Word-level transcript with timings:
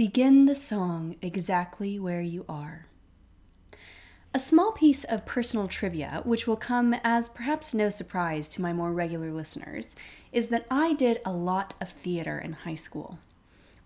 Begin 0.00 0.46
the 0.46 0.54
song 0.54 1.16
exactly 1.20 1.98
where 1.98 2.22
you 2.22 2.46
are. 2.48 2.86
A 4.32 4.38
small 4.38 4.72
piece 4.72 5.04
of 5.04 5.26
personal 5.26 5.68
trivia, 5.68 6.22
which 6.24 6.46
will 6.46 6.56
come 6.56 6.94
as 7.04 7.28
perhaps 7.28 7.74
no 7.74 7.90
surprise 7.90 8.48
to 8.48 8.62
my 8.62 8.72
more 8.72 8.94
regular 8.94 9.30
listeners, 9.30 9.94
is 10.32 10.48
that 10.48 10.64
I 10.70 10.94
did 10.94 11.20
a 11.22 11.32
lot 11.32 11.74
of 11.82 11.90
theater 11.90 12.38
in 12.38 12.54
high 12.54 12.76
school. 12.76 13.18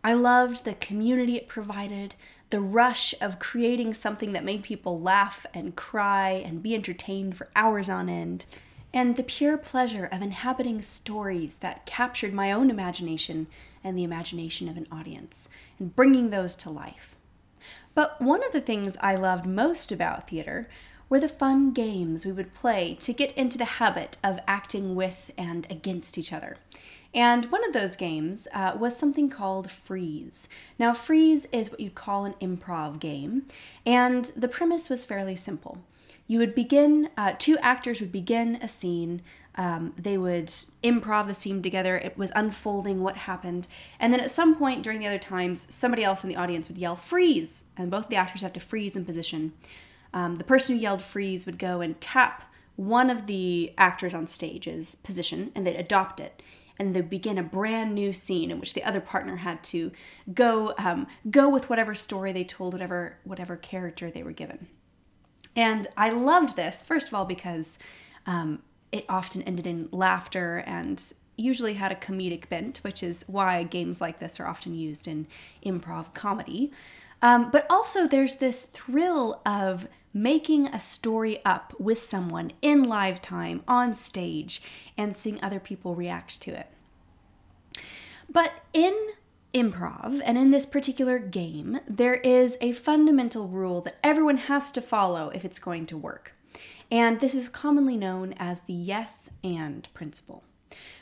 I 0.05 0.13
loved 0.13 0.65
the 0.65 0.75
community 0.75 1.35
it 1.35 1.49
provided, 1.49 2.15
the 2.51 2.61
rush 2.61 3.17
of 3.21 3.41
creating 3.41 3.95
something 3.95 4.31
that 4.35 4.45
made 4.45 4.63
people 4.63 5.01
laugh 5.01 5.47
and 5.53 5.75
cry 5.75 6.31
and 6.31 6.63
be 6.63 6.77
entertained 6.77 7.37
for 7.37 7.51
hours 7.57 7.89
on 7.89 8.09
end, 8.09 8.47
and 8.93 9.17
the 9.17 9.25
pure 9.25 9.59
pleasure 9.59 10.05
of 10.05 10.23
inhabiting 10.23 10.81
stories 10.81 11.57
that 11.57 11.87
captured 11.87 12.33
my 12.33 12.53
own 12.53 12.71
imagination 12.71 13.49
and 13.85 13.97
the 13.97 14.05
imagination 14.05 14.69
of 14.69 14.77
an 14.77 14.89
audience, 14.91 15.49
and 15.79 15.95
bringing 15.95 16.31
those 16.31 16.57
to 16.57 16.71
life. 16.71 17.15
But 17.95 18.21
one 18.21 18.45
of 18.45 18.53
the 18.53 18.61
things 18.61 18.97
I 19.01 19.15
loved 19.15 19.47
most 19.47 19.93
about 19.93 20.29
theater 20.29 20.69
were 21.09 21.21
the 21.21 21.29
fun 21.29 21.73
games 21.73 22.25
we 22.25 22.33
would 22.33 22.55
play 22.55 22.97
to 23.01 23.13
get 23.13 23.31
into 23.37 23.59
the 23.59 23.65
habit 23.65 24.17
of 24.25 24.41
acting 24.49 24.95
with 24.95 25.31
and 25.37 25.67
against 25.71 26.19
each 26.19 26.33
other. 26.33 26.57
And 27.15 27.53
one 27.53 27.65
of 27.65 27.73
those 27.73 27.95
games 27.95 28.49
uh, 28.53 28.73
was 28.77 28.97
something 28.97 29.31
called 29.31 29.71
Freeze. 29.71 30.49
Now, 30.79 30.93
Freeze 30.93 31.47
is 31.53 31.71
what 31.71 31.79
you'd 31.79 31.95
call 31.95 32.25
an 32.25 32.35
improv 32.41 32.99
game, 32.99 33.47
and 33.87 34.25
the 34.37 34.49
premise 34.49 34.91
was 34.91 35.05
fairly 35.05 35.37
simple. 35.37 35.79
You 36.27 36.41
would 36.41 36.55
begin, 36.55 37.11
uh, 37.17 37.35
two 37.39 37.59
actors 37.59 38.01
would 38.01 38.11
begin 38.11 38.57
a 38.57 38.67
scene 38.67 39.23
um, 39.57 39.93
they 39.97 40.19
would 40.19 40.49
improv 40.83 41.27
the 41.27 41.35
scene 41.35 41.63
together. 41.63 41.97
It 41.97 42.19
was 42.19 42.33
unfolding 42.35 43.03
what 43.03 43.17
happened. 43.17 43.69
And 44.01 44.13
then 44.13 44.21
at 44.21 44.31
some 44.31 44.57
point 44.57 44.83
during 44.83 44.99
the 44.99 45.07
other 45.07 45.19
times, 45.19 45.73
somebody 45.73 46.03
else 46.03 46.25
in 46.25 46.29
the 46.29 46.37
audience 46.37 46.69
would 46.69 46.79
yell, 46.79 46.97
freeze! 46.97 47.65
And 47.77 47.91
both 47.91 48.09
the 48.09 48.17
actors 48.17 48.43
have 48.43 48.53
to 48.55 48.61
freeze 48.61 48.97
in 48.97 49.05
position. 49.05 49.53
Um, 50.13 50.37
the 50.37 50.45
person 50.45 50.77
who 50.77 50.83
yelled 50.83 51.03
freeze 51.03 51.47
would 51.47 51.59
go 51.59 51.81
and 51.81 52.01
tap 52.01 52.53
one 52.77 53.11
of 53.11 53.27
the 53.27 53.73
actors 53.79 54.15
on 54.15 54.27
stage's 54.27 54.97
position 54.97 55.53
and 55.55 55.67
they'd 55.67 55.77
adopt 55.77 56.21
it. 56.21 56.43
And 56.77 56.95
they'd 56.95 57.09
begin 57.09 57.39
a 57.39 57.43
brand 57.45 57.95
new 57.95 58.13
scene 58.13 58.51
in 58.51 58.59
which 58.59 58.75
the 58.75 58.83
other 58.83 59.01
partner 59.01 59.37
had 59.37 59.63
to 59.65 59.93
go 60.35 60.75
um, 60.77 61.07
go 61.31 61.49
with 61.49 61.71
whatever 61.71 61.95
story 61.95 62.33
they 62.33 62.43
told, 62.43 62.73
whatever 62.73 63.19
whatever 63.23 63.57
character 63.57 64.11
they 64.11 64.25
were 64.25 64.33
given. 64.33 64.67
And 65.55 65.87
I 65.97 66.11
loved 66.11 66.57
this 66.57 66.83
first 66.83 67.07
of 67.07 67.15
all 67.15 67.27
because 67.27 67.79
um, 68.27 68.61
it 68.93 69.05
often 69.09 69.43
ended 69.43 69.67
in 69.67 69.89
laughter 69.91 70.63
and 70.67 71.13
usually 71.37 71.75
had 71.75 71.93
a 71.93 71.97
comedic 71.97 72.49
bent, 72.49 72.79
which 72.79 73.03
is 73.03 73.25
why 73.27 73.63
games 73.65 74.01
like 74.01 74.19
this 74.19 74.39
are 74.39 74.47
often 74.47 74.75
used 74.75 75.09
in 75.09 75.27
improv 75.65 76.15
comedy. 76.15 76.71
Um, 77.23 77.51
but 77.51 77.67
also, 77.71 78.07
there's 78.07 78.37
this 78.37 78.63
thrill 78.63 79.41
of 79.47 79.89
making 80.13 80.69
a 80.69 80.79
story 80.79 81.45
up 81.45 81.75
with 81.81 81.99
someone 82.01 82.53
in 82.63 82.85
live 82.85 83.21
time 83.21 83.63
on 83.67 83.95
stage 83.95 84.63
and 84.97 85.15
seeing 85.17 85.43
other 85.43 85.59
people 85.59 85.95
react 85.95 86.41
to 86.43 86.53
it. 86.53 86.69
But 88.29 88.53
in 88.73 88.95
improv 89.53 90.21
and 90.25 90.39
in 90.39 90.51
this 90.51 90.67
particular 90.67 91.19
game, 91.19 91.81
there 91.89 92.15
is 92.15 92.57
a 92.61 92.73
fundamental 92.73 93.49
rule 93.49 93.81
that 93.83 93.99
everyone 94.03 94.37
has 94.37 94.71
to 94.73 94.81
follow 94.81 95.31
if 95.31 95.45
it's 95.45 95.59
going 95.59 95.87
to 95.87 95.97
work. 95.97 96.34
And 96.91 97.21
this 97.21 97.35
is 97.35 97.49
commonly 97.49 97.97
known 97.97 98.35
as 98.39 98.61
the 98.61 98.73
yes 98.73 99.31
and 99.43 99.89
principle, 99.95 100.45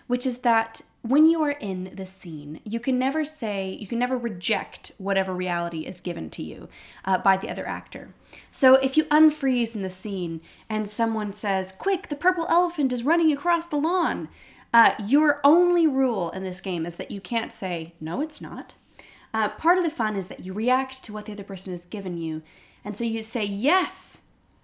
which 0.06 0.26
is 0.26 0.38
that 0.38 0.82
when 1.02 1.28
you 1.28 1.42
are 1.42 1.50
in 1.50 1.92
the 1.96 2.06
scene, 2.06 2.60
you 2.64 2.78
can 2.78 2.98
never 2.98 3.24
say, 3.24 3.76
you 3.80 3.88
can 3.88 3.98
never 3.98 4.16
reject 4.16 4.92
whatever 4.98 5.34
reality 5.34 5.80
is 5.80 6.00
given 6.00 6.30
to 6.30 6.42
you 6.42 6.68
uh, 7.04 7.18
by 7.18 7.36
the 7.36 7.50
other 7.50 7.66
actor. 7.66 8.14
So 8.52 8.74
if 8.76 8.96
you 8.96 9.04
unfreeze 9.04 9.74
in 9.74 9.82
the 9.82 9.90
scene 9.90 10.40
and 10.68 10.88
someone 10.88 11.32
says, 11.32 11.72
Quick, 11.72 12.08
the 12.08 12.16
purple 12.16 12.46
elephant 12.48 12.92
is 12.92 13.04
running 13.04 13.32
across 13.32 13.66
the 13.66 13.76
lawn, 13.76 14.28
uh, 14.72 14.94
your 15.04 15.40
only 15.44 15.86
rule 15.86 16.30
in 16.30 16.44
this 16.44 16.60
game 16.60 16.86
is 16.86 16.96
that 16.96 17.10
you 17.10 17.20
can't 17.20 17.52
say, 17.52 17.94
No, 18.00 18.20
it's 18.20 18.40
not. 18.40 18.74
Uh, 19.34 19.48
part 19.48 19.78
of 19.78 19.84
the 19.84 19.90
fun 19.90 20.16
is 20.16 20.28
that 20.28 20.44
you 20.44 20.52
react 20.52 21.02
to 21.04 21.12
what 21.12 21.26
the 21.26 21.32
other 21.32 21.44
person 21.44 21.72
has 21.72 21.86
given 21.86 22.16
you. 22.16 22.42
And 22.84 22.96
so 22.96 23.02
you 23.02 23.22
say, 23.22 23.44
Yes, 23.44 24.20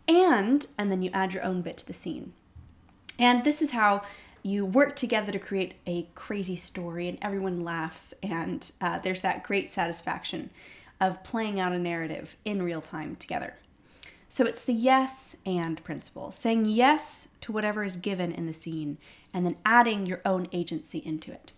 and 0.09 0.67
and 0.77 0.91
then 0.91 1.03
you 1.03 1.11
add 1.13 1.35
your 1.35 1.45
own 1.45 1.63
bit 1.63 1.77
to 1.77 1.87
the 1.87 1.93
scene. 1.93 2.33
And 3.19 3.45
this 3.45 3.61
is 3.63 3.73
how 3.73 4.03
you 4.43 4.65
work 4.65 4.97
together 4.97 5.33
to 5.33 5.39
create 5.39 5.75
a 5.87 6.07
crazy 6.15 6.57
story, 6.57 7.09
and 7.09 7.19
everyone 7.21 7.63
laughs, 7.63 8.15
and 8.23 8.71
uh, 8.81 8.99
there's 9.01 9.23
that 9.23 9.43
great 9.43 9.71
satisfaction 9.71 10.51
of 11.01 11.23
playing 11.23 11.61
out 11.61 11.73
a 11.73 11.79
narrative 11.79 12.37
in 12.45 12.63
real 12.63 12.81
time 12.81 13.17
together. 13.17 13.55
So 14.29 14.45
it's 14.45 14.63
the 14.63 14.75
yes 14.75 15.37
and 15.45 15.83
principle, 15.85 16.31
saying 16.31 16.67
yes 16.67 17.29
to 17.41 17.53
whatever 17.53 17.83
is 17.83 17.97
given 17.97 18.31
in 18.33 18.47
the 18.47 18.53
scene, 18.53 18.99
and 19.35 19.45
then 19.45 19.57
adding 19.65 20.07
your 20.07 20.21
own 20.25 20.49
agency 20.53 20.99
into 20.99 21.33
it. 21.33 21.53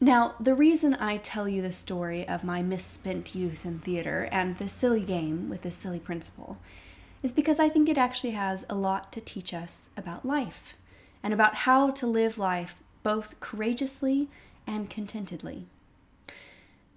Now, 0.00 0.34
the 0.40 0.54
reason 0.54 0.94
I 0.94 1.18
tell 1.18 1.48
you 1.48 1.62
the 1.62 1.72
story 1.72 2.26
of 2.26 2.42
my 2.42 2.60
misspent 2.60 3.34
youth 3.36 3.64
in 3.64 3.78
theater 3.78 4.28
and 4.32 4.58
this 4.58 4.72
silly 4.72 5.02
game 5.02 5.48
with 5.48 5.62
this 5.62 5.76
silly 5.76 6.00
principle 6.00 6.58
is 7.22 7.32
because 7.32 7.60
I 7.60 7.68
think 7.68 7.88
it 7.88 7.98
actually 7.98 8.32
has 8.32 8.64
a 8.68 8.74
lot 8.74 9.12
to 9.12 9.20
teach 9.20 9.54
us 9.54 9.90
about 9.96 10.26
life 10.26 10.74
and 11.22 11.32
about 11.32 11.54
how 11.54 11.90
to 11.90 12.06
live 12.06 12.38
life 12.38 12.76
both 13.02 13.38
courageously 13.40 14.28
and 14.66 14.90
contentedly. 14.90 15.66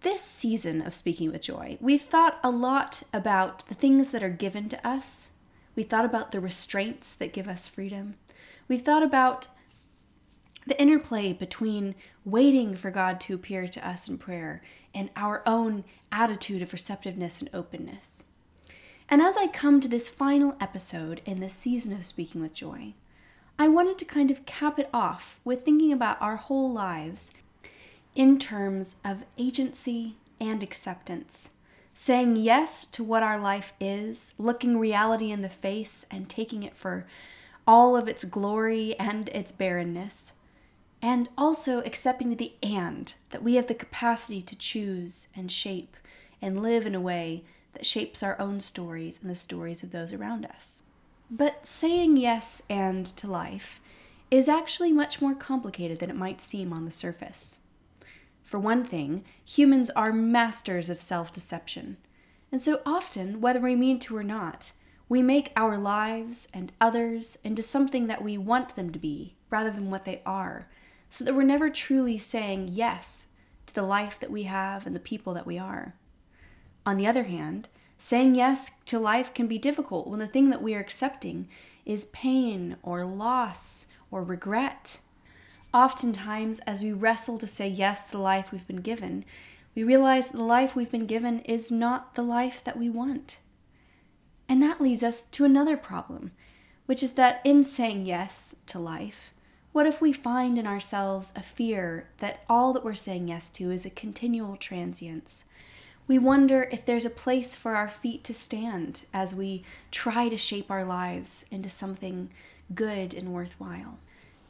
This 0.01 0.21
season 0.21 0.81
of 0.81 0.93
Speaking 0.93 1.31
with 1.31 1.41
Joy, 1.41 1.77
we've 1.81 2.03
thought 2.03 2.39
a 2.43 2.49
lot 2.49 3.03
about 3.11 3.67
the 3.67 3.75
things 3.75 4.09
that 4.09 4.23
are 4.23 4.29
given 4.29 4.69
to 4.69 4.87
us. 4.87 5.31
We've 5.75 5.89
thought 5.89 6.05
about 6.05 6.31
the 6.31 6.39
restraints 6.39 7.13
that 7.13 7.33
give 7.33 7.47
us 7.47 7.67
freedom. 7.67 8.15
We've 8.67 8.83
thought 8.83 9.03
about 9.03 9.47
the 10.67 10.79
interplay 10.81 11.33
between 11.33 11.95
waiting 12.23 12.75
for 12.75 12.91
God 12.91 13.19
to 13.21 13.35
appear 13.35 13.67
to 13.67 13.87
us 13.87 14.07
in 14.07 14.17
prayer 14.17 14.61
and 14.93 15.09
our 15.15 15.43
own 15.45 15.83
attitude 16.11 16.61
of 16.61 16.73
receptiveness 16.73 17.39
and 17.39 17.49
openness. 17.53 18.25
And 19.07 19.21
as 19.21 19.37
I 19.37 19.47
come 19.47 19.81
to 19.81 19.87
this 19.87 20.09
final 20.09 20.55
episode 20.59 21.21
in 21.25 21.39
this 21.39 21.53
season 21.53 21.93
of 21.93 22.03
Speaking 22.03 22.41
with 22.41 22.53
Joy, 22.53 22.95
I 23.57 23.67
wanted 23.67 23.97
to 23.99 24.05
kind 24.05 24.31
of 24.31 24.45
cap 24.45 24.79
it 24.79 24.89
off 24.91 25.39
with 25.43 25.63
thinking 25.63 25.93
about 25.93 26.21
our 26.21 26.37
whole 26.37 26.71
lives 26.73 27.31
in 28.15 28.39
terms 28.39 28.95
of 29.05 29.23
agency 29.37 30.15
and 30.41 30.63
acceptance. 30.63 31.51
Saying 31.93 32.37
yes 32.37 32.85
to 32.87 33.03
what 33.03 33.23
our 33.23 33.39
life 33.39 33.73
is, 33.79 34.33
looking 34.37 34.79
reality 34.79 35.31
in 35.31 35.41
the 35.41 35.49
face 35.49 36.05
and 36.09 36.27
taking 36.27 36.63
it 36.63 36.75
for 36.75 37.05
all 37.67 37.95
of 37.95 38.07
its 38.07 38.25
glory 38.25 38.99
and 38.99 39.29
its 39.29 39.51
barrenness, 39.51 40.33
and 41.01 41.29
also 41.37 41.79
accepting 41.83 42.35
the 42.35 42.53
and 42.63 43.13
that 43.29 43.43
we 43.43 43.55
have 43.55 43.67
the 43.67 43.73
capacity 43.75 44.41
to 44.41 44.55
choose 44.55 45.27
and 45.35 45.51
shape 45.51 45.95
and 46.41 46.61
live 46.61 46.85
in 46.85 46.95
a 46.95 46.99
way 46.99 47.43
that 47.75 47.85
shapes 47.85 48.23
our 48.23 48.39
own 48.39 48.59
stories 48.59 49.21
and 49.21 49.29
the 49.29 49.35
stories 49.35 49.83
of 49.83 49.91
those 49.91 50.11
around 50.11 50.45
us. 50.45 50.83
But 51.29 51.65
saying 51.65 52.17
yes 52.17 52.61
and 52.69 53.05
to 53.17 53.27
life 53.27 53.81
is 54.31 54.49
actually 54.49 54.91
much 54.91 55.21
more 55.21 55.35
complicated 55.35 55.99
than 55.99 56.09
it 56.09 56.15
might 56.15 56.41
seem 56.41 56.73
on 56.73 56.85
the 56.85 56.91
surface. 56.91 57.59
For 58.43 58.59
one 58.59 58.83
thing, 58.83 59.23
humans 59.43 59.89
are 59.91 60.13
masters 60.13 60.89
of 60.89 61.01
self 61.01 61.33
deception. 61.33 61.97
And 62.51 62.61
so 62.61 62.81
often, 62.85 63.41
whether 63.41 63.59
we 63.59 63.75
mean 63.75 63.99
to 64.01 64.15
or 64.15 64.23
not, 64.23 64.71
we 65.09 65.21
make 65.21 65.51
our 65.55 65.77
lives 65.77 66.47
and 66.53 66.71
others 66.79 67.37
into 67.43 67.61
something 67.61 68.07
that 68.07 68.23
we 68.23 68.37
want 68.37 68.75
them 68.75 68.91
to 68.91 68.99
be 68.99 69.35
rather 69.49 69.71
than 69.71 69.91
what 69.91 70.05
they 70.05 70.21
are, 70.25 70.67
so 71.09 71.23
that 71.23 71.35
we're 71.35 71.43
never 71.43 71.69
truly 71.69 72.17
saying 72.17 72.69
yes 72.71 73.27
to 73.67 73.75
the 73.75 73.83
life 73.83 74.19
that 74.19 74.31
we 74.31 74.43
have 74.43 74.85
and 74.85 74.95
the 74.95 74.99
people 74.99 75.33
that 75.33 75.45
we 75.45 75.57
are. 75.57 75.95
On 76.85 76.97
the 76.97 77.07
other 77.07 77.23
hand, 77.23 77.69
saying 77.97 78.35
yes 78.35 78.71
to 78.85 78.99
life 78.99 79.33
can 79.33 79.47
be 79.47 79.57
difficult 79.57 80.07
when 80.07 80.19
the 80.19 80.27
thing 80.27 80.49
that 80.49 80.61
we 80.61 80.75
are 80.75 80.79
accepting 80.79 81.47
is 81.85 82.05
pain 82.05 82.77
or 82.83 83.05
loss 83.05 83.87
or 84.11 84.23
regret. 84.23 84.99
Oftentimes, 85.73 86.59
as 86.61 86.83
we 86.83 86.93
wrestle 86.93 87.37
to 87.39 87.47
say 87.47 87.67
yes 87.67 88.07
to 88.07 88.13
the 88.13 88.23
life 88.23 88.51
we've 88.51 88.67
been 88.67 88.81
given, 88.81 89.25
we 89.75 89.83
realize 89.83 90.29
the 90.29 90.43
life 90.43 90.75
we've 90.75 90.91
been 90.91 91.05
given 91.05 91.39
is 91.41 91.71
not 91.71 92.15
the 92.15 92.21
life 92.21 92.63
that 92.63 92.77
we 92.77 92.89
want. 92.89 93.37
And 94.47 94.61
that 94.61 94.79
leads 94.79 95.03
us 95.03 95.23
to 95.23 95.43
another 95.43 95.75
problem, 95.75 96.31
which 96.85 97.03
is 97.03 97.13
that 97.13 97.41
in 97.43 97.63
saying 97.63 98.05
yes 98.05 98.55
to 98.67 98.79
life, 98.79 99.33
what 99.73 99.85
if 99.85 99.99
we 99.99 100.13
find 100.13 100.57
in 100.57 100.65
ourselves 100.65 101.33
a 101.35 101.41
fear 101.41 102.07
that 102.19 102.45
all 102.47 102.71
that 102.71 102.85
we're 102.85 102.95
saying 102.95 103.27
yes 103.27 103.49
to 103.49 103.71
is 103.71 103.85
a 103.85 103.89
continual 103.89 104.55
transience? 104.55 105.45
We 106.07 106.19
wonder 106.19 106.69
if 106.71 106.85
there's 106.85 107.05
a 107.05 107.09
place 107.09 107.55
for 107.55 107.75
our 107.75 107.89
feet 107.89 108.23
to 108.25 108.33
stand 108.33 109.05
as 109.11 109.33
we 109.33 109.63
try 109.89 110.29
to 110.29 110.37
shape 110.37 110.69
our 110.69 110.85
lives 110.85 111.45
into 111.49 111.69
something 111.69 112.29
good 112.75 113.15
and 113.15 113.33
worthwhile. 113.33 113.97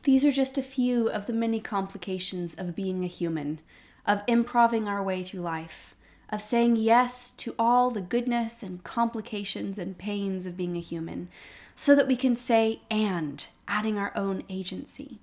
These 0.03 0.25
are 0.25 0.31
just 0.31 0.57
a 0.57 0.63
few 0.63 1.09
of 1.09 1.27
the 1.27 1.33
many 1.33 1.61
complications 1.61 2.55
of 2.55 2.75
being 2.75 3.03
a 3.03 3.07
human, 3.07 3.59
of 4.05 4.21
improving 4.27 4.87
our 4.87 5.01
way 5.01 5.23
through 5.23 5.41
life, 5.41 5.95
of 6.29 6.41
saying 6.41 6.75
yes 6.75 7.29
to 7.37 7.55
all 7.57 7.89
the 7.89 8.01
goodness 8.01 8.61
and 8.61 8.83
complications 8.83 9.79
and 9.79 9.97
pains 9.97 10.45
of 10.45 10.57
being 10.57 10.75
a 10.75 10.81
human, 10.81 11.29
so 11.75 11.95
that 11.95 12.07
we 12.07 12.17
can 12.17 12.35
say 12.35 12.81
and, 12.91 13.47
adding 13.67 13.97
our 13.97 14.11
own 14.15 14.43
agency. 14.49 15.19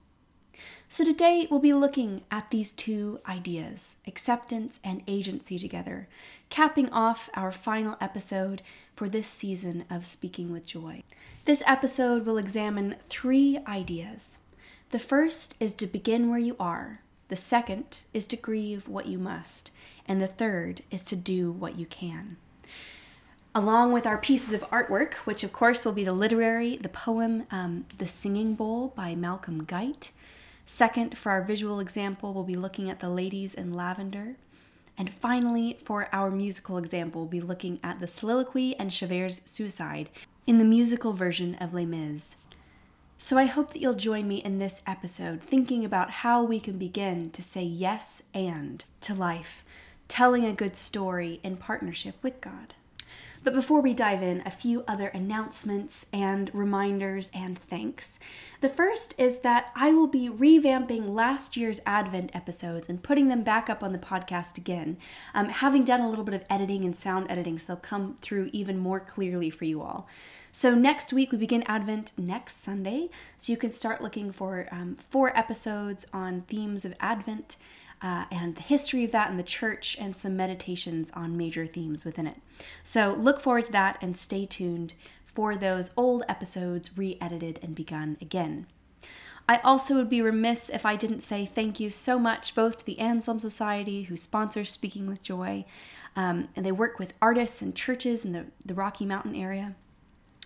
So 0.92 1.04
today 1.04 1.48
we'll 1.50 1.58
be 1.58 1.72
looking 1.72 2.20
at 2.30 2.50
these 2.50 2.70
two 2.70 3.18
ideas, 3.26 3.96
acceptance 4.06 4.78
and 4.84 5.02
agency 5.06 5.58
together, 5.58 6.06
capping 6.50 6.90
off 6.90 7.30
our 7.32 7.50
final 7.50 7.96
episode 7.98 8.60
for 8.94 9.08
this 9.08 9.26
season 9.26 9.86
of 9.88 10.04
Speaking 10.04 10.52
with 10.52 10.66
Joy. 10.66 11.02
This 11.46 11.62
episode 11.66 12.26
will 12.26 12.36
examine 12.36 12.96
three 13.08 13.58
ideas. 13.66 14.40
The 14.90 14.98
first 14.98 15.56
is 15.58 15.72
to 15.76 15.86
begin 15.86 16.28
where 16.28 16.38
you 16.38 16.56
are, 16.60 17.00
the 17.28 17.36
second 17.36 18.02
is 18.12 18.26
to 18.26 18.36
grieve 18.36 18.86
what 18.86 19.06
you 19.06 19.18
must, 19.18 19.70
and 20.06 20.20
the 20.20 20.26
third 20.26 20.82
is 20.90 21.00
to 21.04 21.16
do 21.16 21.50
what 21.50 21.78
you 21.78 21.86
can. 21.86 22.36
Along 23.54 23.92
with 23.92 24.06
our 24.06 24.18
pieces 24.18 24.52
of 24.52 24.68
artwork, 24.68 25.14
which 25.24 25.42
of 25.42 25.54
course 25.54 25.86
will 25.86 25.92
be 25.92 26.04
the 26.04 26.12
literary, 26.12 26.76
the 26.76 26.90
poem, 26.90 27.44
um, 27.50 27.86
The 27.96 28.06
Singing 28.06 28.54
Bowl 28.54 28.92
by 28.94 29.14
Malcolm 29.14 29.64
Guite, 29.64 30.10
Second, 30.64 31.18
for 31.18 31.32
our 31.32 31.42
visual 31.42 31.80
example, 31.80 32.32
we'll 32.32 32.44
be 32.44 32.56
looking 32.56 32.88
at 32.88 33.00
the 33.00 33.08
ladies 33.08 33.54
in 33.54 33.74
lavender. 33.74 34.36
And 34.96 35.10
finally, 35.10 35.78
for 35.84 36.08
our 36.12 36.30
musical 36.30 36.78
example, 36.78 37.22
we'll 37.22 37.28
be 37.28 37.40
looking 37.40 37.80
at 37.82 38.00
the 38.00 38.06
soliloquy 38.06 38.76
and 38.76 38.90
Javert's 38.90 39.42
suicide 39.50 40.08
in 40.46 40.58
the 40.58 40.64
musical 40.64 41.12
version 41.12 41.54
of 41.56 41.74
Les 41.74 41.86
Mis. 41.86 42.36
So 43.18 43.38
I 43.38 43.44
hope 43.44 43.72
that 43.72 43.80
you'll 43.80 43.94
join 43.94 44.26
me 44.26 44.36
in 44.38 44.58
this 44.58 44.82
episode 44.86 45.40
thinking 45.40 45.84
about 45.84 46.10
how 46.10 46.42
we 46.42 46.58
can 46.58 46.76
begin 46.76 47.30
to 47.30 47.42
say 47.42 47.62
yes 47.62 48.24
and 48.34 48.84
to 49.02 49.14
life, 49.14 49.64
telling 50.08 50.44
a 50.44 50.52
good 50.52 50.74
story 50.74 51.38
in 51.42 51.56
partnership 51.56 52.16
with 52.22 52.40
God. 52.40 52.74
But 53.44 53.54
before 53.54 53.80
we 53.80 53.92
dive 53.92 54.22
in, 54.22 54.40
a 54.46 54.50
few 54.50 54.84
other 54.86 55.08
announcements 55.08 56.06
and 56.12 56.48
reminders 56.54 57.28
and 57.34 57.58
thanks. 57.58 58.20
The 58.60 58.68
first 58.68 59.14
is 59.18 59.38
that 59.38 59.72
I 59.74 59.92
will 59.92 60.06
be 60.06 60.28
revamping 60.28 61.08
last 61.08 61.56
year's 61.56 61.80
Advent 61.84 62.30
episodes 62.34 62.88
and 62.88 63.02
putting 63.02 63.26
them 63.26 63.42
back 63.42 63.68
up 63.68 63.82
on 63.82 63.92
the 63.92 63.98
podcast 63.98 64.58
again, 64.58 64.96
um, 65.34 65.48
having 65.48 65.82
done 65.82 66.00
a 66.00 66.08
little 66.08 66.24
bit 66.24 66.34
of 66.34 66.44
editing 66.48 66.84
and 66.84 66.94
sound 66.94 67.28
editing 67.28 67.58
so 67.58 67.74
they'll 67.74 67.82
come 67.82 68.16
through 68.20 68.48
even 68.52 68.78
more 68.78 69.00
clearly 69.00 69.50
for 69.50 69.64
you 69.64 69.82
all. 69.82 70.06
So, 70.54 70.74
next 70.74 71.12
week 71.12 71.32
we 71.32 71.38
begin 71.38 71.62
Advent 71.62 72.12
next 72.18 72.62
Sunday. 72.62 73.08
So, 73.38 73.52
you 73.52 73.56
can 73.56 73.72
start 73.72 74.02
looking 74.02 74.30
for 74.30 74.68
um, 74.70 74.96
four 75.08 75.36
episodes 75.36 76.06
on 76.12 76.42
themes 76.42 76.84
of 76.84 76.94
Advent 77.00 77.56
uh, 78.02 78.24
and 78.30 78.56
the 78.56 78.62
history 78.62 79.04
of 79.04 79.12
that 79.12 79.30
in 79.30 79.36
the 79.36 79.42
church, 79.42 79.96
and 80.00 80.16
some 80.16 80.36
meditations 80.36 81.10
on 81.12 81.36
major 81.36 81.66
themes 81.66 82.04
within 82.04 82.26
it. 82.26 82.36
So 82.82 83.14
look 83.18 83.40
forward 83.40 83.66
to 83.66 83.72
that 83.72 83.98
and 84.02 84.16
stay 84.16 84.44
tuned 84.46 84.94
for 85.24 85.56
those 85.56 85.90
old 85.96 86.24
episodes 86.28 86.96
re 86.96 87.16
edited 87.20 87.58
and 87.62 87.74
begun 87.74 88.16
again. 88.20 88.66
I 89.48 89.58
also 89.58 89.94
would 89.96 90.08
be 90.08 90.22
remiss 90.22 90.70
if 90.70 90.86
I 90.86 90.96
didn't 90.96 91.20
say 91.20 91.44
thank 91.44 91.80
you 91.80 91.90
so 91.90 92.18
much 92.18 92.54
both 92.54 92.78
to 92.78 92.86
the 92.86 92.98
Anselm 92.98 93.38
Society, 93.38 94.04
who 94.04 94.16
sponsors 94.16 94.70
Speaking 94.70 95.08
with 95.08 95.22
Joy, 95.22 95.64
um, 96.14 96.48
and 96.54 96.64
they 96.64 96.72
work 96.72 96.98
with 96.98 97.14
artists 97.20 97.62
and 97.62 97.74
churches 97.74 98.24
in 98.24 98.32
the, 98.32 98.46
the 98.64 98.74
Rocky 98.74 99.04
Mountain 99.04 99.34
area. 99.34 99.74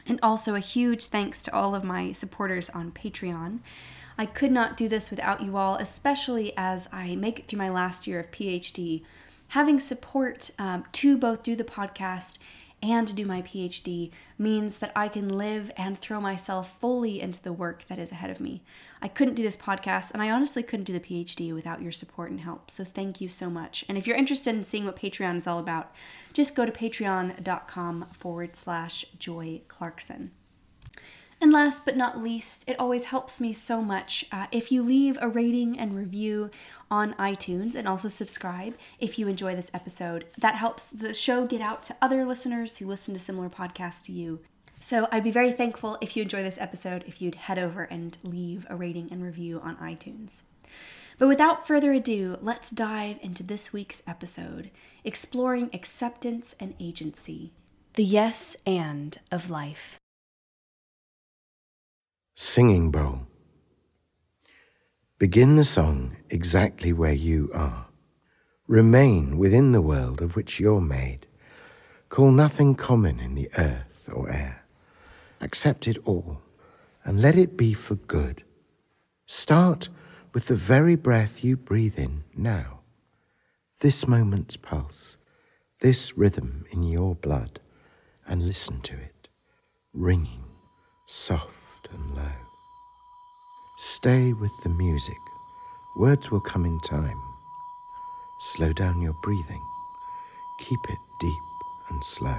And 0.06 0.20
also 0.22 0.54
a 0.54 0.60
huge 0.60 1.06
thanks 1.06 1.42
to 1.42 1.54
all 1.54 1.74
of 1.74 1.82
my 1.82 2.12
supporters 2.12 2.70
on 2.70 2.92
Patreon. 2.92 3.58
I 4.18 4.26
could 4.26 4.50
not 4.50 4.76
do 4.76 4.88
this 4.88 5.10
without 5.10 5.42
you 5.42 5.56
all, 5.56 5.76
especially 5.76 6.52
as 6.56 6.88
I 6.92 7.16
make 7.16 7.38
it 7.38 7.48
through 7.48 7.58
my 7.58 7.68
last 7.68 8.06
year 8.06 8.18
of 8.18 8.30
PhD. 8.30 9.02
Having 9.48 9.80
support 9.80 10.50
um, 10.58 10.84
to 10.92 11.18
both 11.18 11.42
do 11.42 11.54
the 11.54 11.64
podcast 11.64 12.38
and 12.82 13.14
do 13.14 13.24
my 13.24 13.42
PhD 13.42 14.10
means 14.38 14.78
that 14.78 14.92
I 14.94 15.08
can 15.08 15.28
live 15.28 15.70
and 15.76 15.98
throw 15.98 16.20
myself 16.20 16.78
fully 16.78 17.20
into 17.20 17.42
the 17.42 17.52
work 17.52 17.86
that 17.88 17.98
is 17.98 18.12
ahead 18.12 18.30
of 18.30 18.40
me. 18.40 18.62
I 19.00 19.08
couldn't 19.08 19.34
do 19.34 19.42
this 19.42 19.56
podcast, 19.56 20.10
and 20.10 20.22
I 20.22 20.30
honestly 20.30 20.62
couldn't 20.62 20.84
do 20.84 20.92
the 20.92 21.00
PhD 21.00 21.54
without 21.54 21.82
your 21.82 21.92
support 21.92 22.30
and 22.30 22.40
help. 22.40 22.70
So 22.70 22.84
thank 22.84 23.20
you 23.20 23.28
so 23.28 23.48
much. 23.50 23.84
And 23.88 23.96
if 23.96 24.06
you're 24.06 24.16
interested 24.16 24.54
in 24.54 24.64
seeing 24.64 24.84
what 24.84 24.96
Patreon 24.96 25.38
is 25.38 25.46
all 25.46 25.58
about, 25.58 25.92
just 26.32 26.54
go 26.54 26.66
to 26.66 26.72
patreon.com 26.72 28.06
forward 28.06 28.56
slash 28.56 29.04
Joy 29.18 29.62
Clarkson. 29.68 30.32
And 31.40 31.52
last 31.52 31.84
but 31.84 31.96
not 31.96 32.22
least, 32.22 32.68
it 32.68 32.80
always 32.80 33.06
helps 33.06 33.40
me 33.40 33.52
so 33.52 33.82
much 33.82 34.24
uh, 34.32 34.46
if 34.50 34.72
you 34.72 34.82
leave 34.82 35.18
a 35.20 35.28
rating 35.28 35.78
and 35.78 35.94
review 35.94 36.50
on 36.90 37.14
iTunes 37.14 37.74
and 37.74 37.86
also 37.86 38.08
subscribe 38.08 38.74
if 38.98 39.18
you 39.18 39.28
enjoy 39.28 39.54
this 39.54 39.70
episode. 39.74 40.24
That 40.38 40.54
helps 40.54 40.88
the 40.90 41.12
show 41.12 41.46
get 41.46 41.60
out 41.60 41.82
to 41.84 41.96
other 42.00 42.24
listeners 42.24 42.78
who 42.78 42.86
listen 42.86 43.12
to 43.14 43.20
similar 43.20 43.50
podcasts 43.50 44.02
to 44.04 44.12
you. 44.12 44.40
So 44.80 45.08
I'd 45.12 45.24
be 45.24 45.30
very 45.30 45.52
thankful 45.52 45.98
if 46.00 46.16
you 46.16 46.22
enjoy 46.22 46.42
this 46.42 46.58
episode 46.58 47.04
if 47.06 47.20
you'd 47.20 47.34
head 47.34 47.58
over 47.58 47.82
and 47.84 48.16
leave 48.22 48.66
a 48.70 48.76
rating 48.76 49.08
and 49.10 49.22
review 49.22 49.60
on 49.60 49.76
iTunes. 49.76 50.42
But 51.18 51.28
without 51.28 51.66
further 51.66 51.92
ado, 51.92 52.38
let's 52.40 52.70
dive 52.70 53.18
into 53.20 53.42
this 53.42 53.72
week's 53.72 54.02
episode, 54.06 54.70
exploring 55.02 55.70
acceptance 55.72 56.54
and 56.60 56.74
agency, 56.78 57.52
the 57.94 58.04
yes 58.04 58.56
and 58.66 59.18
of 59.32 59.48
life. 59.48 59.98
Singing 62.38 62.90
Bowl. 62.90 63.20
Begin 65.18 65.56
the 65.56 65.64
song 65.64 66.18
exactly 66.28 66.92
where 66.92 67.14
you 67.14 67.50
are. 67.54 67.86
Remain 68.66 69.38
within 69.38 69.72
the 69.72 69.80
world 69.80 70.20
of 70.20 70.36
which 70.36 70.60
you're 70.60 70.82
made. 70.82 71.26
Call 72.10 72.30
nothing 72.30 72.74
common 72.74 73.20
in 73.20 73.36
the 73.36 73.48
earth 73.56 74.10
or 74.12 74.28
air. 74.28 74.66
Accept 75.40 75.88
it 75.88 75.96
all 76.04 76.42
and 77.04 77.22
let 77.22 77.38
it 77.38 77.56
be 77.56 77.72
for 77.72 77.94
good. 77.94 78.44
Start 79.24 79.88
with 80.34 80.48
the 80.48 80.56
very 80.56 80.94
breath 80.94 81.42
you 81.42 81.56
breathe 81.56 81.98
in 81.98 82.24
now. 82.34 82.80
This 83.80 84.06
moment's 84.06 84.58
pulse, 84.58 85.16
this 85.80 86.18
rhythm 86.18 86.66
in 86.70 86.82
your 86.82 87.14
blood, 87.14 87.60
and 88.26 88.46
listen 88.46 88.82
to 88.82 88.94
it, 88.94 89.30
ringing, 89.94 90.44
soft 91.06 91.55
and 91.92 92.16
low. 92.16 92.32
Stay 93.76 94.32
with 94.32 94.62
the 94.62 94.68
music. 94.68 95.20
Words 95.94 96.30
will 96.30 96.40
come 96.40 96.64
in 96.64 96.80
time. 96.80 97.20
Slow 98.38 98.72
down 98.72 99.00
your 99.00 99.14
breathing. 99.14 99.62
Keep 100.58 100.90
it 100.90 100.98
deep 101.20 101.42
and 101.88 102.02
slow. 102.02 102.38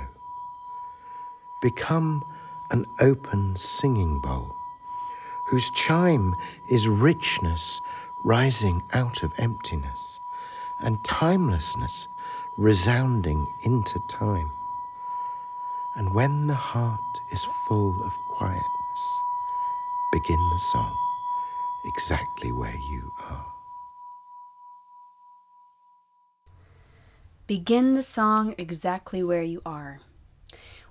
Become 1.61 2.23
an 2.71 2.85
open 2.99 3.55
singing 3.55 4.19
bowl 4.21 4.55
whose 5.47 5.69
chime 5.71 6.35
is 6.69 6.87
richness 6.87 7.81
rising 8.23 8.83
out 8.93 9.23
of 9.23 9.33
emptiness 9.37 10.19
and 10.79 11.03
timelessness 11.03 12.07
resounding 12.57 13.47
into 13.63 13.99
time. 14.09 14.51
And 15.95 16.13
when 16.13 16.47
the 16.47 16.55
heart 16.55 16.99
is 17.31 17.45
full 17.67 18.03
of 18.03 18.13
quietness, 18.29 18.76
begin 20.17 20.50
the 20.50 20.59
song 20.59 20.95
exactly 21.86 22.51
where 22.51 22.75
you 22.89 23.12
are. 23.29 23.45
Begin 27.45 27.93
the 27.93 28.01
song 28.01 28.55
exactly 28.57 29.21
where 29.21 29.43
you 29.43 29.62
are. 29.63 30.00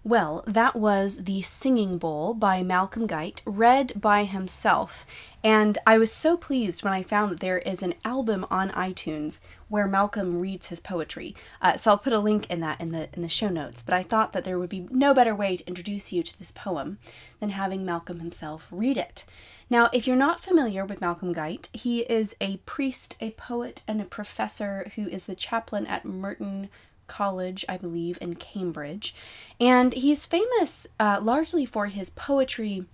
Well, 0.06 0.44
that 0.46 0.76
was 0.76 1.24
The 1.24 1.42
Singing 1.42 1.98
Bowl 1.98 2.32
by 2.32 2.62
Malcolm 2.62 3.08
Guite, 3.08 3.42
read 3.44 4.00
by 4.00 4.22
himself. 4.22 5.04
And 5.42 5.78
I 5.84 5.98
was 5.98 6.12
so 6.12 6.36
pleased 6.36 6.84
when 6.84 6.92
I 6.92 7.02
found 7.02 7.32
that 7.32 7.40
there 7.40 7.58
is 7.58 7.82
an 7.82 7.94
album 8.04 8.46
on 8.48 8.70
iTunes 8.70 9.40
where 9.68 9.88
Malcolm 9.88 10.38
reads 10.38 10.68
his 10.68 10.78
poetry. 10.78 11.34
Uh, 11.60 11.76
so 11.76 11.90
I'll 11.90 11.98
put 11.98 12.12
a 12.12 12.20
link 12.20 12.48
in 12.48 12.60
that 12.60 12.80
in 12.80 12.92
the 12.92 13.08
in 13.14 13.22
the 13.22 13.28
show 13.28 13.48
notes. 13.48 13.82
But 13.82 13.94
I 13.94 14.04
thought 14.04 14.32
that 14.32 14.44
there 14.44 14.60
would 14.60 14.68
be 14.68 14.86
no 14.92 15.12
better 15.12 15.34
way 15.34 15.56
to 15.56 15.66
introduce 15.66 16.12
you 16.12 16.22
to 16.22 16.38
this 16.38 16.52
poem 16.52 16.98
than 17.40 17.50
having 17.50 17.84
Malcolm 17.84 18.20
himself 18.20 18.68
read 18.70 18.96
it. 18.96 19.24
Now, 19.68 19.90
if 19.92 20.06
you're 20.06 20.14
not 20.14 20.40
familiar 20.40 20.84
with 20.84 21.00
Malcolm 21.00 21.32
Guite, 21.32 21.68
he 21.72 22.02
is 22.02 22.36
a 22.40 22.58
priest, 22.58 23.16
a 23.20 23.32
poet, 23.32 23.82
and 23.88 24.00
a 24.00 24.04
professor 24.04 24.92
who 24.94 25.08
is 25.08 25.26
the 25.26 25.34
chaplain 25.34 25.84
at 25.88 26.04
Merton 26.04 26.68
College, 27.06 27.64
I 27.68 27.76
believe, 27.76 28.18
in 28.20 28.34
Cambridge. 28.34 29.14
And 29.60 29.92
he's 29.92 30.26
famous 30.26 30.86
uh, 30.98 31.20
largely 31.22 31.66
for 31.66 31.86
his 31.86 32.10
poetry 32.10 32.86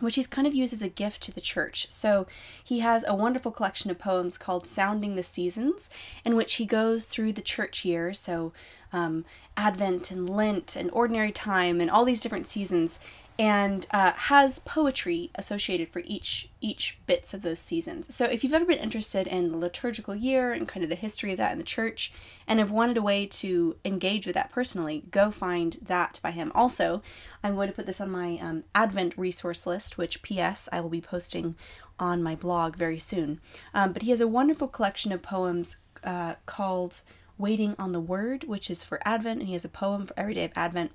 which 0.00 0.16
he's 0.16 0.26
kind 0.26 0.46
of 0.46 0.54
used 0.54 0.72
as 0.72 0.82
a 0.82 0.88
gift 0.88 1.22
to 1.22 1.32
the 1.32 1.40
church. 1.40 1.90
So 1.90 2.26
he 2.62 2.80
has 2.80 3.04
a 3.06 3.14
wonderful 3.14 3.52
collection 3.52 3.90
of 3.90 3.98
poems 3.98 4.38
called 4.38 4.66
Sounding 4.66 5.14
the 5.14 5.22
Seasons, 5.22 5.90
in 6.24 6.36
which 6.36 6.54
he 6.54 6.66
goes 6.66 7.06
through 7.06 7.32
the 7.32 7.42
church 7.42 7.84
year, 7.84 8.12
so 8.12 8.52
um, 8.92 9.24
Advent 9.56 10.10
and 10.10 10.28
Lent 10.28 10.76
and 10.76 10.90
Ordinary 10.92 11.32
Time 11.32 11.80
and 11.80 11.90
all 11.90 12.04
these 12.04 12.20
different 12.20 12.46
seasons, 12.46 13.00
and 13.38 13.86
uh, 13.90 14.12
has 14.12 14.58
poetry 14.60 15.30
associated 15.34 15.90
for 15.90 16.02
each 16.06 16.48
each 16.60 16.98
bits 17.06 17.34
of 17.34 17.42
those 17.42 17.60
seasons. 17.60 18.14
So 18.14 18.24
if 18.24 18.42
you've 18.42 18.54
ever 18.54 18.64
been 18.64 18.78
interested 18.78 19.26
in 19.26 19.50
the 19.50 19.58
liturgical 19.58 20.14
year 20.14 20.52
and 20.52 20.66
kind 20.66 20.82
of 20.82 20.88
the 20.88 20.96
history 20.96 21.32
of 21.32 21.36
that 21.36 21.52
in 21.52 21.58
the 21.58 21.64
church, 21.64 22.12
and 22.46 22.58
have 22.58 22.70
wanted 22.70 22.96
a 22.96 23.02
way 23.02 23.26
to 23.26 23.76
engage 23.84 24.26
with 24.26 24.34
that 24.34 24.50
personally, 24.50 25.04
go 25.10 25.30
find 25.30 25.76
that 25.82 26.18
by 26.22 26.30
him. 26.30 26.50
Also, 26.54 27.02
I'm 27.42 27.54
going 27.54 27.68
to 27.68 27.74
put 27.74 27.86
this 27.86 28.00
on 28.00 28.10
my 28.10 28.38
um, 28.38 28.64
Advent 28.74 29.16
resource 29.18 29.66
list, 29.66 29.98
which 29.98 30.22
P.S. 30.22 30.68
I 30.72 30.80
will 30.80 30.88
be 30.88 31.00
posting 31.00 31.56
on 31.98 32.22
my 32.22 32.34
blog 32.34 32.76
very 32.76 32.98
soon. 32.98 33.40
Um, 33.74 33.92
but 33.92 34.02
he 34.02 34.10
has 34.10 34.20
a 34.20 34.28
wonderful 34.28 34.68
collection 34.68 35.12
of 35.12 35.22
poems 35.22 35.78
uh, 36.04 36.34
called 36.46 37.02
Waiting 37.38 37.74
on 37.78 37.92
the 37.92 38.00
Word, 38.00 38.44
which 38.44 38.70
is 38.70 38.82
for 38.82 39.00
Advent, 39.06 39.40
and 39.40 39.48
he 39.48 39.52
has 39.52 39.64
a 39.64 39.70
poem 39.70 40.06
for 40.06 40.18
every 40.18 40.34
day 40.34 40.44
of 40.44 40.52
Advent. 40.56 40.92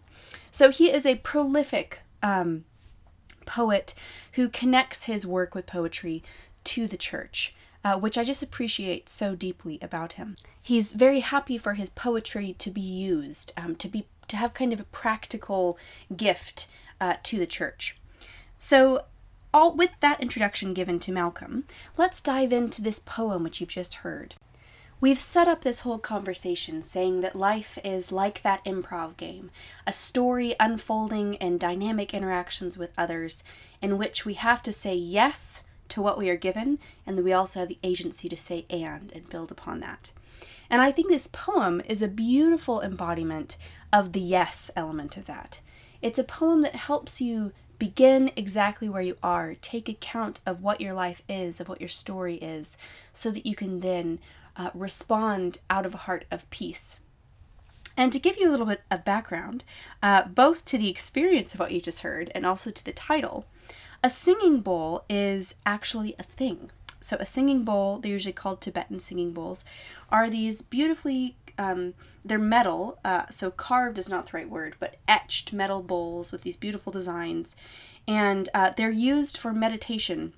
So 0.49 0.69
he 0.71 0.91
is 0.91 1.05
a 1.05 1.15
prolific 1.15 2.01
um, 2.23 2.65
poet 3.45 3.93
who 4.33 4.49
connects 4.49 5.05
his 5.05 5.25
work 5.25 5.55
with 5.55 5.65
poetry 5.65 6.23
to 6.65 6.87
the 6.87 6.97
church. 6.97 7.55
Uh, 7.83 7.97
which 7.97 8.15
I 8.15 8.23
just 8.23 8.43
appreciate 8.43 9.09
so 9.09 9.33
deeply 9.33 9.79
about 9.81 10.13
him. 10.13 10.35
He's 10.61 10.93
very 10.93 11.21
happy 11.21 11.57
for 11.57 11.73
his 11.73 11.89
poetry 11.89 12.55
to 12.59 12.69
be 12.69 12.79
used, 12.79 13.53
um, 13.57 13.75
to 13.77 13.87
be 13.87 14.05
to 14.27 14.37
have 14.37 14.53
kind 14.53 14.71
of 14.71 14.79
a 14.79 14.85
practical 14.85 15.79
gift 16.15 16.67
uh, 16.99 17.15
to 17.23 17.39
the 17.39 17.47
church. 17.47 17.97
So, 18.57 19.05
all 19.53 19.75
with 19.75 19.91
that 19.99 20.21
introduction 20.21 20.73
given 20.73 20.99
to 20.99 21.11
Malcolm, 21.11 21.65
let's 21.97 22.21
dive 22.21 22.53
into 22.53 22.81
this 22.81 22.99
poem 22.99 23.43
which 23.43 23.59
you've 23.59 23.69
just 23.69 23.95
heard. 23.95 24.35
We've 25.01 25.19
set 25.19 25.47
up 25.47 25.61
this 25.61 25.79
whole 25.79 25.97
conversation 25.97 26.83
saying 26.83 27.21
that 27.21 27.35
life 27.35 27.79
is 27.83 28.11
like 28.11 28.43
that 28.43 28.63
improv 28.65 29.17
game, 29.17 29.49
a 29.87 29.91
story 29.91 30.53
unfolding 30.59 31.33
in 31.33 31.57
dynamic 31.57 32.13
interactions 32.13 32.77
with 32.77 32.91
others, 32.95 33.43
in 33.81 33.97
which 33.97 34.25
we 34.25 34.35
have 34.35 34.61
to 34.61 34.71
say 34.71 34.93
yes 34.93 35.63
to 35.89 36.03
what 36.03 36.19
we 36.19 36.29
are 36.29 36.37
given, 36.37 36.77
and 37.07 37.17
that 37.17 37.23
we 37.23 37.33
also 37.33 37.61
have 37.61 37.69
the 37.69 37.79
agency 37.81 38.29
to 38.29 38.37
say 38.37 38.67
and 38.69 39.11
and 39.13 39.27
build 39.27 39.51
upon 39.51 39.79
that. 39.79 40.11
And 40.69 40.83
I 40.83 40.91
think 40.91 41.09
this 41.09 41.25
poem 41.25 41.81
is 41.89 42.03
a 42.03 42.07
beautiful 42.07 42.79
embodiment 42.79 43.57
of 43.91 44.13
the 44.13 44.21
yes 44.21 44.69
element 44.75 45.17
of 45.17 45.25
that. 45.25 45.61
It's 46.03 46.19
a 46.19 46.23
poem 46.23 46.61
that 46.61 46.75
helps 46.75 47.19
you 47.19 47.53
begin 47.79 48.31
exactly 48.35 48.87
where 48.87 49.01
you 49.01 49.17
are, 49.23 49.55
take 49.55 49.89
account 49.89 50.41
of 50.45 50.61
what 50.61 50.79
your 50.79 50.93
life 50.93 51.23
is, 51.27 51.59
of 51.59 51.67
what 51.67 51.81
your 51.81 51.87
story 51.87 52.35
is, 52.35 52.77
so 53.11 53.31
that 53.31 53.47
you 53.47 53.55
can 53.55 53.79
then 53.79 54.19
uh, 54.55 54.69
respond 54.73 55.59
out 55.69 55.85
of 55.85 55.93
a 55.93 55.99
heart 55.99 56.25
of 56.31 56.49
peace. 56.49 56.99
And 57.97 58.11
to 58.13 58.19
give 58.19 58.37
you 58.37 58.49
a 58.49 58.51
little 58.51 58.65
bit 58.65 58.81
of 58.89 59.05
background, 59.05 59.63
uh, 60.01 60.23
both 60.23 60.65
to 60.65 60.77
the 60.77 60.89
experience 60.89 61.53
of 61.53 61.59
what 61.59 61.71
you 61.71 61.81
just 61.81 62.01
heard 62.01 62.31
and 62.33 62.45
also 62.45 62.71
to 62.71 62.85
the 62.85 62.93
title, 62.93 63.45
a 64.03 64.09
singing 64.09 64.61
bowl 64.61 65.03
is 65.09 65.55
actually 65.65 66.15
a 66.17 66.23
thing. 66.23 66.71
So, 67.01 67.17
a 67.19 67.25
singing 67.25 67.63
bowl, 67.63 67.99
they're 67.99 68.11
usually 68.11 68.33
called 68.33 68.61
Tibetan 68.61 68.99
singing 68.99 69.31
bowls, 69.33 69.65
are 70.09 70.29
these 70.29 70.61
beautifully, 70.61 71.35
um, 71.57 71.95
they're 72.23 72.37
metal, 72.37 72.99
uh, 73.03 73.27
so 73.29 73.49
carved 73.49 73.97
is 73.97 74.09
not 74.09 74.27
the 74.27 74.37
right 74.37 74.49
word, 74.49 74.75
but 74.79 74.97
etched 75.07 75.51
metal 75.51 75.81
bowls 75.81 76.31
with 76.31 76.43
these 76.43 76.55
beautiful 76.55 76.91
designs. 76.91 77.55
And 78.07 78.49
uh, 78.53 78.71
they're 78.75 78.91
used 78.91 79.37
for 79.37 79.51
meditation 79.51 80.33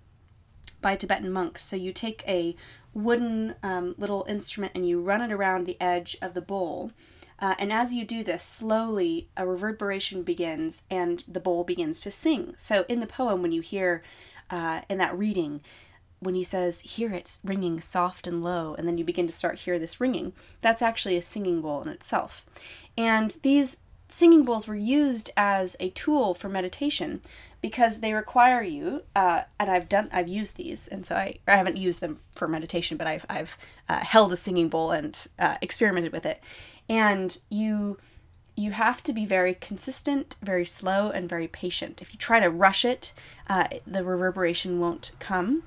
by 0.81 0.95
Tibetan 0.95 1.31
monks. 1.31 1.63
So, 1.63 1.75
you 1.75 1.91
take 1.91 2.23
a 2.27 2.55
wooden 2.93 3.55
um, 3.63 3.95
little 3.97 4.25
instrument 4.27 4.73
and 4.75 4.87
you 4.87 5.01
run 5.01 5.21
it 5.21 5.31
around 5.31 5.65
the 5.65 5.79
edge 5.81 6.17
of 6.21 6.33
the 6.33 6.41
bowl. 6.41 6.91
Uh, 7.39 7.55
and 7.59 7.73
as 7.73 7.93
you 7.93 8.05
do 8.05 8.23
this, 8.23 8.43
slowly 8.43 9.27
a 9.35 9.45
reverberation 9.45 10.23
begins 10.23 10.83
and 10.89 11.23
the 11.27 11.39
bowl 11.39 11.63
begins 11.63 11.99
to 12.01 12.11
sing. 12.11 12.53
So 12.57 12.85
in 12.87 12.99
the 12.99 13.07
poem, 13.07 13.41
when 13.41 13.51
you 13.51 13.61
hear 13.61 14.03
uh, 14.49 14.81
in 14.89 14.97
that 14.99 15.17
reading, 15.17 15.61
when 16.19 16.35
he 16.35 16.43
says, 16.43 16.81
hear 16.81 17.13
it 17.13 17.39
ringing 17.43 17.81
soft 17.81 18.27
and 18.27 18.43
low, 18.43 18.75
and 18.75 18.87
then 18.87 18.97
you 18.97 19.03
begin 19.03 19.27
to 19.27 19.33
start 19.33 19.59
hear 19.59 19.77
this 19.77 19.99
ringing, 19.99 20.31
that's 20.61 20.81
actually 20.81 21.17
a 21.17 21.21
singing 21.21 21.61
bowl 21.61 21.81
in 21.81 21.89
itself. 21.89 22.45
And 22.97 23.35
these 23.43 23.77
singing 24.07 24.45
bowls 24.45 24.67
were 24.67 24.75
used 24.75 25.31
as 25.35 25.75
a 25.79 25.89
tool 25.89 26.33
for 26.33 26.47
meditation 26.47 27.21
because 27.63 28.01
they 28.01 28.13
require 28.13 28.61
you 28.61 29.01
uh, 29.15 29.41
and 29.59 29.71
i've 29.71 29.89
done 29.89 30.07
i've 30.13 30.27
used 30.27 30.57
these 30.57 30.87
and 30.87 31.03
so 31.05 31.15
i, 31.15 31.39
I 31.47 31.55
haven't 31.55 31.77
used 31.77 32.01
them 32.01 32.19
for 32.35 32.47
meditation 32.47 32.97
but 32.97 33.07
i've, 33.07 33.25
I've 33.29 33.57
uh, 33.89 33.99
held 33.99 34.31
a 34.31 34.37
singing 34.37 34.69
bowl 34.69 34.91
and 34.91 35.27
uh, 35.37 35.57
experimented 35.61 36.11
with 36.11 36.25
it. 36.25 36.41
And 36.89 37.37
you 37.49 37.97
you 38.55 38.71
have 38.71 39.01
to 39.03 39.13
be 39.13 39.25
very 39.25 39.55
consistent 39.55 40.35
very 40.41 40.65
slow 40.65 41.09
and 41.09 41.27
very 41.27 41.47
patient. 41.47 42.01
If 42.01 42.13
you 42.13 42.19
try 42.19 42.39
to 42.39 42.49
rush 42.49 42.85
it 42.85 43.13
uh, 43.47 43.67
the 43.85 44.03
reverberation 44.03 44.79
won't 44.79 45.11
come. 45.19 45.63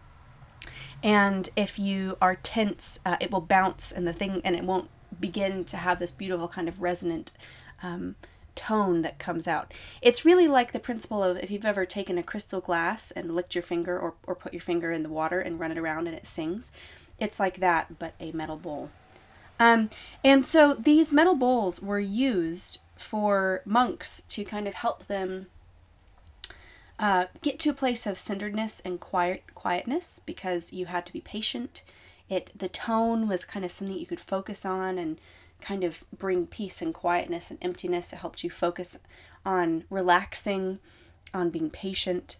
And 1.03 1.51
if 1.57 1.79
you 1.79 2.17
are 2.23 2.37
tense 2.37 3.01
uh, 3.05 3.17
it 3.21 3.31
will 3.31 3.41
bounce 3.41 3.93
and 3.93 4.07
the 4.07 4.13
thing 4.13 4.41
and 4.45 4.57
it 4.57 4.65
won't 4.65 4.89
begin 5.19 5.65
to 5.65 5.77
have 5.77 5.99
this 5.99 6.13
beautiful 6.13 6.49
kind 6.49 6.69
of 6.69 6.81
resonant 6.81 7.33
um, 7.83 8.17
tone 8.57 9.03
that 9.03 9.19
comes 9.19 9.47
out. 9.47 9.73
It's 10.03 10.25
really 10.25 10.49
like 10.49 10.73
the 10.73 10.81
principle 10.81 11.23
of 11.23 11.37
if 11.37 11.51
you've 11.51 11.65
ever 11.65 11.87
taken 11.87 12.19
a 12.19 12.23
crystal 12.23 12.61
glass 12.61 13.11
and 13.13 13.35
licked 13.35 13.55
your 13.55 13.63
finger 13.63 13.99
or, 13.99 14.15
or 14.27 14.35
put 14.35 14.53
your 14.53 14.61
finger 14.61 14.91
in 14.91 15.03
the 15.03 15.09
water 15.09 15.39
and 15.39 15.61
run 15.61 15.71
it 15.71 15.79
around 15.79 16.09
and 16.09 16.17
it 16.17 16.27
sings. 16.27 16.73
It's 17.19 17.39
like 17.39 17.61
that, 17.61 17.99
but 17.99 18.15
a 18.19 18.33
metal 18.33 18.57
bowl. 18.57 18.91
Um, 19.59 19.89
and 20.25 20.45
so 20.45 20.75
these 20.75 21.13
metal 21.13 21.35
bowls 21.35 21.81
were 21.81 22.01
used 22.01 22.81
for 22.97 23.63
monks 23.65 24.23
to 24.29 24.45
kind 24.45 24.67
of 24.67 24.75
help 24.75 25.07
them 25.07 25.47
uh, 26.99 27.27
get 27.43 27.59
to 27.61 27.71
a 27.71 27.75
place 27.75 28.07
of 28.07 28.19
centeredness 28.19 28.81
and 28.81 29.01
quiet 29.01 29.43
quietness 29.55 30.21
because 30.25 30.73
you 30.73 30.87
had 30.87 31.05
to 31.07 31.13
be 31.13 31.21
patient. 31.21 31.83
It 32.29 32.51
the 32.57 32.69
tone 32.69 33.29
was 33.29 33.45
kind 33.45 33.65
of 33.65 33.73
something 33.73 33.97
you 33.97 34.07
could 34.07 34.21
focus 34.21 34.65
on 34.65 34.99
and 34.99 35.19
kind 35.67 35.83
of 35.83 36.05
bring 36.17 36.47
peace 36.47 36.81
and 36.81 36.95
quietness 36.95 37.51
and 37.51 37.59
emptiness. 37.61 38.13
It 38.13 38.21
helped 38.21 38.45
you 38.45 38.51
focus 38.51 38.99
on 39.45 39.85
relaxing, 39.91 40.79
on 41.35 41.51
being 41.51 41.71
patient. 41.71 42.37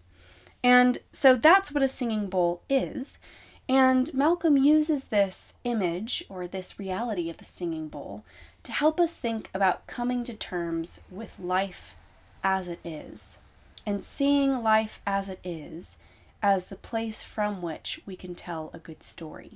And 0.63 0.99
so 1.11 1.35
that's 1.35 1.71
what 1.71 1.83
a 1.83 1.89
singing 1.89 2.29
bowl 2.29 2.61
is. 2.69 3.19
And 3.67 4.13
Malcolm 4.13 4.55
uses 4.55 5.05
this 5.05 5.55
image 5.65 6.23
or 6.29 6.47
this 6.47 6.79
reality 6.79 7.29
of 7.29 7.37
the 7.37 7.45
singing 7.45 7.89
bowl 7.89 8.23
to 8.63 8.71
help 8.71 8.99
us 8.99 9.17
think 9.17 9.49
about 9.53 9.87
coming 9.87 10.23
to 10.23 10.33
terms 10.33 11.01
with 11.11 11.37
life 11.37 11.95
as 12.43 12.69
it 12.69 12.79
is 12.85 13.39
and 13.85 14.01
seeing 14.01 14.63
life 14.63 15.01
as 15.05 15.27
it 15.27 15.39
is 15.43 15.97
as 16.41 16.67
the 16.67 16.75
place 16.77 17.23
from 17.23 17.61
which 17.61 17.99
we 18.05 18.15
can 18.15 18.35
tell 18.35 18.69
a 18.73 18.79
good 18.79 19.03
story. 19.03 19.53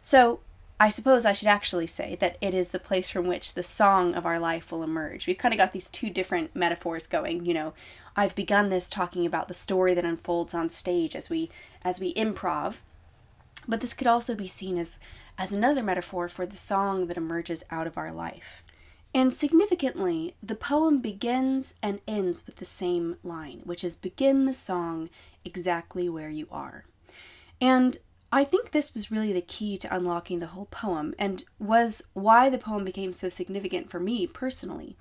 So, 0.00 0.40
I 0.80 0.90
suppose 0.90 1.24
I 1.24 1.32
should 1.32 1.48
actually 1.48 1.88
say 1.88 2.16
that 2.20 2.36
it 2.40 2.54
is 2.54 2.68
the 2.68 2.78
place 2.78 3.08
from 3.08 3.26
which 3.26 3.54
the 3.54 3.64
song 3.64 4.14
of 4.14 4.24
our 4.24 4.38
life 4.38 4.70
will 4.70 4.84
emerge. 4.84 5.26
We've 5.26 5.36
kind 5.36 5.52
of 5.52 5.58
got 5.58 5.72
these 5.72 5.88
two 5.88 6.08
different 6.08 6.54
metaphors 6.54 7.08
going. 7.08 7.44
You 7.44 7.54
know, 7.54 7.74
I've 8.16 8.36
begun 8.36 8.68
this 8.68 8.88
talking 8.88 9.26
about 9.26 9.48
the 9.48 9.54
story 9.54 9.92
that 9.94 10.04
unfolds 10.04 10.54
on 10.54 10.70
stage 10.70 11.16
as 11.16 11.28
we 11.28 11.50
as 11.82 11.98
we 11.98 12.14
improv, 12.14 12.76
but 13.66 13.80
this 13.80 13.94
could 13.94 14.06
also 14.06 14.36
be 14.36 14.46
seen 14.46 14.78
as 14.78 15.00
as 15.36 15.52
another 15.52 15.82
metaphor 15.82 16.28
for 16.28 16.46
the 16.46 16.56
song 16.56 17.08
that 17.08 17.16
emerges 17.16 17.64
out 17.70 17.88
of 17.88 17.98
our 17.98 18.12
life. 18.12 18.62
And 19.14 19.34
significantly, 19.34 20.36
the 20.42 20.54
poem 20.54 21.00
begins 21.00 21.74
and 21.82 22.00
ends 22.06 22.46
with 22.46 22.56
the 22.56 22.64
same 22.64 23.16
line, 23.24 23.62
which 23.64 23.82
is 23.82 23.96
begin 23.96 24.44
the 24.44 24.54
song 24.54 25.08
exactly 25.44 26.08
where 26.08 26.30
you 26.30 26.46
are. 26.52 26.84
And 27.60 27.98
I 28.30 28.44
think 28.44 28.70
this 28.70 28.92
was 28.92 29.10
really 29.10 29.32
the 29.32 29.40
key 29.40 29.78
to 29.78 29.94
unlocking 29.94 30.38
the 30.38 30.48
whole 30.48 30.66
poem 30.66 31.14
and 31.18 31.44
was 31.58 32.02
why 32.12 32.50
the 32.50 32.58
poem 32.58 32.84
became 32.84 33.12
so 33.12 33.28
significant 33.28 33.90
for 33.90 33.98
me 33.98 34.26
personally, 34.26 34.96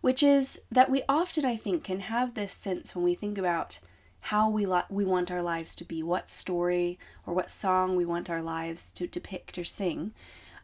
which 0.00 0.22
is 0.22 0.60
that 0.70 0.90
we 0.90 1.02
often, 1.08 1.44
I 1.44 1.56
think, 1.56 1.84
can 1.84 2.00
have 2.00 2.34
this 2.34 2.52
sense 2.52 2.94
when 2.94 3.04
we 3.04 3.14
think 3.14 3.36
about 3.36 3.78
how 4.26 4.48
we, 4.48 4.64
li- 4.64 4.82
we 4.88 5.04
want 5.04 5.30
our 5.30 5.42
lives 5.42 5.74
to 5.74 5.84
be, 5.84 6.02
what 6.02 6.30
story 6.30 6.98
or 7.26 7.34
what 7.34 7.50
song 7.50 7.94
we 7.94 8.06
want 8.06 8.30
our 8.30 8.40
lives 8.40 8.90
to 8.92 9.06
depict 9.06 9.58
or 9.58 9.64
sing. 9.64 10.12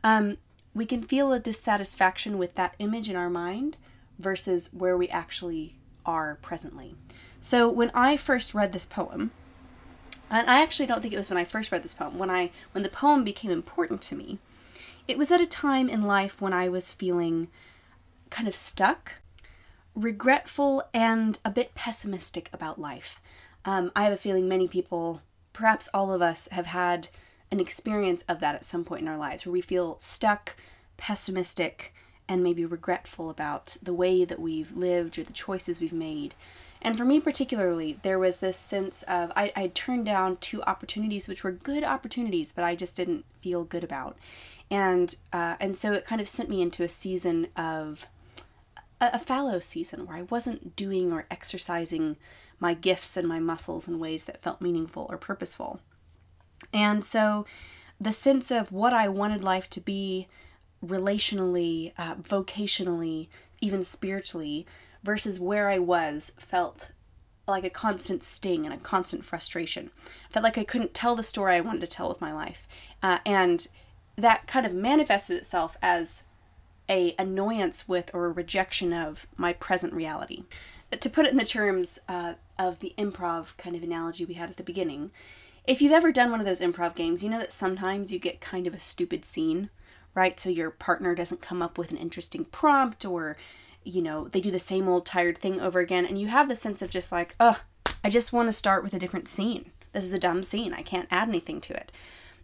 Um, 0.02 0.38
we 0.74 0.86
can 0.86 1.02
feel 1.02 1.32
a 1.32 1.40
dissatisfaction 1.40 2.38
with 2.38 2.54
that 2.54 2.74
image 2.78 3.10
in 3.10 3.16
our 3.16 3.28
mind 3.28 3.76
versus 4.18 4.70
where 4.72 4.96
we 4.96 5.08
actually 5.08 5.74
are 6.06 6.38
presently. 6.40 6.94
So 7.40 7.68
when 7.68 7.90
I 7.94 8.16
first 8.16 8.54
read 8.54 8.72
this 8.72 8.86
poem, 8.86 9.32
And 10.30 10.48
I 10.48 10.60
actually 10.60 10.86
don't 10.86 11.00
think 11.00 11.14
it 11.14 11.18
was 11.18 11.30
when 11.30 11.38
I 11.38 11.44
first 11.44 11.72
read 11.72 11.82
this 11.82 11.94
poem. 11.94 12.18
When 12.18 12.30
I 12.30 12.50
when 12.72 12.82
the 12.82 12.88
poem 12.90 13.24
became 13.24 13.50
important 13.50 14.02
to 14.02 14.14
me, 14.14 14.38
it 15.06 15.18
was 15.18 15.32
at 15.32 15.40
a 15.40 15.46
time 15.46 15.88
in 15.88 16.02
life 16.02 16.40
when 16.40 16.52
I 16.52 16.68
was 16.68 16.92
feeling 16.92 17.48
kind 18.30 18.46
of 18.46 18.54
stuck, 18.54 19.16
regretful, 19.94 20.82
and 20.92 21.38
a 21.44 21.50
bit 21.50 21.74
pessimistic 21.74 22.50
about 22.52 22.80
life. 22.80 23.20
Um, 23.64 23.90
I 23.96 24.04
have 24.04 24.12
a 24.12 24.18
feeling 24.18 24.48
many 24.48 24.68
people, 24.68 25.22
perhaps 25.52 25.88
all 25.94 26.12
of 26.12 26.22
us, 26.22 26.48
have 26.52 26.66
had 26.66 27.08
an 27.50 27.60
experience 27.60 28.22
of 28.28 28.40
that 28.40 28.54
at 28.54 28.64
some 28.64 28.84
point 28.84 29.02
in 29.02 29.08
our 29.08 29.16
lives 29.16 29.46
where 29.46 29.52
we 29.52 29.62
feel 29.62 29.98
stuck, 29.98 30.56
pessimistic, 30.98 31.94
and 32.28 32.42
maybe 32.42 32.64
regretful 32.64 33.30
about 33.30 33.78
the 33.82 33.94
way 33.94 34.24
that 34.24 34.38
we've 34.38 34.76
lived 34.76 35.18
or 35.18 35.22
the 35.22 35.32
choices 35.32 35.80
we've 35.80 35.92
made. 35.92 36.34
And 36.80 36.96
for 36.96 37.04
me, 37.04 37.20
particularly, 37.20 37.98
there 38.02 38.18
was 38.18 38.38
this 38.38 38.56
sense 38.56 39.02
of 39.04 39.32
I, 39.34 39.52
I 39.56 39.66
turned 39.68 40.06
down 40.06 40.36
two 40.36 40.62
opportunities 40.62 41.26
which 41.26 41.42
were 41.42 41.52
good 41.52 41.84
opportunities, 41.84 42.52
but 42.52 42.64
I 42.64 42.76
just 42.76 42.96
didn't 42.96 43.24
feel 43.40 43.64
good 43.64 43.84
about. 43.84 44.16
And 44.70 45.16
uh, 45.32 45.56
and 45.58 45.76
so 45.76 45.92
it 45.92 46.04
kind 46.04 46.20
of 46.20 46.28
sent 46.28 46.48
me 46.48 46.62
into 46.62 46.82
a 46.82 46.88
season 46.88 47.48
of 47.56 48.06
a, 49.00 49.10
a 49.14 49.18
fallow 49.18 49.60
season 49.60 50.06
where 50.06 50.16
I 50.16 50.22
wasn't 50.22 50.76
doing 50.76 51.12
or 51.12 51.26
exercising 51.30 52.16
my 52.60 52.74
gifts 52.74 53.16
and 53.16 53.28
my 53.28 53.38
muscles 53.38 53.88
in 53.88 53.98
ways 53.98 54.24
that 54.24 54.42
felt 54.42 54.60
meaningful 54.60 55.06
or 55.08 55.16
purposeful. 55.16 55.80
And 56.72 57.04
so 57.04 57.46
the 58.00 58.12
sense 58.12 58.50
of 58.50 58.72
what 58.72 58.92
I 58.92 59.08
wanted 59.08 59.42
life 59.42 59.70
to 59.70 59.80
be 59.80 60.28
relationally, 60.84 61.92
uh, 61.98 62.16
vocationally, 62.16 63.28
even 63.60 63.82
spiritually, 63.82 64.66
versus 65.08 65.40
where 65.40 65.70
I 65.70 65.78
was 65.78 66.34
felt 66.36 66.90
like 67.46 67.64
a 67.64 67.70
constant 67.70 68.22
sting 68.22 68.66
and 68.66 68.74
a 68.74 68.76
constant 68.76 69.24
frustration. 69.24 69.90
I 70.28 70.32
felt 70.34 70.44
like 70.44 70.58
I 70.58 70.64
couldn't 70.64 70.92
tell 70.92 71.16
the 71.16 71.22
story 71.22 71.54
I 71.54 71.62
wanted 71.62 71.80
to 71.80 71.86
tell 71.86 72.10
with 72.10 72.20
my 72.20 72.30
life. 72.30 72.68
Uh, 73.02 73.16
and 73.24 73.66
that 74.16 74.46
kind 74.46 74.66
of 74.66 74.74
manifested 74.74 75.38
itself 75.38 75.78
as 75.80 76.24
a 76.90 77.14
annoyance 77.18 77.88
with 77.88 78.10
or 78.12 78.26
a 78.26 78.32
rejection 78.32 78.92
of 78.92 79.26
my 79.34 79.54
present 79.54 79.94
reality. 79.94 80.44
To 80.90 81.08
put 81.08 81.24
it 81.24 81.30
in 81.30 81.38
the 81.38 81.44
terms 81.46 81.98
uh, 82.06 82.34
of 82.58 82.80
the 82.80 82.92
improv 82.98 83.56
kind 83.56 83.74
of 83.74 83.82
analogy 83.82 84.26
we 84.26 84.34
had 84.34 84.50
at 84.50 84.58
the 84.58 84.62
beginning, 84.62 85.10
if 85.66 85.80
you've 85.80 85.90
ever 85.90 86.12
done 86.12 86.30
one 86.30 86.40
of 86.40 86.44
those 86.44 86.60
improv 86.60 86.94
games, 86.94 87.24
you 87.24 87.30
know 87.30 87.38
that 87.38 87.52
sometimes 87.52 88.12
you 88.12 88.18
get 88.18 88.42
kind 88.42 88.66
of 88.66 88.74
a 88.74 88.78
stupid 88.78 89.24
scene, 89.24 89.70
right? 90.14 90.38
So 90.38 90.50
your 90.50 90.70
partner 90.70 91.14
doesn't 91.14 91.40
come 91.40 91.62
up 91.62 91.78
with 91.78 91.92
an 91.92 91.96
interesting 91.96 92.44
prompt 92.44 93.06
or 93.06 93.38
you 93.88 94.02
know, 94.02 94.28
they 94.28 94.40
do 94.40 94.50
the 94.50 94.58
same 94.58 94.88
old 94.88 95.06
tired 95.06 95.38
thing 95.38 95.60
over 95.60 95.80
again, 95.80 96.04
and 96.04 96.20
you 96.20 96.28
have 96.28 96.48
the 96.48 96.56
sense 96.56 96.82
of 96.82 96.90
just 96.90 97.10
like, 97.10 97.34
oh, 97.40 97.62
I 98.04 98.10
just 98.10 98.32
want 98.32 98.48
to 98.48 98.52
start 98.52 98.82
with 98.82 98.94
a 98.94 98.98
different 98.98 99.28
scene. 99.28 99.72
This 99.92 100.04
is 100.04 100.12
a 100.12 100.18
dumb 100.18 100.42
scene. 100.42 100.74
I 100.74 100.82
can't 100.82 101.08
add 101.10 101.28
anything 101.28 101.60
to 101.62 101.74
it. 101.74 101.90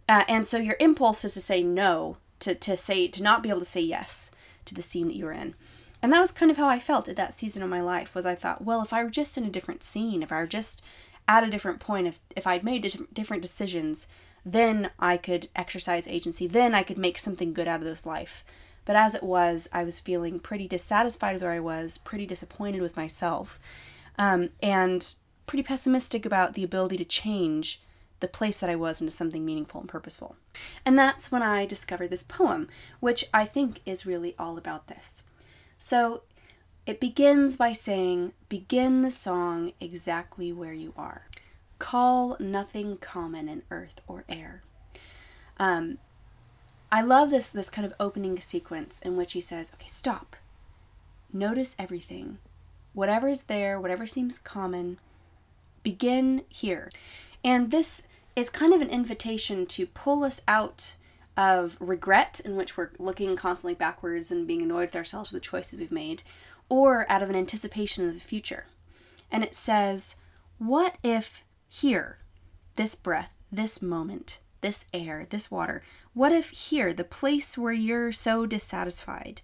Uh, 0.09 0.23
and 0.27 0.45
so 0.45 0.57
your 0.57 0.75
impulse 0.79 1.23
is 1.23 1.33
to 1.35 1.41
say 1.41 1.63
no, 1.63 2.17
to, 2.39 2.55
to 2.55 2.75
say, 2.75 3.07
to 3.07 3.23
not 3.23 3.43
be 3.43 3.49
able 3.49 3.59
to 3.59 3.65
say 3.65 3.81
yes 3.81 4.31
to 4.65 4.75
the 4.75 4.81
scene 4.81 5.07
that 5.07 5.15
you 5.15 5.25
were 5.25 5.31
in. 5.31 5.55
And 6.01 6.11
that 6.11 6.19
was 6.19 6.31
kind 6.31 6.51
of 6.51 6.57
how 6.57 6.67
I 6.67 6.79
felt 6.79 7.07
at 7.07 7.15
that 7.15 7.33
season 7.33 7.63
of 7.63 7.69
my 7.69 7.81
life 7.81 8.13
was 8.13 8.25
I 8.25 8.35
thought, 8.35 8.63
well, 8.63 8.81
if 8.81 8.93
I 8.93 9.03
were 9.03 9.09
just 9.09 9.37
in 9.37 9.45
a 9.45 9.49
different 9.49 9.83
scene, 9.83 10.21
if 10.21 10.31
I 10.31 10.39
were 10.39 10.47
just 10.47 10.81
at 11.27 11.43
a 11.43 11.49
different 11.49 11.79
point, 11.79 12.07
if, 12.07 12.19
if 12.35 12.45
I'd 12.45 12.63
made 12.63 13.07
different 13.13 13.41
decisions, 13.41 14.07
then 14.45 14.91
I 14.99 15.17
could 15.17 15.49
exercise 15.55 16.07
agency, 16.07 16.45
then 16.47 16.75
I 16.75 16.83
could 16.83 16.97
make 16.97 17.17
something 17.17 17.53
good 17.53 17.67
out 17.67 17.79
of 17.79 17.85
this 17.85 18.05
life. 18.05 18.43
But 18.85 18.95
as 18.95 19.15
it 19.15 19.23
was, 19.23 19.67
I 19.73 19.83
was 19.83 19.99
feeling 19.99 20.39
pretty 20.39 20.67
dissatisfied 20.67 21.33
with 21.33 21.43
where 21.43 21.51
I 21.51 21.59
was, 21.59 21.97
pretty 21.97 22.25
disappointed 22.25 22.81
with 22.81 22.95
myself, 22.95 23.59
um, 24.17 24.49
and 24.61 25.13
pretty 25.47 25.63
pessimistic 25.63 26.25
about 26.25 26.53
the 26.53 26.63
ability 26.63 26.97
to 26.97 27.05
change 27.05 27.81
the 28.19 28.27
place 28.27 28.59
that 28.59 28.69
I 28.69 28.75
was 28.75 29.01
into 29.01 29.11
something 29.11 29.45
meaningful 29.45 29.81
and 29.81 29.89
purposeful. 29.89 30.35
And 30.85 30.97
that's 30.97 31.31
when 31.31 31.43
I 31.43 31.65
discovered 31.65 32.09
this 32.09 32.23
poem, 32.23 32.69
which 32.99 33.25
I 33.33 33.45
think 33.45 33.81
is 33.85 34.05
really 34.05 34.35
all 34.39 34.57
about 34.57 34.87
this. 34.87 35.23
So 35.77 36.23
it 36.85 36.99
begins 36.99 37.57
by 37.57 37.71
saying, 37.71 38.33
Begin 38.47 39.01
the 39.01 39.11
song 39.11 39.73
exactly 39.79 40.53
where 40.53 40.73
you 40.73 40.93
are. 40.95 41.27
Call 41.77 42.37
nothing 42.39 42.97
common 42.97 43.49
in 43.49 43.63
earth 43.69 44.01
or 44.07 44.23
air. 44.29 44.63
Um, 45.57 45.97
I 46.91 47.01
love 47.01 47.29
this 47.29 47.51
this 47.51 47.69
kind 47.69 47.85
of 47.85 47.93
opening 47.99 48.39
sequence 48.39 49.01
in 49.01 49.17
which 49.17 49.33
he 49.33 49.41
says, 49.41 49.71
"Okay, 49.73 49.89
stop. 49.89 50.35
Notice 51.33 51.75
everything. 51.77 52.37
Whatever 52.93 53.27
is 53.27 53.43
there, 53.43 53.79
whatever 53.79 54.07
seems 54.07 54.37
common, 54.39 54.99
begin 55.83 56.45
here." 56.49 56.89
And 57.43 57.71
this 57.71 58.07
is 58.35 58.49
kind 58.49 58.73
of 58.73 58.81
an 58.81 58.89
invitation 58.89 59.65
to 59.67 59.85
pull 59.87 60.23
us 60.23 60.41
out 60.47 60.95
of 61.37 61.77
regret 61.79 62.39
in 62.43 62.55
which 62.55 62.77
we're 62.77 62.91
looking 62.97 63.35
constantly 63.35 63.75
backwards 63.75 64.31
and 64.31 64.47
being 64.47 64.61
annoyed 64.61 64.87
with 64.87 64.95
ourselves 64.95 65.29
for 65.29 65.35
the 65.35 65.41
choices 65.41 65.79
we've 65.79 65.91
made, 65.91 66.23
or 66.69 67.09
out 67.11 67.21
of 67.21 67.29
an 67.29 67.35
anticipation 67.35 68.07
of 68.07 68.13
the 68.13 68.19
future. 68.19 68.65
And 69.31 69.43
it 69.43 69.55
says, 69.55 70.15
What 70.57 70.97
if 71.03 71.43
here, 71.67 72.19
this 72.75 72.95
breath, 72.95 73.31
this 73.51 73.81
moment, 73.81 74.39
this 74.61 74.85
air, 74.93 75.27
this 75.29 75.51
water, 75.51 75.83
what 76.15 76.31
if 76.31 76.49
here, 76.49 76.93
the 76.93 77.03
place 77.03 77.57
where 77.57 77.73
you're 77.73 78.13
so 78.13 78.45
dissatisfied? 78.45 79.41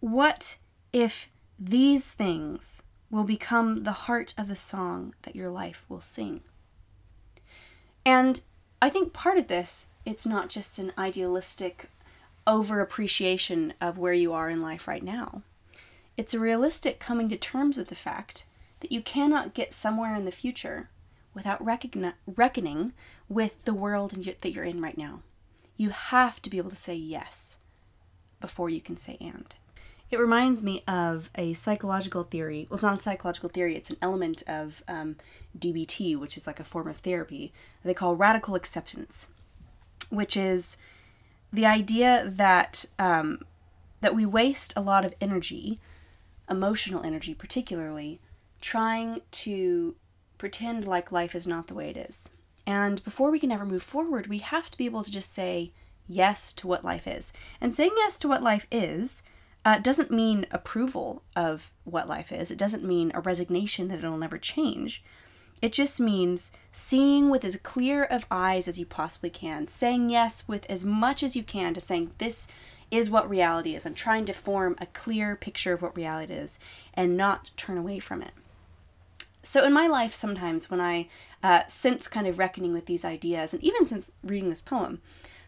What 0.00 0.56
if 0.90 1.28
these 1.58 2.10
things 2.10 2.82
will 3.10 3.24
become 3.24 3.82
the 3.82 3.92
heart 3.92 4.32
of 4.38 4.48
the 4.48 4.56
song 4.56 5.14
that 5.20 5.36
your 5.36 5.50
life 5.50 5.84
will 5.90 6.00
sing? 6.00 6.40
And 8.06 8.40
I 8.80 8.88
think 8.88 9.12
part 9.12 9.36
of 9.36 9.48
this, 9.48 9.88
it's 10.06 10.26
not 10.26 10.48
just 10.48 10.78
an 10.78 10.92
idealistic 10.96 11.90
over 12.46 12.80
appreciation 12.80 13.74
of 13.78 13.98
where 13.98 14.14
you 14.14 14.32
are 14.32 14.48
in 14.48 14.62
life 14.62 14.88
right 14.88 15.04
now. 15.04 15.42
It's 16.16 16.32
a 16.32 16.40
realistic 16.40 17.00
coming 17.00 17.28
to 17.28 17.36
terms 17.36 17.76
with 17.76 17.88
the 17.88 17.94
fact 17.94 18.46
that 18.80 18.92
you 18.92 19.02
cannot 19.02 19.52
get 19.52 19.74
somewhere 19.74 20.14
in 20.14 20.24
the 20.24 20.32
future 20.32 20.88
without 21.34 21.62
reckoning 21.62 22.92
with 23.28 23.64
the 23.66 23.74
world 23.74 24.12
that 24.12 24.52
you're 24.52 24.64
in 24.64 24.80
right 24.80 24.96
now. 24.96 25.20
You 25.76 25.90
have 25.90 26.40
to 26.42 26.50
be 26.50 26.58
able 26.58 26.70
to 26.70 26.76
say 26.76 26.94
yes 26.94 27.58
before 28.40 28.68
you 28.68 28.80
can 28.80 28.96
say 28.96 29.16
and. 29.20 29.54
It 30.10 30.18
reminds 30.18 30.62
me 30.62 30.82
of 30.86 31.30
a 31.34 31.54
psychological 31.54 32.22
theory. 32.22 32.66
Well, 32.68 32.76
it's 32.76 32.82
not 32.82 32.98
a 32.98 33.02
psychological 33.02 33.48
theory, 33.48 33.76
it's 33.76 33.88
an 33.88 33.96
element 34.02 34.42
of 34.46 34.82
um, 34.86 35.16
DBT, 35.58 36.18
which 36.18 36.36
is 36.36 36.46
like 36.46 36.60
a 36.60 36.64
form 36.64 36.86
of 36.86 36.98
therapy 36.98 37.52
they 37.82 37.94
call 37.94 38.14
radical 38.14 38.54
acceptance, 38.54 39.30
which 40.10 40.36
is 40.36 40.76
the 41.50 41.64
idea 41.64 42.24
that 42.26 42.84
um, 42.98 43.40
that 44.02 44.14
we 44.14 44.26
waste 44.26 44.74
a 44.76 44.82
lot 44.82 45.04
of 45.06 45.14
energy, 45.20 45.80
emotional 46.50 47.02
energy 47.02 47.32
particularly, 47.32 48.20
trying 48.60 49.20
to 49.30 49.94
pretend 50.36 50.86
like 50.86 51.10
life 51.10 51.34
is 51.34 51.46
not 51.46 51.68
the 51.68 51.74
way 51.74 51.88
it 51.88 51.96
is. 51.96 52.30
And 52.66 53.02
before 53.04 53.30
we 53.30 53.40
can 53.40 53.52
ever 53.52 53.64
move 53.64 53.82
forward, 53.82 54.26
we 54.26 54.38
have 54.38 54.70
to 54.70 54.78
be 54.78 54.86
able 54.86 55.02
to 55.02 55.10
just 55.10 55.32
say 55.32 55.72
yes 56.08 56.52
to 56.54 56.66
what 56.66 56.84
life 56.84 57.06
is. 57.06 57.32
And 57.60 57.74
saying 57.74 57.92
yes 57.96 58.16
to 58.18 58.28
what 58.28 58.42
life 58.42 58.66
is 58.70 59.22
uh, 59.64 59.78
doesn't 59.78 60.10
mean 60.10 60.46
approval 60.50 61.22
of 61.36 61.70
what 61.84 62.08
life 62.08 62.32
is, 62.32 62.50
it 62.50 62.58
doesn't 62.58 62.84
mean 62.84 63.12
a 63.14 63.20
resignation 63.20 63.88
that 63.88 63.98
it'll 63.98 64.16
never 64.16 64.38
change. 64.38 65.04
It 65.60 65.72
just 65.72 66.00
means 66.00 66.50
seeing 66.72 67.30
with 67.30 67.44
as 67.44 67.56
clear 67.56 68.02
of 68.02 68.26
eyes 68.32 68.66
as 68.66 68.80
you 68.80 68.86
possibly 68.86 69.30
can, 69.30 69.68
saying 69.68 70.10
yes 70.10 70.48
with 70.48 70.66
as 70.68 70.84
much 70.84 71.22
as 71.22 71.36
you 71.36 71.44
can 71.44 71.72
to 71.74 71.80
saying 71.80 72.10
this 72.18 72.48
is 72.90 73.08
what 73.08 73.30
reality 73.30 73.76
is. 73.76 73.86
I'm 73.86 73.94
trying 73.94 74.26
to 74.26 74.32
form 74.32 74.74
a 74.80 74.86
clear 74.86 75.36
picture 75.36 75.72
of 75.72 75.80
what 75.80 75.96
reality 75.96 76.34
is 76.34 76.58
and 76.94 77.16
not 77.16 77.52
turn 77.56 77.78
away 77.78 78.00
from 78.00 78.22
it. 78.22 78.32
So, 79.44 79.64
in 79.64 79.72
my 79.72 79.86
life, 79.86 80.14
sometimes 80.14 80.70
when 80.70 80.80
I, 80.80 81.08
uh, 81.42 81.62
since 81.66 82.08
kind 82.08 82.26
of 82.26 82.38
reckoning 82.38 82.72
with 82.72 82.86
these 82.86 83.04
ideas, 83.04 83.52
and 83.52 83.62
even 83.62 83.86
since 83.86 84.10
reading 84.22 84.48
this 84.48 84.60
poem, 84.60 85.00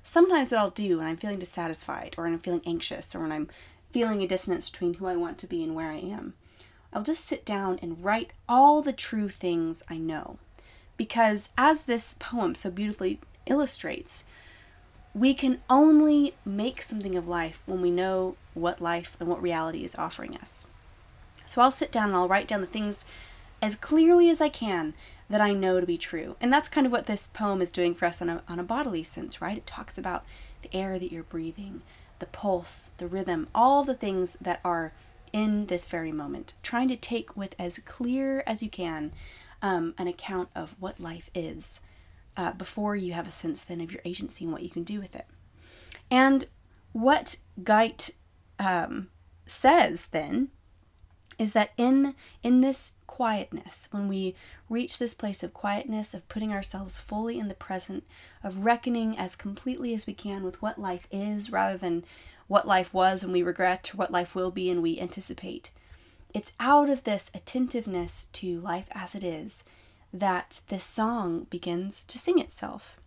sometimes 0.02 0.50
what 0.50 0.60
I'll 0.60 0.70
do 0.70 0.98
when 0.98 1.06
I'm 1.06 1.16
feeling 1.16 1.38
dissatisfied, 1.38 2.14
or 2.16 2.24
when 2.24 2.32
I'm 2.32 2.40
feeling 2.40 2.62
anxious, 2.66 3.14
or 3.14 3.20
when 3.20 3.32
I'm 3.32 3.48
feeling 3.90 4.22
a 4.22 4.26
dissonance 4.26 4.68
between 4.68 4.94
who 4.94 5.06
I 5.06 5.16
want 5.16 5.38
to 5.38 5.46
be 5.46 5.62
and 5.62 5.74
where 5.74 5.90
I 5.90 5.98
am, 5.98 6.34
I'll 6.92 7.02
just 7.02 7.24
sit 7.24 7.44
down 7.44 7.78
and 7.82 8.04
write 8.04 8.30
all 8.48 8.82
the 8.82 8.92
true 8.92 9.28
things 9.28 9.82
I 9.88 9.96
know. 9.96 10.38
Because 10.96 11.50
as 11.58 11.82
this 11.82 12.14
poem 12.18 12.54
so 12.54 12.70
beautifully 12.70 13.20
illustrates, 13.46 14.24
we 15.12 15.34
can 15.34 15.60
only 15.70 16.34
make 16.44 16.82
something 16.82 17.14
of 17.16 17.28
life 17.28 17.62
when 17.66 17.80
we 17.80 17.90
know 17.90 18.36
what 18.52 18.80
life 18.80 19.16
and 19.20 19.28
what 19.28 19.42
reality 19.42 19.84
is 19.84 19.96
offering 19.96 20.36
us. 20.36 20.66
So 21.46 21.62
I'll 21.62 21.70
sit 21.70 21.92
down 21.92 22.08
and 22.08 22.16
I'll 22.16 22.28
write 22.28 22.48
down 22.48 22.60
the 22.60 22.66
things 22.66 23.04
as 23.60 23.76
clearly 23.76 24.28
as 24.28 24.40
I 24.40 24.48
can 24.48 24.94
that 25.28 25.40
I 25.40 25.52
know 25.52 25.80
to 25.80 25.86
be 25.86 25.98
true. 25.98 26.36
And 26.40 26.52
that's 26.52 26.68
kind 26.68 26.86
of 26.86 26.92
what 26.92 27.06
this 27.06 27.26
poem 27.28 27.62
is 27.62 27.70
doing 27.70 27.94
for 27.94 28.06
us 28.06 28.20
on 28.20 28.28
a, 28.28 28.42
on 28.48 28.58
a 28.58 28.64
bodily 28.64 29.02
sense, 29.02 29.40
right? 29.40 29.56
It 29.56 29.66
talks 29.66 29.96
about 29.96 30.24
the 30.62 30.74
air 30.76 30.98
that 30.98 31.12
you're 31.12 31.22
breathing, 31.22 31.82
the 32.18 32.26
pulse, 32.26 32.90
the 32.98 33.06
rhythm, 33.06 33.48
all 33.54 33.84
the 33.84 33.94
things 33.94 34.34
that 34.40 34.60
are 34.64 34.92
in 35.32 35.66
this 35.66 35.86
very 35.86 36.12
moment, 36.12 36.54
trying 36.62 36.88
to 36.88 36.96
take 36.96 37.36
with 37.36 37.54
as 37.58 37.78
clear 37.80 38.42
as 38.46 38.62
you 38.62 38.70
can 38.70 39.12
um, 39.62 39.94
an 39.98 40.06
account 40.06 40.48
of 40.54 40.76
what 40.78 41.00
life 41.00 41.30
is 41.34 41.80
uh, 42.36 42.52
before 42.52 42.94
you 42.94 43.12
have 43.12 43.26
a 43.26 43.32
sense 43.32 43.62
then 43.62 43.80
of 43.80 43.90
your 43.90 44.02
agency 44.04 44.44
and 44.44 44.52
what 44.52 44.62
you 44.62 44.70
can 44.70 44.84
do 44.84 45.00
with 45.00 45.14
it. 45.16 45.26
And 46.10 46.44
what 46.92 47.38
Guite 47.62 48.10
um, 48.58 49.08
says 49.46 50.06
then 50.06 50.48
is 51.38 51.52
that 51.52 51.72
in 51.76 52.14
in 52.42 52.60
this 52.60 52.92
quietness, 53.06 53.88
when 53.90 54.08
we 54.08 54.34
reach 54.68 54.98
this 54.98 55.14
place 55.14 55.42
of 55.42 55.54
quietness, 55.54 56.14
of 56.14 56.28
putting 56.28 56.52
ourselves 56.52 56.98
fully 56.98 57.38
in 57.38 57.48
the 57.48 57.54
present, 57.54 58.04
of 58.42 58.64
reckoning 58.64 59.16
as 59.16 59.36
completely 59.36 59.94
as 59.94 60.06
we 60.06 60.14
can 60.14 60.42
with 60.42 60.60
what 60.60 60.80
life 60.80 61.06
is 61.10 61.50
rather 61.50 61.78
than 61.78 62.04
what 62.48 62.66
life 62.66 62.92
was 62.92 63.22
and 63.22 63.32
we 63.32 63.42
regret, 63.42 63.90
or 63.94 63.96
what 63.96 64.10
life 64.10 64.34
will 64.34 64.50
be 64.50 64.68
and 64.68 64.82
we 64.82 64.98
anticipate. 64.98 65.70
It's 66.32 66.52
out 66.58 66.90
of 66.90 67.04
this 67.04 67.30
attentiveness 67.32 68.26
to 68.32 68.60
life 68.60 68.88
as 68.90 69.14
it 69.14 69.22
is 69.22 69.64
that 70.12 70.60
this 70.68 70.84
song 70.84 71.46
begins 71.50 72.02
to 72.04 72.18
sing 72.18 72.38
itself. 72.38 72.98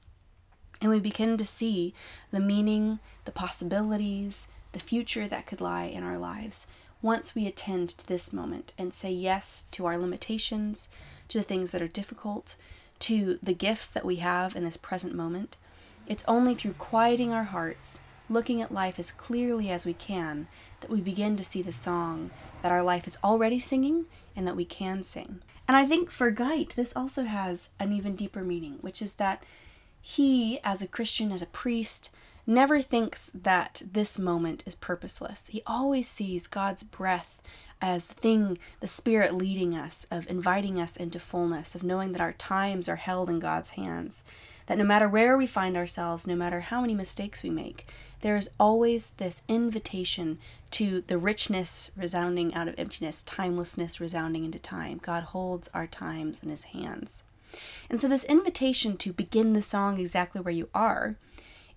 And 0.79 0.89
we 0.89 0.99
begin 0.99 1.37
to 1.37 1.45
see 1.45 1.93
the 2.31 2.39
meaning, 2.39 2.99
the 3.25 3.31
possibilities, 3.31 4.51
the 4.71 4.79
future 4.79 5.27
that 5.27 5.47
could 5.47 5.59
lie 5.59 5.85
in 5.85 6.03
our 6.03 6.17
lives 6.17 6.67
once 7.01 7.35
we 7.35 7.45
attend 7.45 7.89
to 7.89 8.07
this 8.07 8.33
moment 8.33 8.73
and 8.77 8.93
say 8.93 9.11
yes 9.11 9.67
to 9.71 9.85
our 9.85 9.97
limitations, 9.97 10.89
to 11.29 11.37
the 11.37 11.43
things 11.43 11.71
that 11.71 11.81
are 11.81 11.87
difficult, 11.87 12.55
to 12.99 13.37
the 13.43 13.53
gifts 13.53 13.89
that 13.89 14.05
we 14.05 14.17
have 14.17 14.55
in 14.55 14.63
this 14.63 14.77
present 14.77 15.13
moment. 15.13 15.57
It's 16.07 16.23
only 16.27 16.55
through 16.55 16.73
quieting 16.73 17.31
our 17.31 17.45
hearts, 17.45 18.01
looking 18.29 18.61
at 18.61 18.73
life 18.73 18.97
as 18.97 19.11
clearly 19.11 19.69
as 19.69 19.85
we 19.85 19.93
can, 19.93 20.47
that 20.81 20.89
we 20.89 21.01
begin 21.01 21.37
to 21.37 21.43
see 21.43 21.61
the 21.61 21.73
song 21.73 22.31
that 22.61 22.71
our 22.71 22.83
life 22.83 23.07
is 23.07 23.17
already 23.23 23.59
singing 23.59 24.05
and 24.35 24.47
that 24.47 24.55
we 24.55 24.65
can 24.65 25.03
sing. 25.03 25.41
And 25.67 25.75
I 25.75 25.85
think 25.85 26.09
for 26.09 26.31
Guite, 26.31 26.73
this 26.75 26.95
also 26.95 27.25
has 27.25 27.71
an 27.79 27.91
even 27.91 28.15
deeper 28.15 28.41
meaning, 28.41 28.77
which 28.81 29.01
is 29.01 29.13
that 29.13 29.43
he, 30.01 30.59
as 30.63 30.81
a 30.81 30.87
Christian, 30.87 31.31
as 31.31 31.41
a 31.41 31.47
priest, 31.47 32.09
never 32.47 32.81
thinks 32.81 33.29
that 33.33 33.81
this 33.91 34.17
moment 34.17 34.63
is 34.65 34.75
purposeless. 34.75 35.47
He 35.47 35.61
always 35.67 36.07
sees 36.07 36.47
God's 36.47 36.83
breath 36.83 37.41
as 37.81 38.05
the 38.05 38.13
thing, 38.15 38.57
the 38.79 38.87
Spirit 38.87 39.35
leading 39.35 39.75
us, 39.75 40.07
of 40.09 40.29
inviting 40.29 40.79
us 40.79 40.97
into 40.97 41.19
fullness, 41.19 41.75
of 41.75 41.83
knowing 41.83 42.13
that 42.13 42.21
our 42.21 42.33
times 42.33 42.89
are 42.89 42.95
held 42.95 43.29
in 43.29 43.39
God's 43.39 43.71
hands. 43.71 44.23
That 44.65 44.77
no 44.77 44.83
matter 44.83 45.07
where 45.07 45.37
we 45.37 45.45
find 45.47 45.77
ourselves, 45.77 46.25
no 46.25 46.35
matter 46.35 46.61
how 46.61 46.81
many 46.81 46.95
mistakes 46.95 47.43
we 47.43 47.49
make, 47.49 47.87
there 48.21 48.35
is 48.35 48.49
always 48.59 49.11
this 49.11 49.43
invitation 49.47 50.39
to 50.71 51.01
the 51.01 51.17
richness 51.17 51.91
resounding 51.95 52.53
out 52.53 52.67
of 52.67 52.75
emptiness, 52.77 53.21
timelessness 53.23 54.01
resounding 54.01 54.43
into 54.43 54.59
time. 54.59 54.99
God 55.01 55.23
holds 55.23 55.69
our 55.73 55.87
times 55.87 56.39
in 56.41 56.49
his 56.49 56.65
hands. 56.65 57.23
And 57.89 58.01
so, 58.01 58.07
this 58.07 58.25
invitation 58.25 58.97
to 58.97 59.13
begin 59.13 59.53
the 59.53 59.61
song 59.61 59.99
exactly 59.99 60.41
where 60.41 60.53
you 60.53 60.67
are 60.73 61.15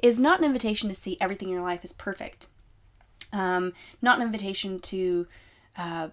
is 0.02 0.18
not 0.18 0.38
an 0.38 0.44
invitation 0.44 0.88
to 0.88 0.94
see 0.94 1.16
everything 1.20 1.48
in 1.48 1.54
your 1.54 1.62
life 1.62 1.80
as 1.82 1.92
perfect, 1.92 2.48
um, 3.32 3.72
not 4.00 4.18
an 4.18 4.24
invitation 4.24 4.78
to 4.80 5.26
uh, 5.76 6.08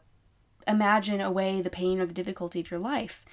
imagine 0.67 1.21
away 1.21 1.61
the 1.61 1.69
pain 1.69 1.99
or 1.99 2.05
the 2.05 2.13
difficulty 2.13 2.59
of 2.59 2.69
your 2.69 2.79
life, 2.79 3.23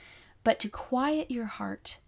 but 0.43 0.59
to 0.61 0.69
quiet 0.69 1.31
your 1.31 1.47
heart 1.47 1.99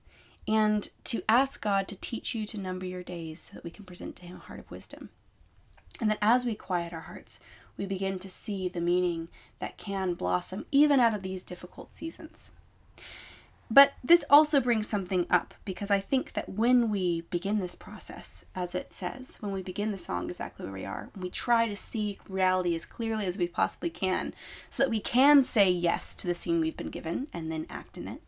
and 0.49 0.91
to 1.05 1.23
ask 1.29 1.61
God 1.61 1.89
to 1.89 1.97
teach 1.97 2.35
you 2.35 2.47
to 2.47 2.61
number 2.61 2.87
your 2.87 3.03
days 3.03 3.41
so 3.41 3.55
that 3.55 3.65
we 3.65 3.71
can 3.71 3.85
present 3.85 4.17
to 4.17 4.27
Him 4.27 4.37
a 4.37 4.41
heart 4.41 4.61
of 4.61 4.71
wisdom. 4.71 5.11
And 6.01 6.11
that 6.11 6.19
as 6.23 6.45
we 6.45 6.55
quiet 6.55 6.93
our 6.93 7.01
hearts, 7.01 7.41
we 7.77 7.87
begin 7.87 8.19
to 8.21 8.31
see 8.31 8.69
the 8.69 8.81
meaning 8.81 9.29
that 9.59 9.79
can 9.79 10.15
blossom 10.15 10.67
even 10.71 11.01
out 11.01 11.15
of 11.15 11.23
these 11.23 11.43
difficult 11.43 11.93
seasons. 11.93 12.53
But 13.69 13.95
this 14.05 14.25
also 14.31 14.61
brings 14.61 14.89
something 14.89 15.27
up 15.29 15.53
because 15.65 15.91
I 15.91 15.99
think 15.99 16.35
that 16.35 16.49
when 16.49 16.89
we 16.89 17.23
begin 17.23 17.59
this 17.59 17.75
process, 17.75 18.45
as 18.55 18.77
it 18.77 18.93
says, 18.93 19.39
when 19.41 19.51
we 19.51 19.63
begin 19.63 19.91
the 19.91 19.99
song 19.99 20.27
exactly 20.27 20.65
where 20.65 20.73
we 20.75 20.85
are, 20.85 21.11
we 21.19 21.31
try 21.31 21.67
to 21.67 21.77
see 21.77 22.19
reality 22.29 22.77
as 22.77 22.87
clearly 22.87 23.27
as 23.27 23.37
we 23.37 23.49
possibly 23.49 23.91
can 23.91 24.35
so 24.71 24.83
that 24.83 24.91
we 24.91 25.01
can 25.01 25.43
say 25.43 25.69
yes 25.69 26.15
to 26.15 26.29
the 26.29 26.35
scene 26.35 26.61
we've 26.61 26.77
been 26.77 26.91
given 26.91 27.27
and 27.33 27.51
then 27.51 27.67
act 27.69 27.99
in 27.99 28.07
it. 28.07 28.21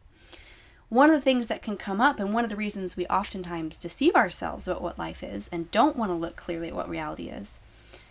One 0.88 1.11
of 1.11 1.16
the 1.16 1.22
things 1.22 1.48
that 1.48 1.62
can 1.62 1.77
come 1.77 2.01
up, 2.01 2.18
and 2.18 2.33
one 2.33 2.44
of 2.44 2.51
the 2.51 2.57
reasons 2.57 2.96
we 2.96 3.07
oftentimes 3.07 3.77
deceive 3.77 4.16
ourselves 4.16 4.66
about 4.66 4.83
what 4.83 4.98
life 4.98 5.22
is 5.22 5.46
and 5.48 5.70
don't 5.70 5.96
want 5.96 6.11
to 6.11 6.16
look 6.16 6.35
clearly 6.35 6.68
at 6.68 6.74
what 6.74 6.88
reality 6.88 7.29
is, 7.29 7.61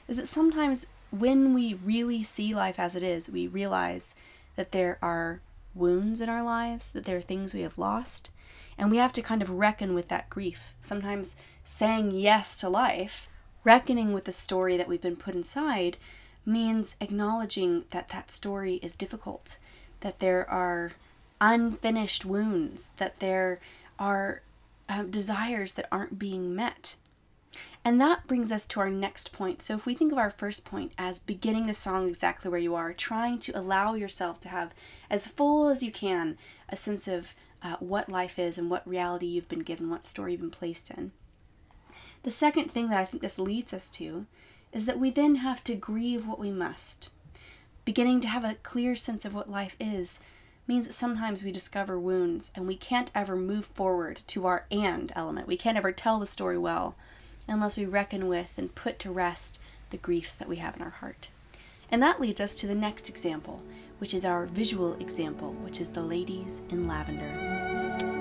is 0.07 0.17
that 0.17 0.27
sometimes 0.27 0.85
when 1.11 1.53
we 1.53 1.73
really 1.73 2.21
see 2.21 2.53
life 2.53 2.79
as 2.79 2.95
it 2.95 3.01
is, 3.01 3.29
we 3.29 3.47
realize 3.47 4.15
that 4.55 4.71
there 4.71 4.99
are 5.01 5.41
wounds 5.77 6.21
in 6.21 6.29
our 6.29 6.43
lives, 6.43 6.91
that 6.91 7.05
there 7.05 7.17
are 7.17 7.21
things 7.21 7.53
we 7.53 7.61
have 7.61 7.77
lost, 7.77 8.29
and 8.77 8.91
we 8.91 8.97
have 8.97 9.13
to 9.13 9.21
kind 9.21 9.41
of 9.41 9.49
reckon 9.49 9.93
with 9.93 10.07
that 10.09 10.29
grief. 10.29 10.73
Sometimes 10.79 11.35
saying 11.63 12.11
yes 12.11 12.59
to 12.59 12.69
life, 12.69 13.29
reckoning 13.63 14.13
with 14.13 14.25
the 14.25 14.31
story 14.31 14.77
that 14.77 14.87
we've 14.87 15.01
been 15.01 15.15
put 15.15 15.35
inside, 15.35 15.97
means 16.45 16.95
acknowledging 17.01 17.83
that 17.89 18.09
that 18.09 18.31
story 18.31 18.75
is 18.75 18.93
difficult, 18.93 19.57
that 19.99 20.19
there 20.19 20.49
are 20.49 20.93
unfinished 21.41 22.25
wounds, 22.25 22.91
that 22.97 23.19
there 23.19 23.59
are 23.99 24.41
uh, 24.87 25.03
desires 25.03 25.73
that 25.73 25.87
aren't 25.91 26.17
being 26.17 26.55
met. 26.55 26.95
And 27.87 28.01
that 28.01 28.27
brings 28.27 28.51
us 28.51 28.65
to 28.65 28.81
our 28.81 28.89
next 28.89 29.31
point. 29.31 29.61
So, 29.61 29.75
if 29.75 29.85
we 29.85 29.95
think 29.95 30.11
of 30.11 30.17
our 30.17 30.29
first 30.29 30.65
point 30.65 30.91
as 30.97 31.19
beginning 31.19 31.67
the 31.67 31.73
song 31.73 32.09
exactly 32.09 32.51
where 32.51 32.59
you 32.59 32.75
are, 32.75 32.91
trying 32.91 33.39
to 33.39 33.57
allow 33.57 33.93
yourself 33.93 34.41
to 34.41 34.49
have 34.49 34.73
as 35.09 35.27
full 35.27 35.69
as 35.69 35.81
you 35.81 35.89
can 35.89 36.37
a 36.67 36.75
sense 36.75 37.07
of 37.07 37.33
uh, 37.63 37.77
what 37.79 38.09
life 38.09 38.37
is 38.37 38.57
and 38.57 38.69
what 38.69 38.85
reality 38.85 39.27
you've 39.27 39.47
been 39.47 39.61
given, 39.61 39.89
what 39.89 40.03
story 40.03 40.33
you've 40.33 40.41
been 40.41 40.51
placed 40.51 40.91
in. 40.91 41.13
The 42.23 42.29
second 42.29 42.73
thing 42.73 42.89
that 42.89 42.99
I 42.99 43.05
think 43.05 43.23
this 43.23 43.39
leads 43.39 43.73
us 43.73 43.87
to 43.91 44.25
is 44.73 44.85
that 44.85 44.99
we 44.99 45.09
then 45.09 45.35
have 45.35 45.63
to 45.63 45.73
grieve 45.73 46.27
what 46.27 46.39
we 46.39 46.51
must. 46.51 47.07
Beginning 47.85 48.19
to 48.19 48.27
have 48.27 48.43
a 48.43 48.55
clear 48.55 48.97
sense 48.97 49.23
of 49.23 49.33
what 49.33 49.49
life 49.49 49.77
is 49.79 50.19
means 50.67 50.87
that 50.87 50.93
sometimes 50.93 51.41
we 51.41 51.53
discover 51.53 51.97
wounds 51.97 52.51
and 52.53 52.67
we 52.67 52.75
can't 52.75 53.11
ever 53.15 53.37
move 53.37 53.65
forward 53.65 54.19
to 54.27 54.45
our 54.45 54.65
and 54.69 55.13
element. 55.15 55.47
We 55.47 55.55
can't 55.55 55.77
ever 55.77 55.93
tell 55.93 56.19
the 56.19 56.27
story 56.27 56.57
well 56.57 56.97
unless 57.47 57.77
we 57.77 57.85
reckon 57.85 58.27
with 58.27 58.53
and 58.57 58.75
put 58.75 58.99
to 58.99 59.11
rest 59.11 59.59
the 59.89 59.97
griefs 59.97 60.35
that 60.35 60.49
we 60.49 60.57
have 60.57 60.75
in 60.75 60.81
our 60.81 60.89
heart. 60.89 61.29
And 61.89 62.01
that 62.03 62.19
leads 62.19 62.41
us 62.41 62.55
to 62.55 62.67
the 62.67 62.75
next 62.75 63.09
example, 63.09 63.61
which 63.99 64.13
is 64.13 64.25
our 64.25 64.45
visual 64.45 64.93
example, 64.95 65.53
which 65.53 65.79
is 65.79 65.91
the 65.91 66.01
ladies 66.01 66.61
in 66.69 66.87
lavender. 66.87 68.16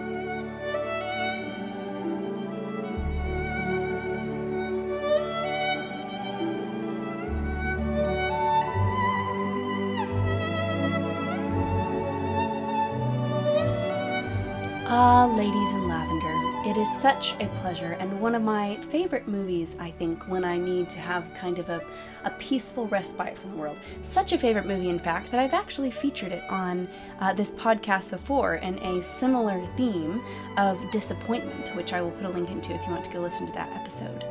It 16.66 16.76
is 16.76 16.90
such 16.90 17.34
a 17.34 17.46
pleasure 17.60 17.92
and 18.00 18.20
one 18.20 18.34
of 18.34 18.42
my 18.42 18.74
favorite 18.90 19.28
movies, 19.28 19.76
I 19.78 19.92
think, 19.92 20.26
when 20.26 20.44
I 20.44 20.58
need 20.58 20.90
to 20.90 20.98
have 20.98 21.32
kind 21.32 21.60
of 21.60 21.68
a, 21.68 21.80
a 22.24 22.30
peaceful 22.40 22.88
respite 22.88 23.38
from 23.38 23.50
the 23.50 23.56
world. 23.56 23.76
Such 24.02 24.32
a 24.32 24.38
favorite 24.38 24.66
movie, 24.66 24.88
in 24.88 24.98
fact, 24.98 25.30
that 25.30 25.38
I've 25.38 25.54
actually 25.54 25.92
featured 25.92 26.32
it 26.32 26.42
on 26.50 26.88
uh, 27.20 27.32
this 27.34 27.52
podcast 27.52 28.10
before 28.10 28.56
in 28.56 28.80
a 28.80 29.00
similar 29.00 29.64
theme 29.76 30.20
of 30.58 30.90
disappointment, 30.90 31.68
which 31.76 31.92
I 31.92 32.02
will 32.02 32.10
put 32.10 32.24
a 32.26 32.30
link 32.30 32.50
into 32.50 32.74
if 32.74 32.84
you 32.84 32.90
want 32.90 33.04
to 33.04 33.12
go 33.12 33.20
listen 33.20 33.46
to 33.46 33.52
that 33.52 33.70
episode. 33.70 34.24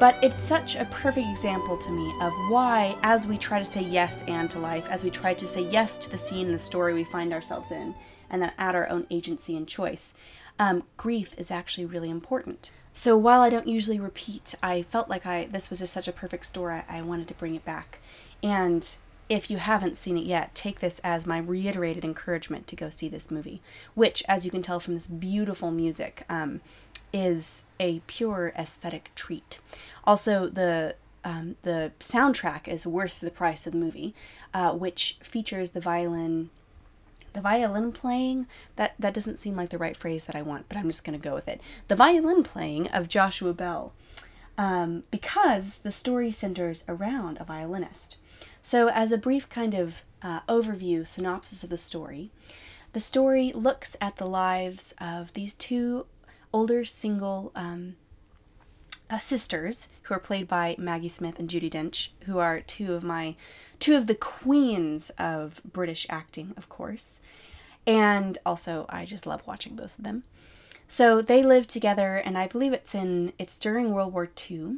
But 0.00 0.16
it's 0.24 0.40
such 0.40 0.76
a 0.76 0.86
perfect 0.86 1.28
example 1.28 1.76
to 1.76 1.90
me 1.90 2.10
of 2.22 2.32
why, 2.48 2.96
as 3.02 3.26
we 3.26 3.36
try 3.36 3.58
to 3.58 3.64
say 3.66 3.82
yes 3.82 4.24
and 4.26 4.48
to 4.52 4.58
life, 4.58 4.88
as 4.88 5.04
we 5.04 5.10
try 5.10 5.34
to 5.34 5.46
say 5.46 5.64
yes 5.64 5.98
to 5.98 6.10
the 6.10 6.16
scene 6.16 6.46
and 6.46 6.54
the 6.54 6.58
story 6.58 6.94
we 6.94 7.04
find 7.04 7.34
ourselves 7.34 7.72
in, 7.72 7.94
and 8.30 8.40
then 8.40 8.52
add 8.56 8.74
our 8.74 8.88
own 8.88 9.06
agency 9.10 9.54
and 9.54 9.68
choice. 9.68 10.14
Um, 10.58 10.84
grief 10.96 11.34
is 11.38 11.50
actually 11.50 11.86
really 11.86 12.10
important. 12.10 12.70
So 12.92 13.16
while 13.16 13.42
I 13.42 13.50
don't 13.50 13.68
usually 13.68 14.00
repeat, 14.00 14.54
I 14.62 14.82
felt 14.82 15.08
like 15.08 15.24
I 15.24 15.46
this 15.46 15.70
was 15.70 15.78
just 15.78 15.92
such 15.92 16.08
a 16.08 16.12
perfect 16.12 16.46
story. 16.46 16.82
I 16.88 17.00
wanted 17.02 17.28
to 17.28 17.34
bring 17.34 17.54
it 17.54 17.64
back. 17.64 18.00
And 18.42 18.88
if 19.28 19.50
you 19.50 19.58
haven't 19.58 19.96
seen 19.96 20.16
it 20.16 20.24
yet, 20.24 20.54
take 20.54 20.80
this 20.80 21.00
as 21.00 21.26
my 21.26 21.38
reiterated 21.38 22.04
encouragement 22.04 22.66
to 22.68 22.76
go 22.76 22.88
see 22.88 23.08
this 23.08 23.30
movie, 23.30 23.60
which, 23.94 24.22
as 24.26 24.44
you 24.44 24.50
can 24.50 24.62
tell 24.62 24.80
from 24.80 24.94
this 24.94 25.06
beautiful 25.06 25.70
music, 25.70 26.24
um, 26.28 26.60
is 27.12 27.64
a 27.78 28.00
pure 28.06 28.52
aesthetic 28.56 29.10
treat. 29.14 29.58
Also, 30.04 30.46
the 30.46 30.96
um, 31.24 31.56
the 31.62 31.92
soundtrack 32.00 32.68
is 32.68 32.86
worth 32.86 33.20
the 33.20 33.30
price 33.30 33.66
of 33.66 33.74
the 33.74 33.78
movie, 33.78 34.14
uh, 34.54 34.72
which 34.72 35.18
features 35.22 35.72
the 35.72 35.80
violin 35.80 36.50
the 37.38 37.42
violin 37.42 37.92
playing 37.92 38.48
that 38.74 38.94
that 38.98 39.14
doesn't 39.14 39.38
seem 39.38 39.54
like 39.54 39.70
the 39.70 39.78
right 39.78 39.96
phrase 39.96 40.24
that 40.24 40.34
I 40.34 40.42
want, 40.42 40.68
but 40.68 40.76
I'm 40.76 40.88
just 40.88 41.04
going 41.04 41.16
to 41.16 41.28
go 41.28 41.36
with 41.36 41.46
it. 41.46 41.60
The 41.86 41.94
violin 41.94 42.42
playing 42.42 42.88
of 42.88 43.08
Joshua 43.08 43.54
Bell, 43.54 43.92
um, 44.58 45.04
because 45.12 45.78
the 45.78 45.92
story 45.92 46.32
centers 46.32 46.84
around 46.88 47.38
a 47.38 47.44
violinist. 47.44 48.16
So, 48.60 48.88
as 48.88 49.12
a 49.12 49.18
brief 49.18 49.48
kind 49.48 49.74
of 49.74 50.02
uh, 50.20 50.40
overview 50.48 51.06
synopsis 51.06 51.62
of 51.62 51.70
the 51.70 51.78
story, 51.78 52.32
the 52.92 52.98
story 52.98 53.52
looks 53.52 53.96
at 54.00 54.16
the 54.16 54.26
lives 54.26 54.92
of 55.00 55.32
these 55.34 55.54
two 55.54 56.06
older 56.52 56.84
single 56.84 57.52
um, 57.54 57.94
uh, 59.10 59.18
sisters 59.18 59.88
who 60.02 60.14
are 60.14 60.20
played 60.20 60.48
by 60.48 60.76
Maggie 60.78 61.08
Smith 61.08 61.38
and 61.38 61.48
Judi 61.48 61.70
Dench, 61.70 62.08
who 62.24 62.38
are 62.38 62.60
two 62.60 62.94
of 62.94 63.02
my 63.02 63.36
two 63.78 63.96
of 63.96 64.06
the 64.06 64.14
queens 64.14 65.10
of 65.18 65.60
British 65.64 66.06
acting, 66.10 66.52
of 66.56 66.68
course. 66.68 67.20
And 67.86 68.36
also, 68.44 68.86
I 68.88 69.04
just 69.04 69.26
love 69.26 69.46
watching 69.46 69.74
both 69.76 69.98
of 69.98 70.04
them. 70.04 70.24
So 70.88 71.22
they 71.22 71.42
live 71.42 71.66
together, 71.66 72.16
and 72.16 72.36
I 72.36 72.46
believe 72.46 72.72
it's 72.72 72.94
in 72.94 73.32
it's 73.38 73.58
during 73.58 73.92
World 73.92 74.12
War 74.12 74.28
II. 74.50 74.76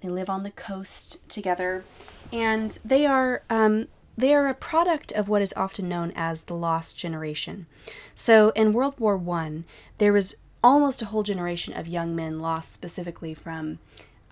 They 0.00 0.08
live 0.08 0.30
on 0.30 0.44
the 0.44 0.50
coast 0.50 1.28
together, 1.28 1.84
and 2.32 2.78
they 2.84 3.06
are 3.06 3.42
um, 3.50 3.88
they 4.16 4.34
are 4.34 4.48
a 4.48 4.54
product 4.54 5.12
of 5.12 5.28
what 5.28 5.42
is 5.42 5.54
often 5.56 5.88
known 5.88 6.12
as 6.16 6.42
the 6.42 6.54
lost 6.54 6.96
generation. 6.96 7.66
So 8.14 8.50
in 8.50 8.72
World 8.72 8.98
War 8.98 9.16
One, 9.16 9.64
there 9.98 10.12
was 10.12 10.36
almost 10.62 11.02
a 11.02 11.06
whole 11.06 11.22
generation 11.22 11.74
of 11.74 11.86
young 11.86 12.14
men 12.14 12.40
lost 12.40 12.72
specifically 12.72 13.34
from 13.34 13.78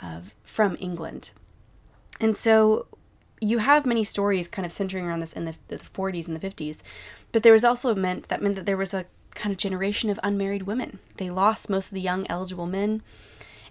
uh, 0.00 0.20
from 0.44 0.76
England, 0.80 1.32
and 2.20 2.36
so 2.36 2.86
you 3.40 3.58
have 3.58 3.84
many 3.84 4.04
stories 4.04 4.48
kind 4.48 4.64
of 4.64 4.72
centering 4.72 5.04
around 5.04 5.20
this 5.20 5.34
in 5.34 5.44
the, 5.44 5.54
the 5.68 5.76
40s 5.76 6.26
and 6.26 6.34
the 6.34 6.48
50s, 6.48 6.82
but 7.32 7.42
there 7.42 7.52
was 7.52 7.64
also 7.64 7.94
meant 7.94 8.28
that 8.28 8.42
meant 8.42 8.54
that 8.56 8.66
there 8.66 8.76
was 8.76 8.94
a 8.94 9.06
kind 9.36 9.52
of 9.52 9.58
generation 9.58 10.10
of 10.10 10.18
unmarried 10.22 10.62
women. 10.62 10.98
They 11.18 11.30
lost 11.30 11.70
most 11.70 11.88
of 11.88 11.94
the 11.94 12.00
young 12.00 12.26
eligible 12.28 12.66
men. 12.66 13.02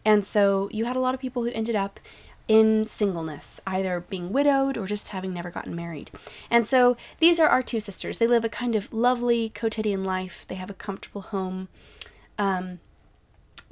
And 0.06 0.24
so 0.24 0.70
you 0.72 0.86
had 0.86 0.96
a 0.96 1.00
lot 1.00 1.16
of 1.16 1.20
people 1.20 1.44
who 1.44 1.52
ended 1.52 1.76
up 1.76 2.00
in 2.48 2.86
singleness, 2.86 3.60
either 3.66 4.00
being 4.00 4.32
widowed 4.32 4.78
or 4.78 4.86
just 4.86 5.10
having 5.10 5.34
never 5.34 5.50
gotten 5.50 5.76
married. 5.76 6.12
And 6.52 6.66
so 6.68 6.96
these 7.20 7.40
are 7.40 7.48
our 7.48 7.64
two 7.64 7.80
sisters. 7.80 8.20
They 8.20 8.28
live 8.28 8.46
a 8.46 8.50
kind 8.50 8.76
of 8.76 8.94
lovely 8.94 9.50
quotidian 9.50 10.04
life, 10.04 10.46
they 10.48 10.56
have 10.56 10.70
a 10.70 10.76
comfortable 10.76 11.22
home. 11.22 11.68
Um, 12.38 12.80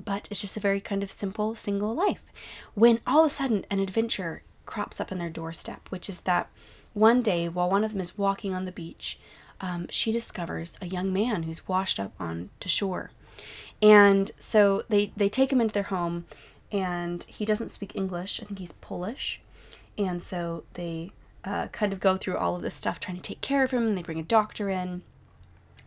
but 0.04 0.28
it's 0.32 0.42
just 0.42 0.58
a 0.58 0.62
very 0.62 0.82
kind 0.82 1.04
of 1.04 1.12
simple 1.12 1.56
single 1.56 1.94
life. 1.94 2.24
When 2.74 3.00
all 3.06 3.22
of 3.22 3.28
a 3.28 3.34
sudden 3.34 3.66
an 3.70 3.80
adventure 3.80 4.44
crops 4.66 5.00
up 5.00 5.12
on 5.12 5.18
their 5.18 5.30
doorstep, 5.30 5.90
which 5.90 6.10
is 6.10 6.22
that 6.22 6.50
one 6.94 7.22
day 7.22 7.50
while 7.50 7.70
one 7.70 7.84
of 7.84 7.92
them 7.92 8.02
is 8.02 8.18
walking 8.18 8.54
on 8.54 8.66
the 8.66 8.72
beach, 8.72 9.20
um, 9.62 9.88
she 9.90 10.12
discovers 10.12 10.78
a 10.82 10.88
young 10.88 11.14
man 11.14 11.44
who's 11.44 11.68
washed 11.68 12.00
up 12.00 12.14
on 12.20 12.50
to 12.60 12.68
shore. 12.70 13.12
And 13.82 14.32
so 14.40 14.84
they, 14.90 15.12
they 15.16 15.30
take 15.30 15.52
him 15.52 15.62
into 15.62 15.74
their 15.74 15.84
home, 15.84 16.26
and 16.72 17.24
he 17.24 17.46
doesn't 17.46 17.70
speak 17.70 17.96
English. 17.96 18.42
I 18.42 18.46
think 18.46 18.60
he's 18.60 18.74
Polish. 18.74 19.42
And 19.98 20.24
so 20.24 20.64
they 20.74 21.12
uh, 21.44 21.68
kind 21.68 21.94
of 21.94 22.00
go 22.00 22.18
through 22.18 22.38
all 22.38 22.56
of 22.56 22.62
this 22.62 22.76
stuff 22.76 23.00
trying 23.00 23.18
to 23.18 23.24
take 23.24 23.42
care 23.42 23.64
of 23.64 23.72
him, 23.72 23.88
and 23.88 23.98
they 23.98 24.02
bring 24.02 24.20
a 24.20 24.24
doctor 24.24 24.70
in. 24.70 25.02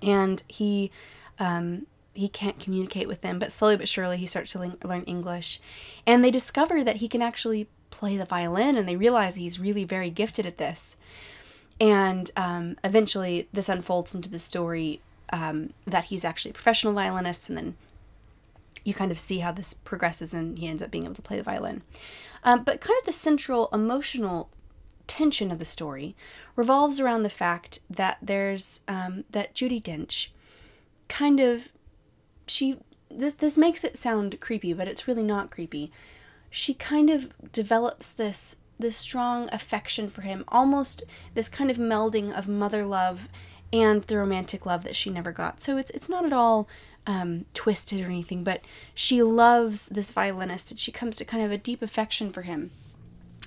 And 0.03 0.43
he 0.49 0.91
um, 1.39 1.87
he 2.17 2.29
can't 2.29 2.59
communicate 2.59 3.09
with 3.09 3.21
them, 3.23 3.39
but 3.39 3.53
slowly 3.53 3.77
but 3.77 3.89
surely 3.89 4.17
he 4.17 4.27
starts 4.27 4.53
to 4.53 4.77
learn 4.85 5.03
English. 5.05 5.61
And 6.07 6.25
they 6.25 6.31
discover 6.31 6.83
that 6.83 6.97
he 6.97 7.09
can 7.09 7.23
actually 7.23 7.69
play 7.91 8.17
the 8.17 8.25
violin, 8.25 8.77
and 8.77 8.89
they 8.89 8.97
realize 8.97 9.35
he's 9.35 9.61
really 9.61 9.85
very 9.85 10.11
gifted 10.11 10.47
at 10.47 10.59
this. 10.59 10.97
And 11.81 12.31
um, 12.37 12.77
eventually, 12.83 13.49
this 13.53 13.69
unfolds 13.69 14.15
into 14.15 14.31
the 14.31 14.39
story 14.39 15.01
um, 15.33 15.73
that 15.87 16.05
he's 16.05 16.25
actually 16.25 16.51
a 16.51 16.55
professional 16.55 16.93
violinist, 16.93 17.49
and 17.49 17.59
then 17.59 17.77
you 18.85 18.95
kind 18.95 19.11
of 19.11 19.19
see 19.19 19.39
how 19.39 19.53
this 19.53 19.75
progresses, 19.75 20.33
and 20.33 20.59
he 20.59 20.69
ends 20.69 20.83
up 20.83 20.91
being 20.91 21.05
able 21.05 21.15
to 21.15 21.23
play 21.23 21.37
the 21.37 21.43
violin. 21.43 21.83
Um, 22.45 22.65
but 22.65 22.81
kind 22.81 22.99
of 22.99 23.07
the 23.07 23.13
central 23.13 23.69
emotional 23.73 24.49
tension 25.07 25.51
of 25.51 25.59
the 25.59 25.65
story 25.65 26.17
revolves 26.55 26.99
around 27.01 27.23
the 27.23 27.31
fact 27.31 27.81
that 27.91 28.19
there's 28.23 28.81
um, 28.89 29.25
that 29.31 29.55
Judi 29.55 29.83
Dench 29.83 30.29
kind 31.09 31.41
of 31.41 31.73
she 32.47 32.79
th- 33.09 33.39
this 33.39 33.59
makes 33.59 33.85
it 33.85 33.97
sound 33.97 34.41
creepy, 34.41 34.73
but 34.73 34.89
it's 34.89 35.09
really 35.09 35.23
not 35.23 35.51
creepy. 35.51 35.91
She 36.51 36.75
kind 36.75 37.11
of 37.11 37.33
develops 37.53 38.11
this 38.11 38.57
this 38.79 38.97
strong 38.97 39.49
affection 39.53 40.11
for 40.11 40.21
him, 40.21 40.45
almost 40.49 41.03
this 41.35 41.49
kind 41.49 41.71
of 41.71 41.79
melding 41.79 42.31
of 42.31 42.47
mother 42.47 42.85
love 42.85 43.29
and 43.73 44.03
the 44.05 44.19
romantic 44.19 44.67
love 44.67 44.85
that 44.85 44.95
she 44.95 45.11
never 45.11 45.33
got. 45.33 45.61
So 45.61 45.77
it's 45.77 45.91
it's 45.91 46.09
not 46.09 46.25
at 46.25 46.33
all 46.33 46.69
um, 47.07 47.47
twisted 47.55 48.01
or 48.01 48.07
anything, 48.07 48.45
but 48.45 48.63
she 48.95 49.23
loves 49.23 49.89
this 49.89 50.11
violinist 50.11 50.71
and 50.71 50.81
she 50.81 50.93
comes 50.93 51.17
to 51.17 51.25
kind 51.25 51.45
of 51.45 51.53
a 51.53 51.59
deep 51.59 51.83
affection 51.83 52.33
for 52.33 52.43
him. 52.43 52.71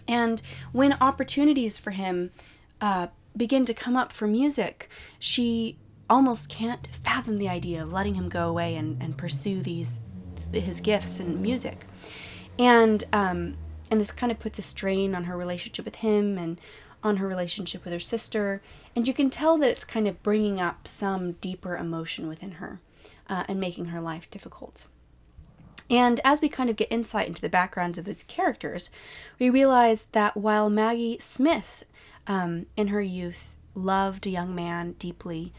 And 0.07 0.41
when 0.71 0.93
opportunities 1.01 1.77
for 1.77 1.91
him 1.91 2.31
uh, 2.81 3.07
begin 3.35 3.65
to 3.65 3.73
come 3.73 3.95
up 3.95 4.11
for 4.11 4.27
music, 4.27 4.89
she 5.19 5.77
almost 6.09 6.49
can't 6.49 6.87
fathom 6.87 7.37
the 7.37 7.49
idea 7.49 7.81
of 7.81 7.93
letting 7.93 8.15
him 8.15 8.29
go 8.29 8.49
away 8.49 8.75
and, 8.75 9.01
and 9.01 9.17
pursue 9.17 9.61
these 9.61 9.99
his 10.51 10.79
gifts 10.79 11.19
and 11.19 11.41
music. 11.41 11.85
And 12.57 13.03
um, 13.13 13.57
and 13.91 13.99
this 13.99 14.11
kind 14.11 14.31
of 14.31 14.39
puts 14.39 14.59
a 14.59 14.63
strain 14.63 15.15
on 15.15 15.25
her 15.25 15.37
relationship 15.37 15.85
with 15.85 15.97
him 15.97 16.37
and 16.37 16.59
on 17.03 17.17
her 17.17 17.27
relationship 17.27 17.83
with 17.83 17.93
her 17.93 17.99
sister. 17.99 18.61
And 18.95 19.07
you 19.07 19.13
can 19.13 19.29
tell 19.29 19.57
that 19.57 19.69
it's 19.69 19.85
kind 19.85 20.07
of 20.07 20.21
bringing 20.21 20.59
up 20.59 20.87
some 20.87 21.33
deeper 21.33 21.77
emotion 21.77 22.27
within 22.27 22.53
her 22.53 22.81
uh, 23.27 23.43
and 23.47 23.59
making 23.59 23.85
her 23.85 24.01
life 24.01 24.29
difficult. 24.29 24.87
And 25.89 26.19
as 26.23 26.41
we 26.41 26.49
kind 26.49 26.69
of 26.69 26.75
get 26.75 26.91
insight 26.91 27.27
into 27.27 27.41
the 27.41 27.49
backgrounds 27.49 27.97
of 27.97 28.05
these 28.05 28.23
characters, 28.23 28.91
we 29.39 29.49
realize 29.49 30.05
that 30.11 30.37
while 30.37 30.69
Maggie 30.69 31.17
Smith, 31.19 31.83
um, 32.27 32.67
in 32.77 32.89
her 32.89 33.01
youth, 33.01 33.55
loved 33.73 34.27
a 34.27 34.29
young 34.29 34.53
man 34.53 34.93
deeply 34.99 35.51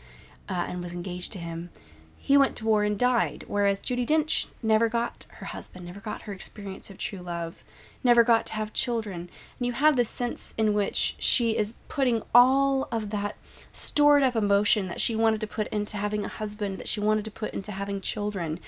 uh, 0.50 0.66
and 0.68 0.82
was 0.82 0.92
engaged 0.92 1.32
to 1.32 1.38
him, 1.38 1.70
he 2.18 2.36
went 2.36 2.56
to 2.56 2.66
war 2.66 2.84
and 2.84 2.98
died, 2.98 3.44
whereas 3.48 3.80
Judi 3.80 4.06
Dench 4.06 4.48
never 4.62 4.90
got 4.90 5.26
her 5.38 5.46
husband, 5.46 5.86
never 5.86 6.00
got 6.00 6.22
her 6.22 6.34
experience 6.34 6.90
of 6.90 6.98
true 6.98 7.20
love 7.20 7.62
never 8.02 8.24
got 8.24 8.46
to 8.46 8.54
have 8.54 8.72
children. 8.72 9.30
And 9.58 9.66
you 9.66 9.72
have 9.72 9.96
this 9.96 10.08
sense 10.08 10.54
in 10.56 10.74
which 10.74 11.16
she 11.18 11.56
is 11.56 11.74
putting 11.88 12.22
all 12.34 12.88
of 12.90 13.10
that 13.10 13.36
stored 13.72 14.22
up 14.22 14.36
emotion 14.36 14.88
that 14.88 15.00
she 15.00 15.14
wanted 15.14 15.40
to 15.40 15.46
put 15.46 15.68
into 15.68 15.96
having 15.96 16.24
a 16.24 16.28
husband, 16.28 16.78
that 16.78 16.88
she 16.88 17.00
wanted 17.00 17.24
to 17.26 17.30
put 17.30 17.52
into 17.52 17.72
having 17.72 18.00
children, 18.00 18.58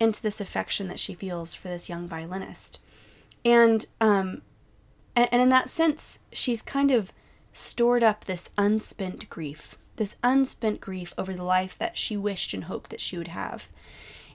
into 0.00 0.22
this 0.22 0.40
affection 0.40 0.88
that 0.88 1.00
she 1.00 1.14
feels 1.14 1.54
for 1.54 1.68
this 1.68 1.88
young 1.88 2.08
violinist. 2.08 2.78
And 3.44 3.86
um 4.00 4.42
and 5.14 5.42
in 5.42 5.50
that 5.50 5.68
sense, 5.68 6.20
she's 6.32 6.62
kind 6.62 6.90
of 6.90 7.12
stored 7.52 8.02
up 8.02 8.24
this 8.24 8.48
unspent 8.56 9.28
grief, 9.28 9.76
this 9.96 10.16
unspent 10.22 10.80
grief 10.80 11.12
over 11.18 11.34
the 11.34 11.44
life 11.44 11.76
that 11.78 11.96
she 11.96 12.16
wished 12.16 12.54
and 12.54 12.64
hoped 12.64 12.90
that 12.90 13.00
she 13.00 13.18
would 13.18 13.28
have. 13.28 13.68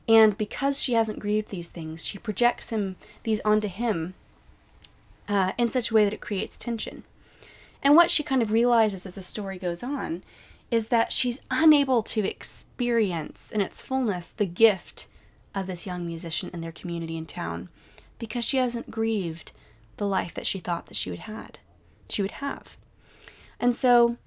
And 0.07 0.37
because 0.37 0.81
she 0.81 0.93
hasn't 0.93 1.19
grieved 1.19 1.49
these 1.49 1.69
things, 1.69 2.03
she 2.03 2.17
projects 2.17 2.69
him 2.69 2.95
these 3.23 3.41
onto 3.43 3.67
him 3.67 4.13
uh, 5.27 5.51
in 5.57 5.69
such 5.69 5.91
a 5.91 5.93
way 5.93 6.05
that 6.05 6.13
it 6.13 6.21
creates 6.21 6.57
tension. 6.57 7.03
And 7.83 7.95
what 7.95 8.09
she 8.09 8.23
kind 8.23 8.41
of 8.41 8.51
realizes 8.51 9.05
as 9.05 9.15
the 9.15 9.21
story 9.21 9.57
goes 9.57 9.83
on 9.83 10.23
is 10.71 10.87
that 10.87 11.11
she's 11.11 11.41
unable 11.51 12.03
to 12.03 12.27
experience 12.27 13.51
in 13.51 13.61
its 13.61 13.81
fullness 13.81 14.31
the 14.31 14.45
gift 14.45 15.07
of 15.53 15.67
this 15.67 15.85
young 15.85 16.05
musician 16.05 16.49
in 16.53 16.61
their 16.61 16.71
community 16.71 17.17
and 17.17 17.27
town 17.27 17.69
because 18.19 18.45
she 18.45 18.57
hasn't 18.57 18.91
grieved 18.91 19.51
the 19.97 20.07
life 20.07 20.33
that 20.33 20.45
she 20.45 20.59
thought 20.59 20.85
that 20.87 20.95
she 20.95 21.09
would 21.09 21.19
had 21.19 21.59
she 22.09 22.21
would 22.21 22.31
have. 22.31 22.77
And 23.59 23.75
so 23.75 24.17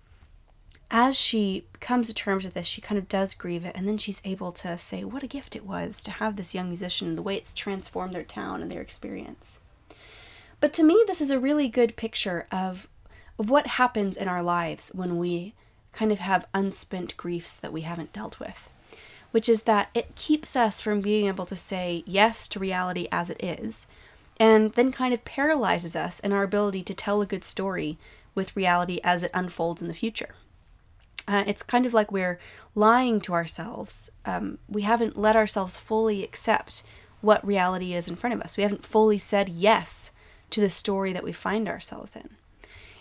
as 0.91 1.17
she 1.17 1.65
comes 1.79 2.09
to 2.09 2.15
terms 2.15 2.45
with 2.45 2.55
this, 2.55 2.67
she 2.67 2.81
kind 2.81 2.99
of 2.99 3.09
does 3.09 3.35
grieve 3.35 3.65
it, 3.65 3.77
and 3.77 3.87
then 3.87 3.97
she's 3.97 4.21
able 4.25 4.51
to 4.53 4.77
say 4.77 5.05
what 5.05 5.23
a 5.23 5.29
gift 5.29 5.55
it 5.55 5.65
was 5.65 6.03
to 6.03 6.11
have 6.11 6.37
this 6.37 6.55
young 6.55 6.69
musician 6.69 7.15
the 7.15 7.23
way 7.23 7.37
it's 7.37 7.55
transformed 7.55 8.15
their 8.15 8.25
town 8.25 8.61
and 8.61 8.71
their 8.71 8.81
experience. 8.81 9.61
But 10.59 10.73
to 10.75 10.83
me, 10.83 11.03
this 11.07 11.21
is 11.21 11.31
a 11.31 11.39
really 11.39 11.69
good 11.69 11.97
picture 11.97 12.47
of, 12.51 12.89
of 13.39 13.49
what 13.49 13.67
happens 13.67 14.17
in 14.17 14.29
our 14.29 14.43
lives 14.43 14.91
when 14.95 15.19
we 15.19 15.55
kind 15.93 16.13
of 16.13 16.19
have 16.19 16.49
unspent 16.53 17.17
griefs 17.17 17.57
that 17.57 17.73
we 17.73 17.83
haven't 17.83 18.13
dealt 18.13 18.41
with, 18.41 18.71
which 19.31 19.49
is 19.49 19.63
that 19.63 19.91
it 19.95 20.17
keeps 20.17 20.57
us 20.57 20.81
from 20.81 21.01
being 21.01 21.27
able 21.27 21.47
to 21.47 21.57
say 21.57 22.03
yes 22.05 22.49
to 22.49 22.59
reality 22.59 23.07
as 23.13 23.31
it 23.31 23.43
is, 23.43 23.87
and 24.39 24.73
then 24.73 24.91
kind 24.91 25.15
of 25.15 25.25
paralyzes 25.25 25.95
us 25.95 26.19
in 26.21 26.33
our 26.33 26.43
ability 26.43 26.83
to 26.83 26.95
tell 26.95 27.23
a 27.23 27.27
good 27.27 27.45
story 27.45 27.97
with 28.35 28.57
reality 28.57 29.01
as 29.05 29.23
it 29.23 29.31
unfolds 29.35 29.81
in 29.81 29.89
the 29.89 29.95
future. 29.95 30.35
Uh, 31.31 31.45
it's 31.47 31.63
kind 31.63 31.87
of 31.87 31.95
like 31.95 32.11
we're 32.11 32.41
lying 32.75 33.21
to 33.21 33.33
ourselves. 33.33 34.11
Um, 34.25 34.59
we 34.69 34.83
haven't 34.83 35.17
let 35.17 35.37
ourselves 35.37 35.77
fully 35.77 36.25
accept 36.25 36.83
what 37.21 37.47
reality 37.47 37.95
is 37.95 38.09
in 38.09 38.17
front 38.17 38.35
of 38.35 38.41
us. 38.41 38.57
We 38.57 38.65
haven't 38.65 38.85
fully 38.85 39.21
said 39.21 39.49
yes 39.49 40.11
to 40.51 40.61
the 40.61 40.69
story 40.69 41.13
that 41.13 41.23
we 41.23 41.31
find 41.31 41.69
ourselves 41.69 42.17
in. 42.17 42.31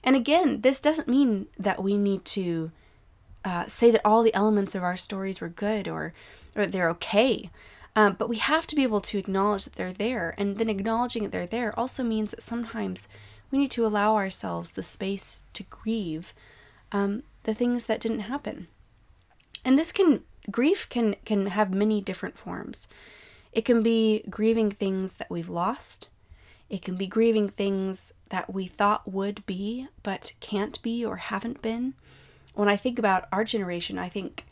And 0.04 0.16
again, 0.16 0.62
this 0.62 0.80
doesn't 0.80 1.08
mean 1.08 1.48
that 1.58 1.82
we 1.82 1.98
need 1.98 2.24
to 2.26 2.72
uh, 3.44 3.66
say 3.66 3.90
that 3.90 4.06
all 4.06 4.22
the 4.22 4.36
elements 4.36 4.76
of 4.76 4.84
our 4.84 4.96
stories 4.96 5.42
were 5.42 5.50
good 5.50 5.88
or, 5.88 6.14
or 6.56 6.68
they're 6.68 6.92
okay. 6.92 7.50
Um, 7.96 8.14
but 8.14 8.30
we 8.30 8.38
have 8.38 8.68
to 8.68 8.76
be 8.76 8.84
able 8.84 9.02
to 9.02 9.18
acknowledge 9.18 9.64
that 9.64 9.74
they're 9.74 9.92
there. 9.92 10.36
And 10.38 10.60
then 10.60 10.70
acknowledging 10.70 11.24
that 11.24 11.32
they're 11.32 11.48
there 11.48 11.78
also 11.80 12.04
means 12.04 12.30
that 12.30 12.44
sometimes 12.44 13.08
we 13.50 13.58
need 13.58 13.72
to 13.72 13.88
allow 13.88 14.16
ourselves 14.16 14.72
the 14.72 14.84
space 14.84 15.42
to 15.54 15.64
grieve 15.64 16.36
um, 16.92 17.24
the 17.44 17.54
things 17.54 17.86
that 17.86 18.00
didn't 18.00 18.22
happen. 18.22 18.68
And 19.66 19.78
this 19.78 19.92
can, 19.92 20.22
grief 20.50 20.88
can, 20.90 21.16
can 21.26 21.48
have 21.48 21.74
many 21.74 22.02
different 22.02 22.38
forms. 22.38 22.88
It 23.52 23.66
can 23.66 23.82
be 23.82 24.24
grieving 24.30 24.72
things 24.72 25.16
that 25.16 25.30
we've 25.30 25.50
lost. 25.50 26.10
It 26.70 26.82
can 26.84 26.96
be 26.96 27.08
grieving 27.08 27.50
things 27.50 28.14
that 28.30 28.54
we 28.54 28.68
thought 28.68 29.12
would 29.12 29.46
be, 29.46 29.88
but 30.04 30.34
can't 30.40 30.82
be 30.84 31.04
or 31.04 31.18
haven't 31.18 31.62
been. 31.62 31.96
When 32.54 32.70
I 32.70 32.76
think 32.76 33.00
about 33.00 33.28
our 33.32 33.44
generation, 33.44 33.98
I 33.98 34.10
think 34.10 34.46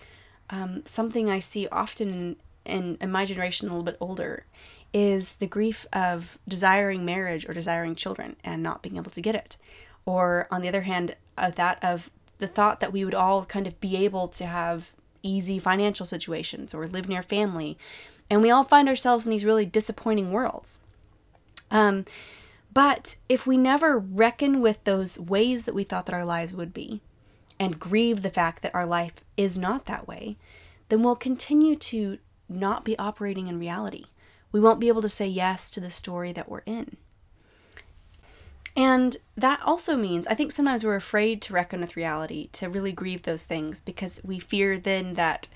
um, 0.50 0.84
something 0.86 1.30
I 1.30 1.40
see 1.40 1.68
often 1.68 2.10
in, 2.10 2.36
in, 2.66 2.98
in 3.02 3.12
my 3.12 3.26
generation, 3.26 3.68
a 3.68 3.70
little 3.70 3.84
bit 3.84 3.98
older, 4.00 4.46
is 4.94 5.36
the 5.36 5.48
grief 5.48 5.86
of 5.94 6.40
desiring 6.48 7.06
marriage 7.06 7.48
or 7.48 7.54
desiring 7.54 7.96
children 7.96 8.36
and 8.44 8.64
not 8.64 8.82
being 8.82 8.98
able 8.98 9.12
to 9.12 9.22
get 9.22 9.36
it. 9.36 9.58
Or, 10.06 10.48
on 10.50 10.62
the 10.62 10.70
other 10.70 10.82
hand, 10.82 11.16
of 11.38 11.56
that 11.56 11.78
of 11.84 12.10
the 12.40 12.48
thought 12.48 12.80
that 12.80 12.94
we 12.94 13.04
would 13.04 13.16
all 13.16 13.46
kind 13.46 13.68
of 13.68 13.80
be 13.80 13.98
able 13.98 14.28
to 14.30 14.46
have 14.46 14.92
easy 15.24 15.60
financial 15.60 16.06
situations 16.06 16.74
or 16.74 16.88
live 16.88 17.10
near 17.10 17.24
family. 17.24 17.78
And 18.30 18.42
we 18.42 18.52
all 18.52 18.64
find 18.64 18.88
ourselves 18.88 19.26
in 19.26 19.32
these 19.32 19.46
really 19.46 19.66
disappointing 19.66 20.32
worlds. 20.32 20.82
Um, 21.72 22.06
but 22.74 23.16
if 23.28 23.48
we 23.48 23.58
never 23.58 23.98
reckon 23.98 24.62
with 24.62 24.84
those 24.84 25.20
ways 25.20 25.66
that 25.66 25.76
we 25.76 25.84
thought 25.84 26.06
that 26.06 26.16
our 26.16 26.26
lives 26.26 26.54
would 26.54 26.74
be 26.74 27.02
and 27.60 27.80
grieve 27.80 28.22
the 28.22 28.30
fact 28.30 28.62
that 28.62 28.76
our 28.76 28.86
life 28.86 29.16
is 29.36 29.58
not 29.58 29.86
that 29.86 30.08
way, 30.08 30.38
then 30.90 31.02
we'll 31.02 31.16
continue 31.16 31.76
to 31.76 32.20
not 32.48 32.86
be 32.86 32.98
operating 33.00 33.48
in 33.48 33.60
reality. 33.60 34.06
We 34.52 34.60
won't 34.60 34.80
be 34.80 34.88
able 34.88 35.02
to 35.02 35.10
say 35.10 35.28
yes 35.28 35.70
to 35.72 35.80
the 35.80 35.90
story 35.90 36.32
that 36.32 36.50
we're 36.50 36.60
in. 36.60 36.98
And 38.78 39.18
that 39.36 39.60
also 39.66 39.98
means, 39.98 40.28
I 40.28 40.36
think 40.36 40.52
sometimes 40.52 40.84
we're 40.84 40.96
afraid 40.96 41.42
to 41.42 41.54
reckon 41.54 41.82
with 41.82 41.98
reality, 41.98 42.50
to 42.54 42.70
really 42.70 42.92
grieve 42.92 43.24
those 43.24 43.44
things, 43.44 43.82
because 43.82 44.22
we 44.24 44.38
fear 44.38 44.78
then 44.78 45.16
that 45.16 45.50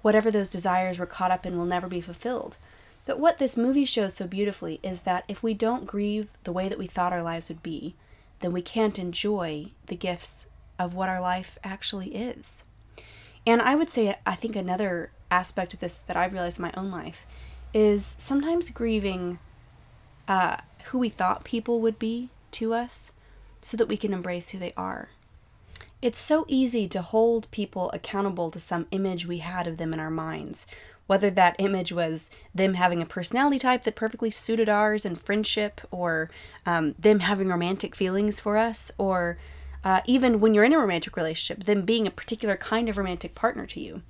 whatever 0.00 0.30
those 0.30 0.48
desires 0.48 0.98
we're 0.98 1.04
caught 1.04 1.30
up 1.30 1.44
in 1.44 1.58
will 1.58 1.66
never 1.66 1.88
be 1.88 2.00
fulfilled. 2.00 2.56
But 3.04 3.20
what 3.20 3.36
this 3.36 3.58
movie 3.58 3.84
shows 3.84 4.14
so 4.14 4.26
beautifully 4.26 4.80
is 4.82 5.02
that 5.02 5.24
if 5.28 5.42
we 5.42 5.52
don't 5.52 5.84
grieve 5.84 6.30
the 6.44 6.52
way 6.52 6.70
that 6.70 6.78
we 6.78 6.86
thought 6.86 7.12
our 7.12 7.22
lives 7.22 7.50
would 7.50 7.62
be, 7.62 7.96
then 8.40 8.50
we 8.50 8.62
can't 8.62 8.98
enjoy 8.98 9.72
the 9.86 9.96
gifts 9.96 10.48
of 10.78 10.94
what 10.94 11.10
our 11.10 11.20
life 11.20 11.58
actually 11.62 12.14
is. 12.14 12.64
And 13.46 13.60
I 13.60 13.74
would 13.74 13.90
say, 13.90 14.16
I 14.24 14.34
think 14.34 14.56
another 14.56 15.10
aspect 15.30 15.74
of 15.74 15.80
this 15.80 15.98
that 15.98 16.16
I've 16.16 16.32
realized 16.32 16.58
in 16.58 16.62
my 16.62 16.72
own 16.78 16.90
life 16.90 17.26
is 17.74 18.16
sometimes 18.18 18.70
grieving 18.70 19.38
uh, 20.26 20.56
who 20.86 20.98
we 20.98 21.10
thought 21.10 21.44
people 21.44 21.82
would 21.82 21.98
be 21.98 22.30
to 22.54 22.74
us 22.74 23.12
so 23.60 23.76
that 23.76 23.88
we 23.88 23.96
can 23.96 24.12
embrace 24.12 24.50
who 24.50 24.58
they 24.58 24.72
are. 24.76 25.10
It's 26.02 26.20
so 26.20 26.44
easy 26.48 26.86
to 26.88 27.00
hold 27.00 27.50
people 27.50 27.90
accountable 27.92 28.50
to 28.50 28.60
some 28.60 28.86
image 28.90 29.26
we 29.26 29.38
had 29.38 29.66
of 29.66 29.78
them 29.78 29.94
in 29.94 30.00
our 30.00 30.10
minds, 30.10 30.66
whether 31.06 31.30
that 31.30 31.56
image 31.58 31.92
was 31.92 32.30
them 32.54 32.74
having 32.74 33.00
a 33.00 33.06
personality 33.06 33.58
type 33.58 33.84
that 33.84 33.96
perfectly 33.96 34.30
suited 34.30 34.68
ours 34.68 35.06
in 35.06 35.16
friendship, 35.16 35.80
or 35.90 36.30
um, 36.66 36.94
them 36.98 37.20
having 37.20 37.48
romantic 37.48 37.94
feelings 37.94 38.38
for 38.38 38.58
us, 38.58 38.90
or 38.98 39.38
uh, 39.82 40.00
even 40.06 40.40
when 40.40 40.54
you're 40.54 40.64
in 40.64 40.72
a 40.72 40.78
romantic 40.78 41.16
relationship, 41.16 41.64
them 41.64 41.82
being 41.82 42.06
a 42.06 42.10
particular 42.10 42.56
kind 42.56 42.88
of 42.88 42.98
romantic 42.98 43.34
partner 43.34 43.66
to 43.66 43.80
you. 43.80 44.02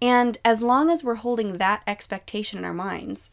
And 0.00 0.38
as 0.44 0.62
long 0.62 0.90
as 0.90 1.02
we're 1.02 1.16
holding 1.16 1.58
that 1.58 1.82
expectation 1.86 2.58
in 2.58 2.64
our 2.64 2.74
minds 2.74 3.30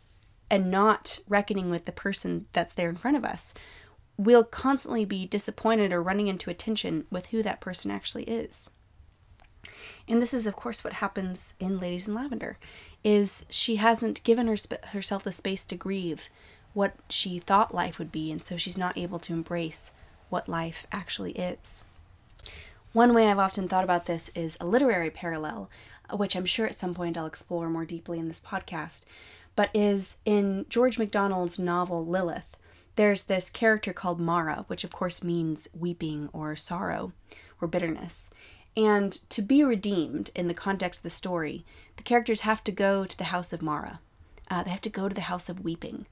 and 0.49 0.71
not 0.71 1.19
reckoning 1.27 1.69
with 1.69 1.85
the 1.85 1.91
person 1.91 2.45
that's 2.53 2.73
there 2.73 2.89
in 2.89 2.95
front 2.97 3.17
of 3.17 3.25
us, 3.25 3.53
we'll 4.17 4.43
constantly 4.43 5.05
be 5.05 5.25
disappointed 5.25 5.91
or 5.91 6.01
running 6.01 6.27
into 6.27 6.49
a 6.49 6.53
tension 6.53 7.05
with 7.11 7.27
who 7.27 7.43
that 7.43 7.61
person 7.61 7.91
actually 7.91 8.23
is. 8.23 8.69
And 10.07 10.21
this 10.21 10.33
is, 10.33 10.45
of 10.47 10.55
course, 10.55 10.83
what 10.83 10.93
happens 10.93 11.55
in 11.59 11.79
Ladies 11.79 12.07
in 12.07 12.13
Lavender, 12.13 12.57
is 13.03 13.45
she 13.49 13.77
hasn't 13.77 14.23
given 14.23 14.47
her 14.47 14.57
sp- 14.57 14.85
herself 14.87 15.23
the 15.23 15.31
space 15.31 15.63
to 15.65 15.75
grieve 15.75 16.29
what 16.73 16.95
she 17.09 17.39
thought 17.39 17.73
life 17.73 17.97
would 17.97 18.11
be, 18.11 18.31
and 18.31 18.43
so 18.43 18.57
she's 18.57 18.77
not 18.77 18.97
able 18.97 19.19
to 19.19 19.33
embrace 19.33 19.91
what 20.29 20.49
life 20.49 20.85
actually 20.91 21.31
is. 21.31 21.85
One 22.93 23.13
way 23.13 23.29
I've 23.29 23.39
often 23.39 23.67
thought 23.67 23.83
about 23.83 24.05
this 24.05 24.29
is 24.35 24.57
a 24.59 24.65
literary 24.65 25.09
parallel, 25.09 25.69
which 26.11 26.35
I'm 26.35 26.45
sure 26.45 26.65
at 26.65 26.75
some 26.75 26.93
point 26.93 27.17
I'll 27.17 27.25
explore 27.25 27.69
more 27.69 27.85
deeply 27.85 28.19
in 28.19 28.27
this 28.27 28.39
podcast, 28.39 29.05
but 29.55 29.69
is 29.73 30.17
in 30.25 30.65
George 30.69 30.99
MacDonald's 30.99 31.57
novel 31.57 32.05
Lilith 32.05 32.57
there's 32.95 33.23
this 33.23 33.49
character 33.49 33.93
called 33.93 34.19
Mara, 34.19 34.65
which 34.67 34.83
of 34.83 34.91
course 34.91 35.23
means 35.23 35.67
weeping 35.77 36.29
or 36.33 36.55
sorrow 36.55 37.13
or 37.61 37.67
bitterness. 37.67 38.29
And 38.77 39.13
to 39.29 39.41
be 39.41 39.63
redeemed 39.63 40.31
in 40.35 40.47
the 40.47 40.53
context 40.53 40.99
of 40.99 41.03
the 41.03 41.09
story, 41.09 41.65
the 41.97 42.03
characters 42.03 42.41
have 42.41 42.63
to 42.65 42.71
go 42.71 43.05
to 43.05 43.17
the 43.17 43.25
house 43.25 43.53
of 43.53 43.61
Mara. 43.61 43.99
Uh, 44.49 44.63
they 44.63 44.71
have 44.71 44.81
to 44.81 44.89
go 44.89 45.07
to 45.07 45.15
the 45.15 45.21
house 45.21 45.49
of 45.49 45.63
weeping. 45.63 46.05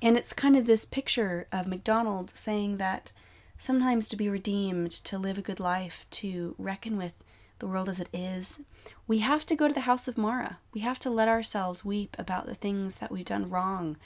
And 0.00 0.16
it's 0.16 0.32
kind 0.32 0.56
of 0.56 0.66
this 0.66 0.84
picture 0.84 1.46
of 1.52 1.66
MacDonald 1.66 2.30
saying 2.34 2.76
that 2.78 3.12
sometimes 3.56 4.08
to 4.08 4.16
be 4.16 4.28
redeemed, 4.28 4.90
to 4.90 5.18
live 5.18 5.38
a 5.38 5.42
good 5.42 5.60
life, 5.60 6.06
to 6.10 6.54
reckon 6.58 6.96
with 6.96 7.14
the 7.60 7.66
world 7.66 7.88
as 7.88 8.00
it 8.00 8.08
is, 8.12 8.62
we 9.06 9.18
have 9.18 9.46
to 9.46 9.54
go 9.54 9.68
to 9.68 9.74
the 9.74 9.80
house 9.80 10.08
of 10.08 10.18
Mara. 10.18 10.58
We 10.74 10.80
have 10.80 10.98
to 11.00 11.10
let 11.10 11.28
ourselves 11.28 11.84
weep 11.84 12.16
about 12.18 12.46
the 12.46 12.54
things 12.54 12.96
that 12.96 13.12
we've 13.12 13.24
done 13.24 13.48
wrong, 13.48 13.96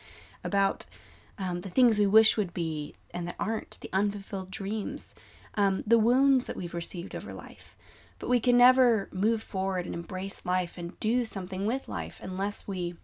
about 0.45 0.85
um, 1.39 1.61
the 1.61 1.71
things 1.71 1.99
we 1.99 2.07
wish 2.07 2.37
would 2.37 2.55
be 2.55 2.95
and 3.11 3.27
that 3.29 3.37
aren't, 3.39 3.79
the 3.81 3.91
unfulfilled 3.93 4.51
dreams, 4.51 5.15
um, 5.55 5.83
the 5.87 5.99
wounds 5.99 6.47
that 6.47 6.57
we've 6.57 6.75
received 6.75 7.15
over 7.15 7.33
life. 7.33 7.77
But 8.19 8.31
we 8.31 8.41
can 8.41 8.57
never 8.57 9.09
move 9.13 9.43
forward 9.43 9.85
and 9.87 9.95
embrace 9.95 10.47
life 10.47 10.79
and 10.79 10.99
do 11.01 11.25
something 11.25 11.67
with 11.67 11.89
life 11.89 12.21
unless 12.23 12.67
we 12.67 12.95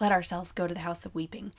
let 0.00 0.12
ourselves 0.12 0.52
go 0.52 0.66
to 0.66 0.74
the 0.74 0.80
house 0.80 1.06
of 1.06 1.14
weeping. 1.14 1.52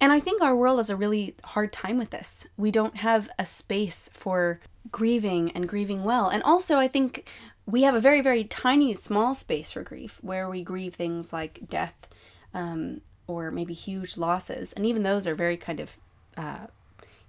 And 0.00 0.12
I 0.12 0.20
think 0.20 0.40
our 0.40 0.54
world 0.54 0.78
has 0.78 0.90
a 0.90 0.96
really 0.96 1.34
hard 1.42 1.72
time 1.72 1.98
with 1.98 2.10
this. 2.10 2.46
We 2.56 2.70
don't 2.70 2.96
have 2.98 3.28
a 3.38 3.44
space 3.44 4.08
for 4.14 4.60
grieving 4.92 5.50
and 5.52 5.68
grieving 5.68 6.04
well. 6.04 6.28
And 6.28 6.42
also, 6.44 6.78
I 6.78 6.86
think 6.86 7.28
we 7.66 7.82
have 7.82 7.94
a 7.94 8.00
very, 8.00 8.20
very 8.20 8.44
tiny, 8.44 8.94
small 8.94 9.34
space 9.34 9.72
for 9.72 9.82
grief 9.82 10.18
where 10.22 10.48
we 10.48 10.62
grieve 10.62 10.94
things 10.94 11.32
like 11.32 11.68
death 11.68 12.08
um, 12.54 13.00
or 13.28 13.50
maybe 13.52 13.74
huge 13.74 14.16
losses. 14.16 14.72
And 14.72 14.84
even 14.84 15.04
those 15.04 15.26
are 15.26 15.34
very 15.34 15.56
kind 15.56 15.78
of 15.78 15.96
uh, 16.36 16.66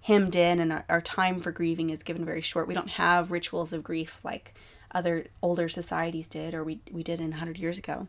hemmed 0.02 0.36
in, 0.36 0.60
and 0.60 0.74
our, 0.74 0.86
our 0.90 1.02
time 1.02 1.42
for 1.42 1.52
grieving 1.52 1.92
is 1.92 2.02
given 2.02 2.26
very 2.26 2.42
short. 2.42 2.68
We 2.68 2.74
don't 2.74 2.90
have 2.90 3.32
rituals 3.32 3.74
of 3.74 3.84
grief 3.84 4.24
like 4.24 4.56
other 4.92 5.28
older 5.44 5.70
societies 5.70 6.28
did, 6.28 6.56
or 6.56 6.64
we, 6.64 6.80
we 6.92 7.04
did 7.04 7.20
in 7.20 7.32
100 7.32 7.60
years 7.60 7.78
ago. 7.78 8.08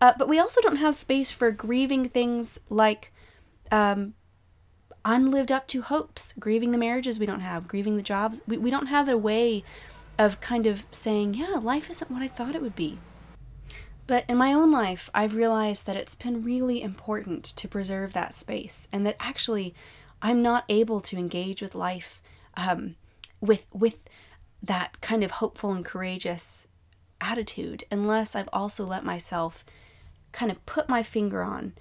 Uh, 0.00 0.12
but 0.16 0.28
we 0.28 0.38
also 0.38 0.60
don't 0.60 0.76
have 0.76 0.94
space 0.94 1.30
for 1.30 1.50
grieving 1.50 2.08
things 2.08 2.60
like 2.70 3.12
um, 3.70 4.14
unlived 5.04 5.50
up 5.50 5.66
to 5.68 5.82
hopes, 5.82 6.32
grieving 6.38 6.70
the 6.70 6.78
marriages 6.78 7.18
we 7.18 7.26
don't 7.26 7.40
have, 7.40 7.66
grieving 7.66 7.96
the 7.96 8.02
jobs. 8.02 8.40
We, 8.46 8.58
we 8.58 8.70
don't 8.70 8.86
have 8.86 9.08
a 9.08 9.18
way 9.18 9.64
of 10.18 10.40
kind 10.40 10.66
of 10.66 10.86
saying, 10.90 11.34
yeah, 11.34 11.58
life 11.62 11.90
isn't 11.90 12.10
what 12.10 12.22
I 12.22 12.28
thought 12.28 12.54
it 12.54 12.62
would 12.62 12.76
be. 12.76 12.98
But 14.06 14.24
in 14.28 14.36
my 14.36 14.52
own 14.52 14.70
life, 14.70 15.10
I've 15.14 15.34
realized 15.34 15.86
that 15.86 15.96
it's 15.96 16.14
been 16.14 16.42
really 16.42 16.80
important 16.80 17.44
to 17.44 17.68
preserve 17.68 18.12
that 18.12 18.36
space, 18.36 18.86
and 18.92 19.04
that 19.06 19.16
actually, 19.18 19.74
I'm 20.22 20.42
not 20.42 20.64
able 20.68 21.00
to 21.02 21.18
engage 21.18 21.60
with 21.60 21.74
life 21.74 22.22
um, 22.56 22.96
with 23.40 23.66
with 23.72 24.08
that 24.62 25.00
kind 25.00 25.22
of 25.22 25.32
hopeful 25.32 25.72
and 25.72 25.84
courageous 25.84 26.68
attitude 27.20 27.84
unless 27.90 28.34
I've 28.34 28.48
also 28.52 28.84
let 28.84 29.04
myself 29.04 29.64
kind 30.32 30.50
of 30.50 30.64
put 30.66 30.88
my 30.88 31.02
finger 31.02 31.42
on 31.42 31.72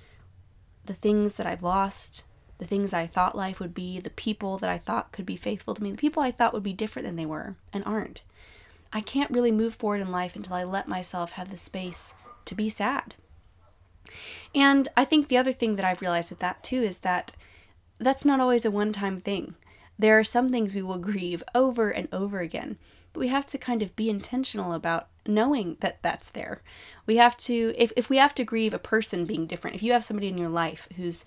the 0.86 0.94
things 0.94 1.38
that 1.38 1.46
I've 1.48 1.64
lost, 1.64 2.26
the 2.58 2.66
things 2.66 2.94
I 2.94 3.08
thought 3.08 3.36
life 3.36 3.60
would 3.60 3.74
be, 3.74 4.00
the 4.00 4.10
people 4.12 4.58
that 4.60 4.70
I 4.70 4.78
thought 4.78 5.12
could 5.12 5.26
be 5.26 5.36
faithful 5.36 5.74
to 5.74 5.84
me, 5.84 5.92
the 5.92 5.98
people 5.98 6.24
I 6.24 6.32
thought 6.32 6.54
would 6.54 6.64
be 6.64 6.74
different 6.74 7.06
than 7.06 7.16
they 7.16 7.26
were 7.26 7.56
and 7.74 7.84
aren't. 7.86 8.24
I 8.96 9.02
can't 9.02 9.30
really 9.30 9.52
move 9.52 9.76
forward 9.76 10.00
in 10.00 10.10
life 10.10 10.38
until 10.38 10.56
I 10.56 10.64
let 10.64 10.88
myself 10.88 11.34
have 11.34 11.52
the 11.52 11.58
space 11.58 12.16
to 12.46 12.56
be 12.56 12.70
sad. 12.70 13.14
And 14.56 14.88
I 14.96 15.04
think 15.04 15.28
the 15.28 15.38
other 15.38 15.52
thing 15.52 15.76
that 15.76 15.84
I've 15.84 16.00
realized 16.00 16.30
with 16.30 16.40
that 16.40 16.64
too 16.64 16.82
is 16.82 17.00
that 17.00 17.34
that's 18.00 18.24
not 18.24 18.40
always 18.40 18.64
a 18.64 18.72
one 18.72 18.94
time 18.94 19.20
thing. 19.20 19.56
There 20.00 20.18
are 20.18 20.24
some 20.24 20.48
things 20.48 20.74
we 20.74 20.82
will 20.82 20.98
grieve 21.12 21.44
over 21.54 21.90
and 21.90 22.08
over 22.14 22.40
again, 22.40 22.78
but 23.12 23.20
we 23.20 23.28
have 23.28 23.46
to 23.48 23.58
kind 23.58 23.84
of 23.84 23.98
be 23.98 24.10
intentional 24.10 24.72
about 24.72 25.10
knowing 25.28 25.76
that 25.82 26.02
that's 26.02 26.30
there. 26.30 26.62
We 27.06 27.18
have 27.18 27.36
to, 27.38 27.74
if, 27.78 27.92
if 27.98 28.10
we 28.10 28.16
have 28.16 28.34
to 28.36 28.46
grieve 28.46 28.74
a 28.74 28.80
person 28.80 29.26
being 29.26 29.46
different, 29.46 29.76
if 29.76 29.84
you 29.84 29.92
have 29.92 30.06
somebody 30.06 30.30
in 30.30 30.38
your 30.38 30.48
life 30.48 30.88
who's 30.96 31.26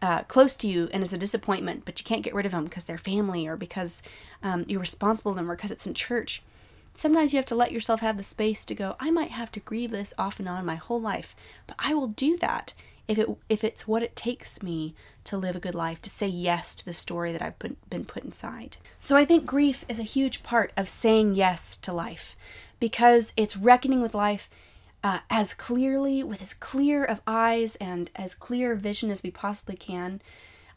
uh, 0.00 0.22
close 0.22 0.56
to 0.56 0.66
you 0.66 0.88
and 0.94 1.02
is 1.02 1.12
a 1.12 1.18
disappointment, 1.18 1.84
but 1.84 2.00
you 2.00 2.04
can't 2.04 2.22
get 2.22 2.34
rid 2.34 2.46
of 2.46 2.52
them 2.52 2.64
because 2.64 2.86
they're 2.86 2.96
family 2.96 3.46
or 3.46 3.56
because 3.58 4.02
um, 4.42 4.64
you're 4.66 4.80
responsible 4.80 5.32
to 5.32 5.36
them 5.36 5.50
or 5.50 5.56
because 5.56 5.70
it's 5.70 5.86
in 5.86 5.92
church, 5.92 6.42
Sometimes 6.94 7.32
you 7.32 7.38
have 7.38 7.46
to 7.46 7.54
let 7.54 7.72
yourself 7.72 8.00
have 8.00 8.16
the 8.16 8.22
space 8.22 8.64
to 8.64 8.74
go, 8.74 8.96
I 9.00 9.10
might 9.10 9.30
have 9.30 9.50
to 9.52 9.60
grieve 9.60 9.90
this 9.90 10.14
off 10.18 10.38
and 10.38 10.48
on 10.48 10.64
my 10.66 10.76
whole 10.76 11.00
life, 11.00 11.34
but 11.66 11.76
I 11.78 11.94
will 11.94 12.08
do 12.08 12.36
that 12.38 12.74
if 13.08 13.18
it 13.18 13.28
if 13.48 13.64
it's 13.64 13.88
what 13.88 14.02
it 14.02 14.14
takes 14.14 14.62
me 14.62 14.94
to 15.24 15.36
live 15.36 15.56
a 15.56 15.60
good 15.60 15.74
life, 15.74 16.00
to 16.02 16.10
say 16.10 16.26
yes 16.26 16.74
to 16.76 16.84
the 16.84 16.92
story 16.92 17.32
that 17.32 17.42
I've 17.42 17.58
been, 17.58 17.76
been 17.90 18.04
put 18.04 18.24
inside. 18.24 18.76
So 19.00 19.16
I 19.16 19.24
think 19.24 19.46
grief 19.46 19.84
is 19.88 19.98
a 19.98 20.04
huge 20.04 20.42
part 20.42 20.72
of 20.76 20.88
saying 20.88 21.34
yes 21.34 21.76
to 21.78 21.92
life 21.92 22.36
because 22.80 23.32
it's 23.36 23.56
reckoning 23.56 24.02
with 24.02 24.14
life 24.14 24.48
uh, 25.04 25.20
as 25.30 25.52
clearly, 25.52 26.22
with 26.22 26.42
as 26.42 26.54
clear 26.54 27.04
of 27.04 27.20
eyes 27.26 27.76
and 27.76 28.10
as 28.14 28.34
clear 28.34 28.74
vision 28.74 29.10
as 29.10 29.22
we 29.22 29.30
possibly 29.30 29.76
can, 29.76 30.20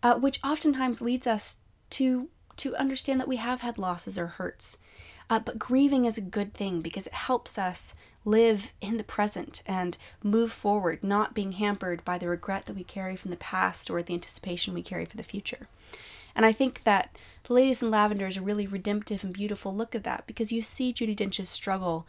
uh, 0.01 0.15
which 0.15 0.39
oftentimes 0.43 1.01
leads 1.01 1.27
us 1.27 1.57
to 1.91 2.29
to 2.57 2.75
understand 2.77 3.19
that 3.19 3.27
we 3.27 3.35
have 3.35 3.61
had 3.61 3.77
losses 3.77 4.17
or 4.17 4.27
hurts. 4.27 4.77
Uh, 5.29 5.39
but 5.39 5.59
grieving 5.59 6.05
is 6.05 6.17
a 6.17 6.21
good 6.21 6.53
thing 6.53 6.81
because 6.81 7.07
it 7.07 7.13
helps 7.13 7.57
us 7.57 7.95
live 8.23 8.73
in 8.81 8.97
the 8.97 9.03
present 9.03 9.61
and 9.65 9.97
move 10.23 10.51
forward, 10.51 11.03
not 11.03 11.33
being 11.33 11.53
hampered 11.53 12.03
by 12.03 12.17
the 12.17 12.27
regret 12.27 12.65
that 12.65 12.75
we 12.75 12.83
carry 12.83 13.15
from 13.15 13.31
the 13.31 13.37
past 13.37 13.89
or 13.89 14.01
the 14.01 14.13
anticipation 14.13 14.73
we 14.73 14.81
carry 14.81 15.05
for 15.05 15.17
the 15.17 15.23
future. 15.23 15.67
And 16.35 16.45
I 16.45 16.51
think 16.51 16.83
that 16.83 17.15
The 17.43 17.53
Ladies 17.53 17.81
in 17.81 17.89
Lavender 17.89 18.27
is 18.27 18.37
a 18.37 18.41
really 18.41 18.67
redemptive 18.67 19.23
and 19.23 19.33
beautiful 19.33 19.73
look 19.73 19.95
of 19.95 20.03
that 20.03 20.25
because 20.27 20.51
you 20.51 20.61
see 20.61 20.91
Judi 20.91 21.15
Dench's 21.15 21.49
struggle 21.49 22.05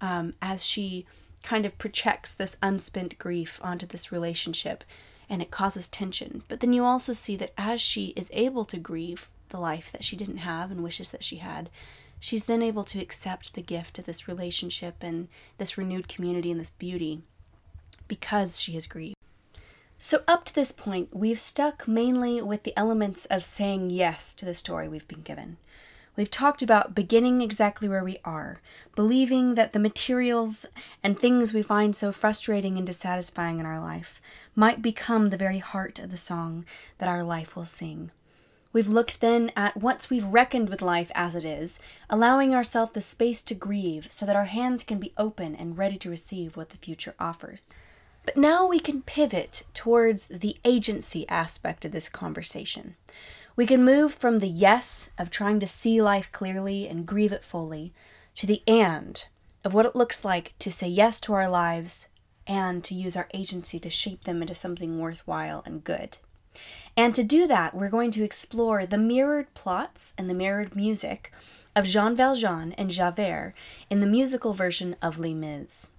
um, 0.00 0.34
as 0.42 0.66
she 0.66 1.06
kind 1.42 1.64
of 1.64 1.78
projects 1.78 2.34
this 2.34 2.58
unspent 2.62 3.18
grief 3.18 3.58
onto 3.62 3.86
this 3.86 4.12
relationship 4.12 4.84
and 5.30 5.40
it 5.40 5.50
causes 5.50 5.88
tension. 5.88 6.42
But 6.48 6.60
then 6.60 6.72
you 6.72 6.84
also 6.84 7.12
see 7.12 7.36
that 7.36 7.52
as 7.56 7.80
she 7.80 8.08
is 8.08 8.30
able 8.34 8.64
to 8.66 8.78
grieve 8.78 9.28
the 9.48 9.60
life 9.60 9.90
that 9.92 10.04
she 10.04 10.16
didn't 10.16 10.38
have 10.38 10.70
and 10.70 10.82
wishes 10.82 11.10
that 11.12 11.24
she 11.24 11.36
had, 11.36 11.70
she's 12.20 12.44
then 12.44 12.62
able 12.62 12.84
to 12.84 13.00
accept 13.00 13.54
the 13.54 13.62
gift 13.62 13.98
of 13.98 14.06
this 14.06 14.28
relationship 14.28 14.96
and 15.00 15.26
this 15.58 15.76
renewed 15.76 16.06
community 16.06 16.50
and 16.50 16.60
this 16.60 16.70
beauty 16.70 17.22
because 18.06 18.60
she 18.60 18.74
has 18.74 18.86
grieved. 18.86 19.16
So, 19.98 20.22
up 20.28 20.44
to 20.46 20.54
this 20.54 20.72
point, 20.72 21.14
we've 21.14 21.38
stuck 21.38 21.86
mainly 21.86 22.40
with 22.40 22.62
the 22.62 22.76
elements 22.76 23.26
of 23.26 23.44
saying 23.44 23.90
yes 23.90 24.32
to 24.34 24.44
the 24.44 24.54
story 24.54 24.88
we've 24.88 25.08
been 25.08 25.22
given. 25.22 25.58
We've 26.16 26.30
talked 26.30 26.62
about 26.62 26.94
beginning 26.94 27.40
exactly 27.40 27.88
where 27.88 28.02
we 28.04 28.18
are, 28.24 28.60
believing 28.94 29.54
that 29.54 29.72
the 29.72 29.78
materials 29.78 30.66
and 31.02 31.18
things 31.18 31.52
we 31.52 31.62
find 31.62 31.94
so 31.94 32.12
frustrating 32.12 32.76
and 32.76 32.86
dissatisfying 32.86 33.60
in 33.60 33.66
our 33.66 33.80
life 33.80 34.20
might 34.54 34.82
become 34.82 35.30
the 35.30 35.36
very 35.36 35.58
heart 35.58 35.98
of 35.98 36.10
the 36.10 36.16
song 36.16 36.64
that 36.98 37.08
our 37.08 37.22
life 37.22 37.54
will 37.54 37.64
sing. 37.64 38.10
We've 38.72 38.88
looked 38.88 39.20
then 39.20 39.50
at 39.56 39.76
once 39.76 40.10
we've 40.10 40.26
reckoned 40.26 40.68
with 40.68 40.80
life 40.80 41.10
as 41.14 41.34
it 41.34 41.44
is, 41.44 41.80
allowing 42.08 42.54
ourselves 42.54 42.92
the 42.92 43.00
space 43.00 43.42
to 43.44 43.54
grieve 43.54 44.12
so 44.12 44.24
that 44.26 44.36
our 44.36 44.44
hands 44.44 44.84
can 44.84 44.98
be 44.98 45.12
open 45.16 45.56
and 45.56 45.76
ready 45.76 45.96
to 45.98 46.10
receive 46.10 46.56
what 46.56 46.70
the 46.70 46.78
future 46.78 47.14
offers. 47.18 47.74
But 48.24 48.36
now 48.36 48.68
we 48.68 48.78
can 48.78 49.02
pivot 49.02 49.64
towards 49.74 50.28
the 50.28 50.56
agency 50.64 51.28
aspect 51.28 51.84
of 51.84 51.90
this 51.90 52.08
conversation. 52.08 52.94
We 53.56 53.66
can 53.66 53.84
move 53.84 54.14
from 54.14 54.38
the 54.38 54.48
yes 54.48 55.10
of 55.18 55.30
trying 55.30 55.58
to 55.60 55.66
see 55.66 56.00
life 56.00 56.30
clearly 56.30 56.86
and 56.86 57.06
grieve 57.06 57.32
it 57.32 57.42
fully 57.42 57.92
to 58.36 58.46
the 58.46 58.62
and 58.68 59.24
of 59.64 59.74
what 59.74 59.86
it 59.86 59.96
looks 59.96 60.24
like 60.24 60.54
to 60.60 60.70
say 60.70 60.86
yes 60.86 61.20
to 61.22 61.34
our 61.34 61.48
lives 61.48 62.08
and 62.46 62.84
to 62.84 62.94
use 62.94 63.16
our 63.16 63.28
agency 63.34 63.80
to 63.80 63.90
shape 63.90 64.22
them 64.22 64.42
into 64.42 64.54
something 64.54 64.98
worthwhile 65.00 65.62
and 65.66 65.82
good. 65.82 66.18
And 66.96 67.14
to 67.14 67.22
do 67.22 67.46
that, 67.46 67.74
we're 67.74 67.88
going 67.88 68.10
to 68.12 68.24
explore 68.24 68.84
the 68.84 68.98
mirrored 68.98 69.52
plots 69.54 70.12
and 70.18 70.28
the 70.28 70.34
mirrored 70.34 70.76
music 70.76 71.32
of 71.76 71.86
Jean 71.86 72.16
Valjean 72.16 72.72
and 72.72 72.90
Javert 72.90 73.54
in 73.88 74.00
the 74.00 74.06
musical 74.06 74.52
version 74.52 74.96
of 75.00 75.18
Les 75.18 75.34
Mis. 75.34 75.90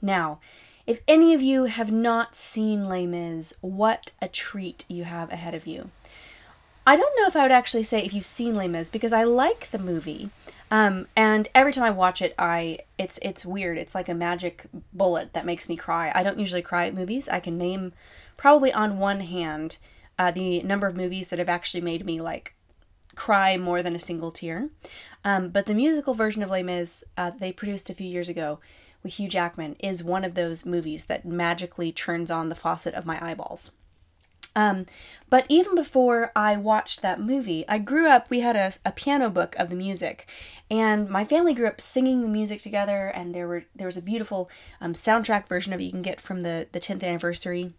Now, 0.00 0.40
if 0.86 1.00
any 1.08 1.34
of 1.34 1.42
you 1.42 1.64
have 1.64 1.90
not 1.90 2.34
seen 2.34 2.88
Les 2.88 3.06
Mis, 3.06 3.54
what 3.60 4.12
a 4.22 4.28
treat 4.28 4.84
you 4.88 5.04
have 5.04 5.32
ahead 5.32 5.54
of 5.54 5.66
you. 5.66 5.90
I 6.86 6.94
don't 6.94 7.12
know 7.18 7.26
if 7.26 7.34
I 7.34 7.42
would 7.42 7.50
actually 7.50 7.82
say 7.82 8.02
if 8.02 8.14
you've 8.14 8.24
seen 8.24 8.54
Les 8.54 8.68
Mis 8.68 8.88
because 8.88 9.12
I 9.12 9.24
like 9.24 9.70
the 9.70 9.78
movie. 9.78 10.30
Um, 10.70 11.08
and 11.16 11.48
every 11.54 11.72
time 11.72 11.84
I 11.84 11.90
watch 11.90 12.22
it, 12.22 12.34
I 12.38 12.78
it's 12.98 13.18
it's 13.22 13.44
weird. 13.44 13.78
It's 13.78 13.94
like 13.94 14.08
a 14.08 14.14
magic 14.14 14.66
bullet 14.92 15.32
that 15.32 15.46
makes 15.46 15.68
me 15.68 15.76
cry. 15.76 16.12
I 16.14 16.22
don't 16.22 16.38
usually 16.38 16.62
cry 16.62 16.86
at 16.86 16.94
movies. 16.94 17.28
I 17.28 17.40
can 17.40 17.58
name 17.58 17.92
probably 18.36 18.72
on 18.72 18.98
one 18.98 19.20
hand 19.20 19.78
uh, 20.18 20.30
the 20.30 20.62
number 20.62 20.86
of 20.86 20.96
movies 20.96 21.28
that 21.28 21.38
have 21.38 21.48
actually 21.48 21.80
made 21.80 22.04
me 22.04 22.20
like 22.20 22.54
cry 23.14 23.56
more 23.56 23.82
than 23.82 23.96
a 23.96 24.00
single 24.00 24.30
tear. 24.30 24.70
Um, 25.24 25.48
but 25.48 25.66
the 25.66 25.74
musical 25.74 26.14
version 26.14 26.42
of 26.42 26.50
Les 26.50 26.62
Mis 26.62 27.04
uh, 27.16 27.32
they 27.38 27.52
produced 27.52 27.90
a 27.90 27.94
few 27.94 28.06
years 28.06 28.28
ago 28.28 28.60
with 29.02 29.14
Hugh 29.14 29.28
Jackman 29.28 29.76
is 29.80 30.04
one 30.04 30.24
of 30.24 30.34
those 30.34 30.66
movies 30.66 31.04
that 31.04 31.24
magically 31.24 31.92
turns 31.92 32.30
on 32.30 32.48
the 32.48 32.54
faucet 32.54 32.94
of 32.94 33.06
my 33.06 33.24
eyeballs. 33.24 33.72
Um, 34.56 34.86
but 35.28 35.44
even 35.50 35.74
before 35.74 36.32
I 36.34 36.56
watched 36.56 37.02
that 37.02 37.20
movie, 37.20 37.64
I 37.68 37.78
grew 37.78 38.08
up, 38.08 38.30
we 38.30 38.40
had 38.40 38.56
a, 38.56 38.72
a 38.86 38.90
piano 38.90 39.28
book 39.28 39.54
of 39.56 39.68
the 39.68 39.76
music, 39.76 40.26
and 40.70 41.10
my 41.10 41.26
family 41.26 41.52
grew 41.52 41.66
up 41.66 41.80
singing 41.80 42.22
the 42.22 42.28
music 42.28 42.60
together, 42.60 43.08
and 43.08 43.34
there 43.34 43.46
were 43.46 43.64
there 43.74 43.86
was 43.86 43.98
a 43.98 44.02
beautiful 44.02 44.50
um, 44.80 44.94
soundtrack 44.94 45.46
version 45.46 45.74
of 45.74 45.80
it 45.80 45.84
you 45.84 45.90
can 45.90 46.02
get 46.02 46.22
from 46.22 46.40
the, 46.40 46.66
the 46.72 46.80
10th 46.80 47.04
anniversary. 47.04 47.74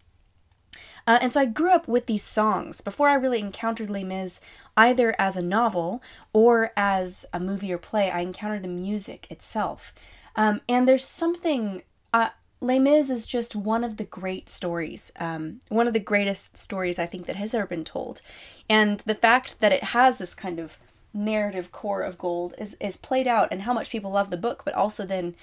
Uh, 1.08 1.18
and 1.22 1.32
so 1.32 1.40
I 1.40 1.46
grew 1.46 1.70
up 1.70 1.88
with 1.88 2.04
these 2.04 2.22
songs 2.22 2.82
before 2.82 3.08
I 3.08 3.14
really 3.14 3.38
encountered 3.38 3.88
Les 3.88 4.04
Mis, 4.04 4.42
either 4.76 5.16
as 5.18 5.36
a 5.36 5.42
novel 5.42 6.02
or 6.34 6.70
as 6.76 7.24
a 7.32 7.40
movie 7.40 7.72
or 7.72 7.78
play. 7.78 8.10
I 8.10 8.20
encountered 8.20 8.62
the 8.62 8.68
music 8.68 9.26
itself. 9.30 9.94
Um, 10.36 10.60
and 10.68 10.86
there's 10.86 11.06
something. 11.06 11.82
Uh, 12.12 12.28
Les 12.60 12.78
Mis 12.78 13.08
is 13.08 13.24
just 13.24 13.56
one 13.56 13.84
of 13.84 13.96
the 13.96 14.04
great 14.04 14.50
stories, 14.50 15.10
um, 15.18 15.60
one 15.68 15.86
of 15.86 15.94
the 15.94 16.00
greatest 16.00 16.58
stories 16.58 16.98
I 16.98 17.06
think 17.06 17.24
that 17.24 17.36
has 17.36 17.54
ever 17.54 17.66
been 17.66 17.84
told. 17.84 18.20
And 18.68 19.00
the 19.00 19.14
fact 19.14 19.60
that 19.60 19.72
it 19.72 19.84
has 19.84 20.18
this 20.18 20.34
kind 20.34 20.58
of 20.58 20.76
narrative 21.14 21.72
core 21.72 22.02
of 22.02 22.18
gold 22.18 22.54
is, 22.58 22.74
is 22.80 22.98
played 22.98 23.26
out 23.26 23.48
and 23.50 23.62
how 23.62 23.72
much 23.72 23.90
people 23.90 24.10
love 24.10 24.28
the 24.28 24.36
book, 24.36 24.62
but 24.62 24.74
also 24.74 25.06
then 25.06 25.36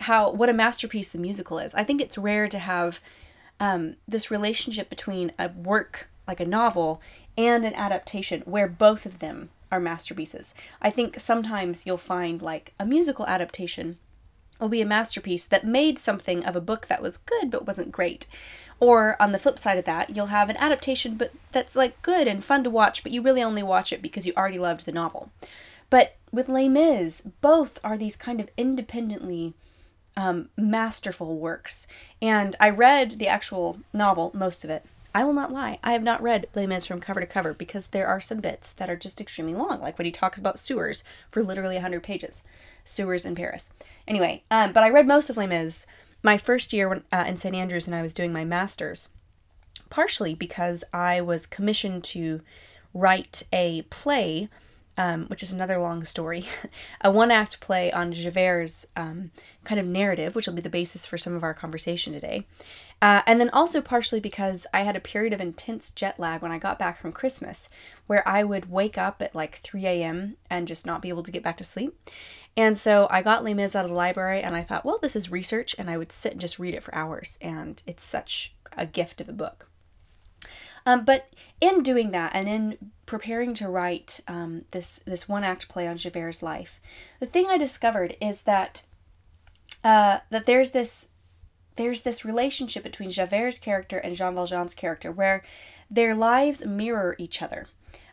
how 0.00 0.30
what 0.30 0.50
a 0.50 0.52
masterpiece 0.52 1.08
the 1.08 1.18
musical 1.18 1.58
is. 1.58 1.74
I 1.74 1.84
think 1.84 2.02
it's 2.02 2.18
rare 2.18 2.48
to 2.48 2.58
have 2.58 3.00
um, 3.60 3.96
this 4.06 4.30
relationship 4.30 4.88
between 4.88 5.32
a 5.38 5.48
work 5.48 6.08
like 6.26 6.40
a 6.40 6.46
novel 6.46 7.00
and 7.38 7.64
an 7.64 7.74
adaptation 7.74 8.42
where 8.42 8.68
both 8.68 9.06
of 9.06 9.18
them 9.18 9.50
are 9.70 9.80
masterpieces. 9.80 10.54
I 10.80 10.90
think 10.90 11.20
sometimes 11.20 11.86
you'll 11.86 11.96
find 11.96 12.40
like 12.40 12.72
a 12.78 12.86
musical 12.86 13.26
adaptation 13.26 13.98
will 14.58 14.68
be 14.68 14.80
a 14.80 14.86
masterpiece 14.86 15.44
that 15.44 15.66
made 15.66 15.98
something 15.98 16.44
of 16.44 16.56
a 16.56 16.60
book 16.60 16.86
that 16.86 17.02
was 17.02 17.18
good 17.18 17.50
but 17.50 17.66
wasn't 17.66 17.92
great. 17.92 18.26
Or 18.78 19.20
on 19.20 19.32
the 19.32 19.38
flip 19.38 19.58
side 19.58 19.78
of 19.78 19.84
that, 19.84 20.14
you'll 20.14 20.26
have 20.26 20.50
an 20.50 20.56
adaptation 20.58 21.16
but 21.16 21.32
that's 21.52 21.76
like 21.76 22.00
good 22.02 22.26
and 22.26 22.42
fun 22.42 22.64
to 22.64 22.70
watch, 22.70 23.02
but 23.02 23.12
you 23.12 23.22
really 23.22 23.42
only 23.42 23.62
watch 23.62 23.92
it 23.92 24.02
because 24.02 24.26
you 24.26 24.32
already 24.36 24.58
loved 24.58 24.86
the 24.86 24.92
novel. 24.92 25.30
But 25.90 26.16
with 26.32 26.48
Les 26.48 26.68
Mis, 26.68 27.22
both 27.40 27.78
are 27.84 27.96
these 27.96 28.16
kind 28.16 28.40
of 28.40 28.50
independently 28.56 29.54
um, 30.16 30.48
masterful 30.56 31.36
works. 31.36 31.86
And 32.22 32.56
I 32.58 32.70
read 32.70 33.12
the 33.12 33.28
actual 33.28 33.78
novel, 33.92 34.30
most 34.34 34.64
of 34.64 34.70
it. 34.70 34.84
I 35.14 35.24
will 35.24 35.32
not 35.32 35.52
lie, 35.52 35.78
I 35.82 35.92
have 35.92 36.02
not 36.02 36.22
read 36.22 36.46
Mis 36.54 36.84
from 36.84 37.00
cover 37.00 37.20
to 37.20 37.26
cover 37.26 37.54
because 37.54 37.86
there 37.86 38.06
are 38.06 38.20
some 38.20 38.40
bits 38.40 38.72
that 38.74 38.90
are 38.90 38.96
just 38.96 39.18
extremely 39.18 39.54
long, 39.54 39.78
like 39.78 39.96
when 39.96 40.04
he 40.04 40.10
talks 40.10 40.38
about 40.38 40.58
sewers 40.58 41.04
for 41.30 41.42
literally 41.42 41.76
100 41.76 42.02
pages 42.02 42.44
sewers 42.84 43.24
in 43.24 43.34
Paris. 43.34 43.72
Anyway, 44.06 44.42
um, 44.50 44.72
but 44.72 44.82
I 44.82 44.90
read 44.90 45.06
most 45.06 45.30
of 45.30 45.36
Mis 45.36 45.86
my 46.22 46.38
first 46.38 46.72
year 46.72 46.88
when, 46.88 47.02
uh, 47.12 47.24
in 47.26 47.36
St. 47.36 47.54
Andrews 47.54 47.86
and 47.86 47.94
I 47.94 48.02
was 48.02 48.14
doing 48.14 48.32
my 48.32 48.44
master's, 48.44 49.08
partially 49.90 50.34
because 50.34 50.84
I 50.92 51.20
was 51.20 51.46
commissioned 51.46 52.04
to 52.04 52.40
write 52.94 53.44
a 53.52 53.82
play, 53.82 54.48
um, 54.96 55.26
which 55.26 55.42
is 55.42 55.52
another 55.52 55.78
long 55.78 56.04
story, 56.04 56.46
a 57.00 57.10
one 57.10 57.30
act 57.30 57.60
play 57.60 57.92
on 57.92 58.12
Javert's 58.12 58.86
um, 58.96 59.30
kind 59.64 59.80
of 59.80 59.86
narrative, 59.86 60.34
which 60.34 60.46
will 60.46 60.54
be 60.54 60.62
the 60.62 60.70
basis 60.70 61.06
for 61.06 61.18
some 61.18 61.34
of 61.34 61.42
our 61.42 61.54
conversation 61.54 62.12
today. 62.12 62.46
Uh, 63.02 63.20
and 63.26 63.38
then 63.38 63.50
also 63.50 63.82
partially 63.82 64.20
because 64.20 64.66
I 64.72 64.80
had 64.80 64.96
a 64.96 65.00
period 65.00 65.34
of 65.34 65.40
intense 65.40 65.90
jet 65.90 66.18
lag 66.18 66.40
when 66.40 66.52
I 66.52 66.58
got 66.58 66.78
back 66.78 66.98
from 66.98 67.12
Christmas, 67.12 67.68
where 68.06 68.26
I 68.26 68.42
would 68.42 68.70
wake 68.70 68.96
up 68.96 69.20
at 69.20 69.34
like 69.34 69.56
3 69.56 69.84
a.m. 69.86 70.36
and 70.48 70.66
just 70.66 70.86
not 70.86 71.02
be 71.02 71.10
able 71.10 71.22
to 71.22 71.32
get 71.32 71.42
back 71.42 71.58
to 71.58 71.64
sleep. 71.64 71.98
And 72.56 72.76
so 72.78 73.06
I 73.10 73.20
got 73.20 73.44
Les 73.44 73.52
Mis 73.52 73.76
out 73.76 73.84
of 73.84 73.90
the 73.90 73.96
library 73.96 74.40
and 74.40 74.56
I 74.56 74.62
thought, 74.62 74.84
well, 74.84 74.98
this 75.00 75.14
is 75.14 75.30
research, 75.30 75.74
and 75.78 75.90
I 75.90 75.98
would 75.98 76.10
sit 76.10 76.32
and 76.32 76.40
just 76.40 76.58
read 76.58 76.74
it 76.74 76.82
for 76.82 76.94
hours. 76.94 77.38
And 77.42 77.82
it's 77.86 78.02
such 78.02 78.54
a 78.76 78.86
gift 78.86 79.20
of 79.20 79.28
a 79.28 79.34
book. 79.34 79.68
Um, 80.86 81.04
but 81.04 81.28
in 81.60 81.82
doing 81.82 82.12
that 82.12 82.30
and 82.34 82.48
in 82.48 82.92
preparing 83.04 83.54
to 83.54 83.68
write 83.68 84.20
um, 84.28 84.64
this 84.70 85.00
this 85.04 85.28
one 85.28 85.44
act 85.44 85.68
play 85.68 85.86
on 85.86 85.98
Javert's 85.98 86.42
life, 86.42 86.80
the 87.18 87.26
thing 87.26 87.46
I 87.50 87.58
discovered 87.58 88.16
is 88.20 88.42
that 88.42 88.84
uh, 89.82 90.20
that 90.30 90.46
there's 90.46 90.70
this 90.70 91.08
there's 91.74 92.02
this 92.02 92.24
relationship 92.24 92.82
between 92.82 93.10
Javert's 93.10 93.58
character 93.58 93.98
and 93.98 94.14
Jean 94.14 94.34
Valjean's 94.34 94.74
character 94.74 95.10
where 95.10 95.44
their 95.90 96.14
lives 96.14 96.64
mirror 96.64 97.16
each 97.18 97.42
other 97.42 97.66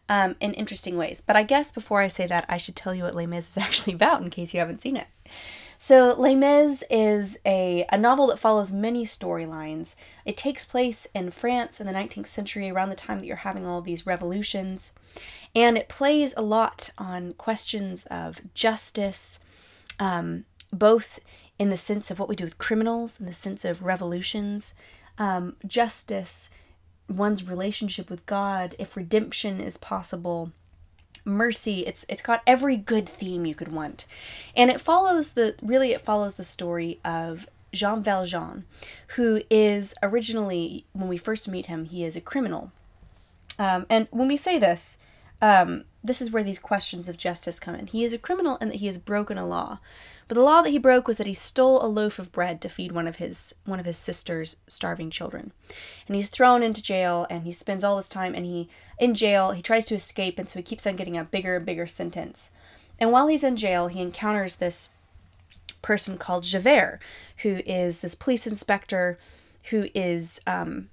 um, 0.09 0.35
in 0.39 0.53
interesting 0.53 0.97
ways. 0.97 1.21
But 1.21 1.35
I 1.35 1.43
guess 1.43 1.71
before 1.71 2.01
I 2.01 2.07
say 2.07 2.27
that, 2.27 2.45
I 2.49 2.57
should 2.57 2.75
tell 2.75 2.93
you 2.93 3.03
what 3.03 3.15
Les 3.15 3.25
Mis 3.25 3.49
is 3.49 3.57
actually 3.63 3.93
about 3.93 4.21
in 4.21 4.29
case 4.29 4.53
you 4.53 4.59
haven't 4.59 4.81
seen 4.81 4.97
it. 4.97 5.07
So, 5.85 6.15
Les 6.17 6.33
Mis 6.33 6.81
is 6.89 7.37
a, 7.45 7.85
a 7.91 7.97
novel 7.97 8.27
that 8.27 8.39
follows 8.39 8.71
many 8.71 9.03
storylines. 9.03 9.97
It 10.23 10.37
takes 10.37 10.63
place 10.63 11.09
in 11.13 11.29
France 11.29 11.81
in 11.81 11.87
the 11.87 11.91
19th 11.91 12.27
century, 12.27 12.69
around 12.69 12.87
the 12.87 12.95
time 12.95 13.19
that 13.19 13.25
you're 13.25 13.35
having 13.35 13.67
all 13.67 13.81
these 13.81 14.05
revolutions. 14.05 14.93
And 15.53 15.77
it 15.77 15.89
plays 15.89 16.33
a 16.37 16.41
lot 16.41 16.91
on 16.97 17.33
questions 17.33 18.05
of 18.05 18.39
justice, 18.53 19.41
um, 19.99 20.45
both 20.71 21.19
in 21.59 21.69
the 21.69 21.75
sense 21.75 22.09
of 22.09 22.17
what 22.17 22.29
we 22.29 22.37
do 22.37 22.45
with 22.45 22.57
criminals, 22.57 23.19
in 23.19 23.25
the 23.25 23.33
sense 23.33 23.65
of 23.65 23.83
revolutions, 23.83 24.75
um, 25.17 25.57
justice, 25.67 26.49
one's 27.09 27.45
relationship 27.45 28.09
with 28.09 28.25
God, 28.25 28.73
if 28.79 28.95
redemption 28.95 29.59
is 29.59 29.75
possible, 29.75 30.53
mercy. 31.25 31.81
It's 31.85 32.05
it's 32.09 32.21
got 32.21 32.41
every 32.45 32.77
good 32.77 33.07
theme 33.07 33.45
you 33.45 33.55
could 33.55 33.71
want, 33.71 34.05
and 34.55 34.69
it 34.69 34.81
follows 34.81 35.31
the 35.31 35.55
really 35.61 35.91
it 35.91 36.01
follows 36.01 36.35
the 36.35 36.43
story 36.43 36.99
of 37.03 37.47
Jean 37.71 38.03
Valjean, 38.03 38.65
who 39.15 39.41
is 39.49 39.95
originally 40.03 40.85
when 40.93 41.07
we 41.07 41.17
first 41.17 41.47
meet 41.47 41.67
him, 41.67 41.85
he 41.85 42.03
is 42.03 42.15
a 42.15 42.21
criminal, 42.21 42.71
um, 43.57 43.85
and 43.89 44.07
when 44.11 44.27
we 44.27 44.37
say 44.37 44.57
this. 44.57 44.97
Um, 45.41 45.83
this 46.01 46.21
is 46.21 46.31
where 46.31 46.43
these 46.43 46.59
questions 46.59 47.09
of 47.09 47.17
justice 47.17 47.59
come 47.59 47.75
in. 47.75 47.87
He 47.87 48.05
is 48.05 48.13
a 48.13 48.17
criminal 48.17 48.57
and 48.61 48.71
that 48.71 48.77
he 48.77 48.85
has 48.85 48.97
broken 48.97 49.37
a 49.37 49.45
law. 49.45 49.79
But 50.27 50.35
the 50.35 50.41
law 50.41 50.61
that 50.61 50.69
he 50.69 50.77
broke 50.77 51.07
was 51.07 51.17
that 51.17 51.27
he 51.27 51.33
stole 51.33 51.83
a 51.83 51.87
loaf 51.87 52.19
of 52.19 52.31
bread 52.31 52.61
to 52.61 52.69
feed 52.69 52.91
one 52.91 53.07
of 53.07 53.17
his 53.17 53.53
one 53.65 53.79
of 53.79 53.85
his 53.85 53.97
sister's 53.97 54.57
starving 54.67 55.09
children. 55.09 55.51
And 56.07 56.15
he's 56.15 56.29
thrown 56.29 56.63
into 56.63 56.81
jail 56.81 57.27
and 57.29 57.43
he 57.43 57.51
spends 57.51 57.83
all 57.83 57.97
this 57.97 58.09
time 58.09 58.33
and 58.35 58.45
he 58.45 58.69
in 58.99 59.13
jail, 59.13 59.51
he 59.51 59.61
tries 59.61 59.85
to 59.85 59.95
escape 59.95 60.39
and 60.39 60.49
so 60.49 60.59
he 60.59 60.63
keeps 60.63 60.87
on 60.87 60.95
getting 60.95 61.17
a 61.17 61.23
bigger 61.23 61.57
and 61.57 61.65
bigger 61.65 61.87
sentence. 61.87 62.51
And 62.99 63.11
while 63.11 63.27
he's 63.27 63.43
in 63.43 63.55
jail, 63.55 63.87
he 63.87 64.01
encounters 64.01 64.55
this 64.55 64.89
person 65.81 66.17
called 66.17 66.43
Javert, 66.43 66.99
who 67.37 67.61
is 67.65 67.99
this 67.99 68.15
police 68.15 68.47
inspector 68.47 69.17
who 69.69 69.87
is 69.93 70.41
um, 70.47 70.89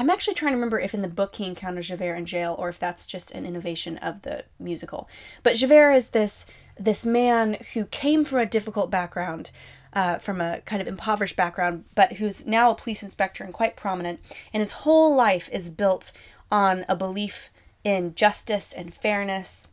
I'm 0.00 0.08
actually 0.08 0.32
trying 0.32 0.52
to 0.52 0.56
remember 0.56 0.80
if 0.80 0.94
in 0.94 1.02
the 1.02 1.08
book 1.08 1.34
he 1.34 1.44
encounters 1.44 1.88
Javert 1.88 2.14
in 2.14 2.24
jail 2.24 2.56
or 2.58 2.70
if 2.70 2.78
that's 2.78 3.06
just 3.06 3.32
an 3.32 3.44
innovation 3.44 3.98
of 3.98 4.22
the 4.22 4.44
musical. 4.58 5.10
But 5.42 5.56
Javert 5.56 5.92
is 5.92 6.08
this 6.08 6.46
this 6.80 7.04
man 7.04 7.58
who 7.74 7.84
came 7.84 8.24
from 8.24 8.38
a 8.38 8.46
difficult 8.46 8.90
background, 8.90 9.50
uh, 9.92 10.16
from 10.18 10.40
a 10.40 10.62
kind 10.64 10.80
of 10.80 10.88
impoverished 10.88 11.36
background, 11.36 11.84
but 11.94 12.14
who's 12.14 12.46
now 12.46 12.70
a 12.70 12.74
police 12.74 13.02
inspector 13.02 13.44
and 13.44 13.52
quite 13.52 13.76
prominent, 13.76 14.20
and 14.52 14.62
his 14.62 14.72
whole 14.72 15.14
life 15.14 15.50
is 15.52 15.68
built 15.68 16.12
on 16.50 16.84
a 16.88 16.96
belief 16.96 17.50
in 17.84 18.14
justice 18.14 18.72
and 18.72 18.94
fairness. 18.94 19.68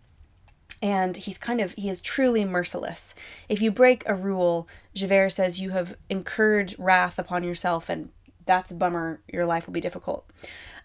And 0.82 1.18
he's 1.18 1.38
kind 1.38 1.62
of, 1.62 1.74
he 1.74 1.90
is 1.90 2.02
truly 2.02 2.46
merciless. 2.46 3.16
If 3.50 3.62
you 3.62 3.72
break 3.72 4.04
a 4.06 4.14
rule, 4.14 4.68
Javert 4.94 5.32
says 5.32 5.60
you 5.60 5.72
have 5.72 5.96
incurred 6.10 6.76
wrath 6.78 7.18
upon 7.18 7.44
yourself, 7.44 7.90
and 7.90 8.10
that's 8.46 8.70
a 8.70 8.76
bummer. 8.76 9.22
Your 9.32 9.46
life 9.46 9.66
will 9.66 9.74
be 9.74 9.82
difficult. 9.82 10.30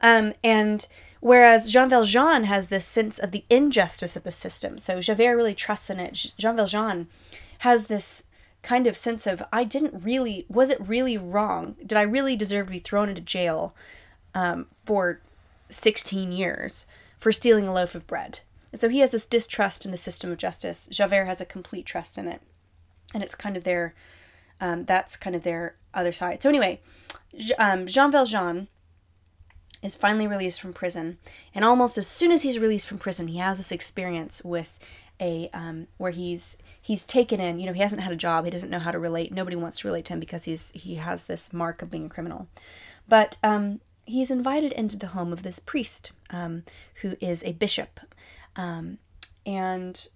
Um, 0.00 0.32
and 0.42 0.86
Whereas 1.22 1.70
Jean 1.70 1.88
Valjean 1.88 2.44
has 2.44 2.66
this 2.66 2.84
sense 2.84 3.16
of 3.16 3.30
the 3.30 3.44
injustice 3.48 4.16
of 4.16 4.24
the 4.24 4.32
system. 4.32 4.76
So 4.76 5.00
Javert 5.00 5.36
really 5.36 5.54
trusts 5.54 5.88
in 5.88 6.00
it. 6.00 6.32
Jean 6.36 6.56
Valjean 6.56 7.06
has 7.58 7.86
this 7.86 8.24
kind 8.62 8.88
of 8.88 8.96
sense 8.96 9.24
of 9.24 9.40
I 9.52 9.62
didn't 9.62 10.02
really 10.02 10.46
was 10.48 10.68
it 10.68 10.80
really 10.80 11.16
wrong? 11.16 11.76
Did 11.78 11.96
I 11.96 12.02
really 12.02 12.34
deserve 12.34 12.66
to 12.66 12.72
be 12.72 12.80
thrown 12.80 13.08
into 13.08 13.20
jail 13.20 13.72
um, 14.34 14.66
for 14.84 15.20
16 15.68 16.32
years 16.32 16.86
for 17.18 17.30
stealing 17.30 17.68
a 17.68 17.72
loaf 17.72 17.94
of 17.94 18.08
bread? 18.08 18.40
So 18.74 18.88
he 18.88 18.98
has 18.98 19.12
this 19.12 19.24
distrust 19.24 19.84
in 19.84 19.92
the 19.92 19.96
system 19.96 20.32
of 20.32 20.38
justice. 20.38 20.88
Javert 20.88 21.26
has 21.26 21.40
a 21.40 21.46
complete 21.46 21.86
trust 21.86 22.18
in 22.18 22.26
it, 22.26 22.42
and 23.14 23.22
it's 23.22 23.36
kind 23.36 23.56
of 23.56 23.62
their 23.62 23.94
um, 24.60 24.86
that's 24.86 25.16
kind 25.16 25.36
of 25.36 25.44
their 25.44 25.76
other 25.94 26.10
side. 26.10 26.42
So 26.42 26.48
anyway, 26.48 26.80
um, 27.60 27.86
Jean 27.86 28.10
Valjean 28.10 28.66
is 29.82 29.94
finally 29.94 30.26
released 30.26 30.60
from 30.60 30.72
prison, 30.72 31.18
and 31.54 31.64
almost 31.64 31.98
as 31.98 32.06
soon 32.06 32.30
as 32.32 32.42
he's 32.42 32.58
released 32.58 32.86
from 32.86 32.98
prison, 32.98 33.28
he 33.28 33.38
has 33.38 33.58
this 33.58 33.72
experience 33.72 34.44
with 34.44 34.78
a 35.20 35.50
um, 35.52 35.86
where 35.98 36.10
he's 36.10 36.58
he's 36.80 37.04
taken 37.04 37.40
in. 37.40 37.58
You 37.58 37.66
know, 37.66 37.72
he 37.72 37.80
hasn't 37.80 38.02
had 38.02 38.12
a 38.12 38.16
job. 38.16 38.44
He 38.44 38.50
doesn't 38.50 38.70
know 38.70 38.78
how 38.78 38.90
to 38.90 38.98
relate. 38.98 39.32
Nobody 39.32 39.56
wants 39.56 39.80
to 39.80 39.88
relate 39.88 40.04
to 40.06 40.14
him 40.14 40.20
because 40.20 40.44
he's 40.44 40.70
he 40.72 40.96
has 40.96 41.24
this 41.24 41.52
mark 41.52 41.82
of 41.82 41.90
being 41.90 42.06
a 42.06 42.10
criminal. 42.10 42.48
But 43.08 43.38
um, 43.42 43.80
he's 44.04 44.30
invited 44.30 44.72
into 44.72 44.96
the 44.96 45.08
home 45.08 45.32
of 45.32 45.42
this 45.42 45.58
priest 45.58 46.12
um, 46.30 46.64
who 47.02 47.16
is 47.20 47.42
a 47.44 47.52
bishop, 47.52 48.00
um, 48.56 48.98
and 49.44 50.08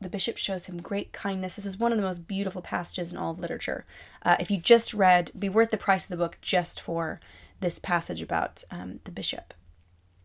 the 0.00 0.08
bishop 0.08 0.38
shows 0.38 0.66
him 0.66 0.80
great 0.80 1.12
kindness. 1.12 1.56
This 1.56 1.66
is 1.66 1.78
one 1.78 1.92
of 1.92 1.98
the 1.98 2.04
most 2.04 2.26
beautiful 2.26 2.62
passages 2.62 3.12
in 3.12 3.18
all 3.18 3.32
of 3.32 3.40
literature. 3.40 3.84
Uh, 4.22 4.36
if 4.40 4.50
you 4.50 4.56
just 4.56 4.94
read, 4.94 5.30
be 5.38 5.48
worth 5.48 5.70
the 5.70 5.76
price 5.76 6.04
of 6.04 6.10
the 6.10 6.16
book 6.16 6.38
just 6.40 6.80
for 6.80 7.20
this 7.60 7.78
passage 7.78 8.22
about 8.22 8.64
um, 8.70 9.00
the 9.04 9.10
bishop. 9.10 9.54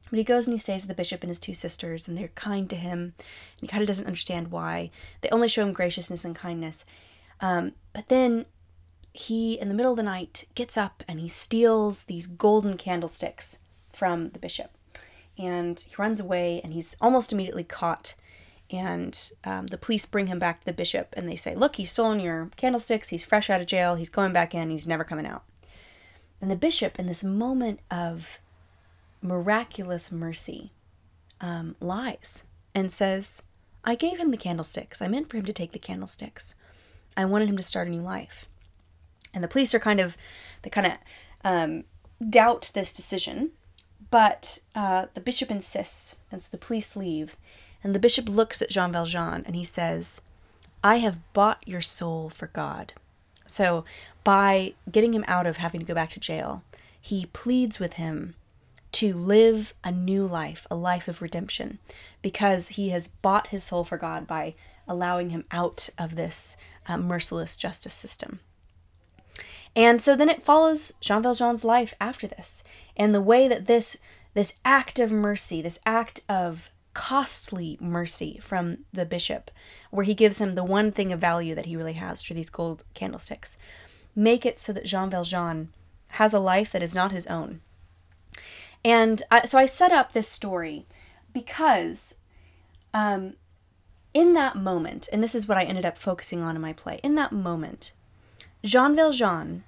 But 0.09 0.19
he 0.19 0.23
goes 0.23 0.47
and 0.47 0.53
he 0.53 0.59
stays 0.59 0.83
with 0.83 0.89
the 0.89 0.95
bishop 0.95 1.23
and 1.23 1.29
his 1.29 1.39
two 1.39 1.53
sisters, 1.53 2.07
and 2.07 2.17
they're 2.17 2.29
kind 2.29 2.69
to 2.69 2.75
him. 2.75 3.13
And 3.19 3.61
he 3.61 3.67
kind 3.67 3.81
of 3.81 3.87
doesn't 3.87 4.05
understand 4.05 4.51
why. 4.51 4.91
They 5.21 5.29
only 5.29 5.47
show 5.47 5.63
him 5.63 5.73
graciousness 5.73 6.23
and 6.23 6.35
kindness. 6.35 6.85
Um, 7.41 7.73
but 7.93 8.09
then 8.09 8.45
he, 9.13 9.59
in 9.59 9.67
the 9.67 9.73
middle 9.73 9.91
of 9.91 9.97
the 9.97 10.03
night, 10.03 10.45
gets 10.55 10.77
up 10.77 11.03
and 11.07 11.19
he 11.19 11.27
steals 11.27 12.03
these 12.03 12.27
golden 12.27 12.77
candlesticks 12.77 13.59
from 13.91 14.29
the 14.29 14.39
bishop. 14.39 14.71
And 15.37 15.79
he 15.79 15.95
runs 15.97 16.21
away, 16.21 16.61
and 16.63 16.71
he's 16.71 16.95
almost 17.01 17.33
immediately 17.33 17.63
caught. 17.63 18.15
And 18.71 19.31
um, 19.43 19.67
the 19.67 19.77
police 19.77 20.05
bring 20.05 20.27
him 20.27 20.39
back 20.39 20.61
to 20.61 20.65
the 20.65 20.73
bishop, 20.73 21.13
and 21.17 21.27
they 21.27 21.35
say, 21.35 21.55
Look, 21.55 21.75
he's 21.75 21.91
stolen 21.91 22.19
your 22.19 22.51
candlesticks. 22.55 23.09
He's 23.09 23.23
fresh 23.23 23.49
out 23.49 23.59
of 23.59 23.67
jail. 23.67 23.95
He's 23.95 24.09
going 24.09 24.33
back 24.33 24.55
in. 24.55 24.69
He's 24.69 24.87
never 24.87 25.03
coming 25.03 25.25
out. 25.25 25.43
And 26.41 26.51
the 26.51 26.55
bishop, 26.55 26.99
in 26.99 27.07
this 27.07 27.23
moment 27.23 27.79
of 27.89 28.39
miraculous 29.21 30.11
mercy, 30.11 30.71
um, 31.41 31.75
lies 31.79 32.45
and 32.73 32.91
says, 32.91 33.43
I 33.83 33.95
gave 33.95 34.17
him 34.17 34.31
the 34.31 34.37
candlesticks. 34.37 35.01
I 35.01 35.07
meant 35.07 35.29
for 35.29 35.37
him 35.37 35.45
to 35.45 35.53
take 35.53 35.71
the 35.71 35.79
candlesticks. 35.79 36.55
I 37.15 37.25
wanted 37.25 37.49
him 37.49 37.57
to 37.57 37.63
start 37.63 37.87
a 37.87 37.91
new 37.91 38.01
life. 38.01 38.47
And 39.33 39.43
the 39.43 39.47
police 39.47 39.73
are 39.73 39.79
kind 39.79 39.99
of, 39.99 40.17
they 40.61 40.69
kind 40.69 40.87
of 40.87 40.93
um, 41.43 41.83
doubt 42.27 42.71
this 42.73 42.93
decision, 42.93 43.51
but 44.09 44.59
uh, 44.73 45.07
the 45.13 45.21
bishop 45.21 45.51
insists, 45.51 46.17
and 46.31 46.41
so 46.41 46.47
the 46.51 46.57
police 46.57 46.95
leave. 46.95 47.35
And 47.83 47.93
the 47.93 47.99
bishop 47.99 48.27
looks 48.27 48.61
at 48.61 48.69
Jean 48.69 48.91
Valjean 48.91 49.43
and 49.45 49.55
he 49.55 49.63
says, 49.63 50.21
I 50.83 50.97
have 50.97 51.33
bought 51.33 51.67
your 51.67 51.81
soul 51.81 52.29
for 52.29 52.47
God. 52.47 52.93
So, 53.47 53.85
by 54.23 54.73
getting 54.91 55.13
him 55.13 55.25
out 55.27 55.45
of 55.45 55.57
having 55.57 55.79
to 55.79 55.85
go 55.85 55.93
back 55.93 56.09
to 56.11 56.19
jail, 56.19 56.63
he 56.99 57.27
pleads 57.27 57.79
with 57.79 57.93
him 57.93 58.35
to 58.93 59.13
live 59.13 59.73
a 59.83 59.91
new 59.91 60.25
life, 60.25 60.65
a 60.71 60.75
life 60.75 61.07
of 61.07 61.21
redemption, 61.21 61.79
because 62.21 62.69
he 62.69 62.89
has 62.89 63.07
bought 63.07 63.47
his 63.47 63.63
soul 63.63 63.83
for 63.83 63.97
God 63.97 64.25
by 64.25 64.55
allowing 64.87 65.29
him 65.29 65.43
out 65.51 65.89
of 65.97 66.15
this 66.15 66.57
uh, 66.87 66.97
merciless 66.97 67.57
justice 67.57 67.93
system. 67.93 68.39
And 69.75 70.01
so 70.01 70.15
then 70.15 70.29
it 70.29 70.41
follows 70.41 70.93
Jean 71.01 71.21
Valjean's 71.21 71.65
life 71.65 71.93
after 71.99 72.27
this, 72.27 72.63
and 72.95 73.13
the 73.13 73.21
way 73.21 73.47
that 73.47 73.67
this 73.67 73.97
this 74.33 74.59
act 74.65 74.99
of 74.99 75.11
mercy, 75.11 75.61
this 75.61 75.79
act 75.85 76.21
of 76.27 76.69
costly 76.95 77.77
mercy 77.79 78.39
from 78.41 78.79
the 78.91 79.05
bishop, 79.05 79.51
where 79.91 80.05
he 80.05 80.15
gives 80.15 80.39
him 80.39 80.53
the 80.53 80.63
one 80.63 80.91
thing 80.91 81.11
of 81.11 81.19
value 81.19 81.53
that 81.53 81.67
he 81.67 81.75
really 81.75 81.93
has 81.93 82.21
through 82.21 82.35
these 82.35 82.49
gold 82.49 82.83
candlesticks. 82.95 83.59
Make 84.15 84.45
it 84.45 84.57
so 84.57 84.73
that 84.73 84.85
Jean 84.85 85.11
Valjean 85.11 85.69
has 86.11 86.33
a 86.33 86.39
life 86.39 86.71
that 86.71 86.81
is 86.81 86.95
not 86.95 87.11
his 87.11 87.27
own. 87.27 87.59
And 88.83 89.21
I, 89.29 89.45
so 89.45 89.59
I 89.59 89.65
set 89.65 89.91
up 89.91 90.13
this 90.13 90.27
story 90.27 90.85
because 91.33 92.19
um, 92.93 93.33
in 94.13 94.33
that 94.33 94.55
moment, 94.55 95.09
and 95.11 95.21
this 95.21 95.35
is 95.35 95.47
what 95.47 95.57
I 95.57 95.63
ended 95.63 95.85
up 95.85 95.97
focusing 95.97 96.41
on 96.41 96.55
in 96.55 96.61
my 96.61 96.71
play, 96.71 97.01
in 97.03 97.15
that 97.15 97.33
moment, 97.33 97.91
Jean 98.63 98.95
Valjean 98.95 99.65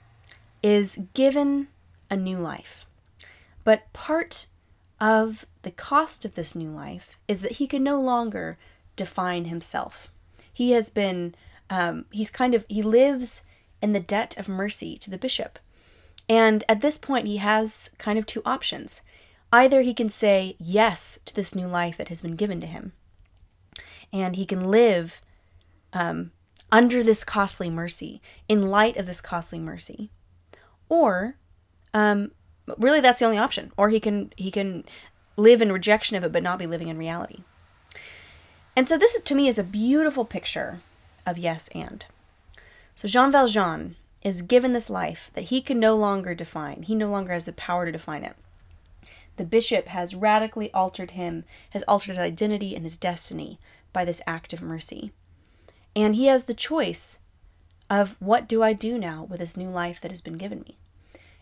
is 0.63 0.97
given 1.13 1.67
a 2.09 2.15
new 2.15 2.38
life. 2.38 2.86
But 3.65 3.91
part 3.91 4.47
of 4.99 5.45
the 5.61 5.71
cost 5.71 6.25
of 6.25 6.35
this 6.35 6.55
new 6.55 6.69
life 6.69 7.19
is 7.27 7.41
that 7.41 7.53
he 7.53 7.67
can 7.67 7.83
no 7.83 7.99
longer 8.01 8.57
define 8.95 9.45
himself. 9.45 10.11
He 10.51 10.71
has 10.71 10.89
been, 10.89 11.35
um, 11.69 12.05
he's 12.11 12.31
kind 12.31 12.55
of, 12.55 12.65
he 12.67 12.81
lives 12.81 13.43
in 13.81 13.93
the 13.93 13.99
debt 13.99 14.35
of 14.37 14.49
mercy 14.49 14.97
to 14.97 15.09
the 15.09 15.17
bishop. 15.17 15.59
And 16.27 16.63
at 16.67 16.81
this 16.81 16.97
point, 16.97 17.27
he 17.27 17.37
has 17.37 17.91
kind 17.97 18.17
of 18.17 18.25
two 18.25 18.41
options. 18.45 19.03
Either 19.51 19.81
he 19.81 19.93
can 19.93 20.09
say 20.09 20.55
yes 20.59 21.19
to 21.25 21.35
this 21.35 21.55
new 21.55 21.67
life 21.67 21.95
that 21.97 22.09
has 22.09 22.21
been 22.21 22.35
given 22.35 22.59
to 22.61 22.67
him, 22.67 22.91
and 24.11 24.35
he 24.35 24.45
can 24.45 24.69
live 24.69 25.21
um, 25.93 26.31
under 26.71 27.01
this 27.01 27.23
costly 27.23 27.69
mercy, 27.69 28.21
in 28.49 28.63
light 28.63 28.97
of 28.97 29.05
this 29.05 29.21
costly 29.21 29.59
mercy, 29.59 30.11
or 30.89 31.37
um, 31.93 32.31
really 32.78 32.99
that's 32.99 33.20
the 33.20 33.26
only 33.26 33.38
option. 33.38 33.72
Or 33.78 33.89
he 33.89 33.99
can 33.99 34.32
he 34.36 34.51
can 34.51 34.84
live 35.36 35.61
in 35.61 35.72
rejection 35.72 36.18
of 36.18 36.24
it 36.24 36.32
but 36.32 36.43
not 36.43 36.59
be 36.59 36.68
living 36.68 36.88
in 36.88 36.97
reality. 36.97 37.39
And 38.76 38.88
so 38.88 38.97
this 38.97 39.20
to 39.20 39.36
me 39.36 39.47
is 39.47 39.57
a 39.57 39.63
beautiful 39.63 40.26
picture 40.26 40.82
of 41.26 41.38
yes 41.38 41.70
and. 41.74 42.05
So 42.95 43.07
jean 43.07 43.32
valjean 43.32 43.95
is 44.24 44.41
given 44.41 44.74
this 44.74 44.89
life 44.89 45.32
that 45.36 45.45
he 45.45 45.61
can 45.61 45.80
no 45.80 45.95
longer 45.95 46.34
define. 46.36 46.84
He 46.84 46.95
no 46.95 47.09
longer 47.09 47.34
has 47.34 47.45
the 47.45 47.53
power 47.53 47.86
to 47.86 47.91
define 47.91 48.24
it. 48.24 48.36
The 49.38 49.45
bishop 49.45 49.88
has 49.88 50.15
radically 50.15 50.72
altered 50.74 51.11
him 51.11 51.45
has 51.70 51.84
altered 51.84 52.09
his 52.09 52.18
identity 52.18 52.76
and 52.76 52.84
his 52.84 52.97
destiny 52.97 53.59
by 53.93 54.03
this 54.03 54.22
act 54.28 54.51
of 54.51 54.61
mercy. 54.61 55.11
And 55.95 56.15
he 56.15 56.26
has 56.26 56.43
the 56.43 56.53
choice 56.53 57.20
of 57.89 58.18
what 58.20 58.47
do 58.47 58.61
I 58.61 58.74
do 58.74 58.97
now 58.97 59.24
with 59.24 59.39
this 59.39 59.57
new 59.57 59.70
life 59.70 60.01
that 60.01 60.11
has 60.11 60.22
been 60.22 60.38
given 60.38 60.61
me. 60.61 60.78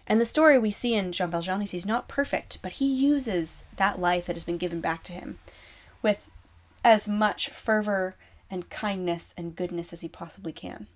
And 0.07 0.21
the 0.21 0.25
story 0.25 0.57
we 0.59 0.71
see 0.71 0.93
in 0.93 1.11
Jean 1.11 1.31
Valjean 1.31 1.61
is 1.61 1.85
not 1.85 2.07
perfect, 2.07 2.59
but 2.61 2.73
he 2.73 2.85
uses 2.85 3.63
that 3.77 3.99
life 3.99 4.25
that 4.25 4.35
has 4.35 4.43
been 4.43 4.57
given 4.57 4.81
back 4.81 5.03
to 5.05 5.13
him 5.13 5.39
with 6.01 6.29
as 6.83 7.07
much 7.07 7.49
fervor 7.49 8.15
and 8.49 8.69
kindness 8.69 9.33
and 9.35 9.55
goodness 9.55 9.91
as 9.91 10.01
he 10.01 10.07
possibly 10.07 10.51
can. 10.51 10.87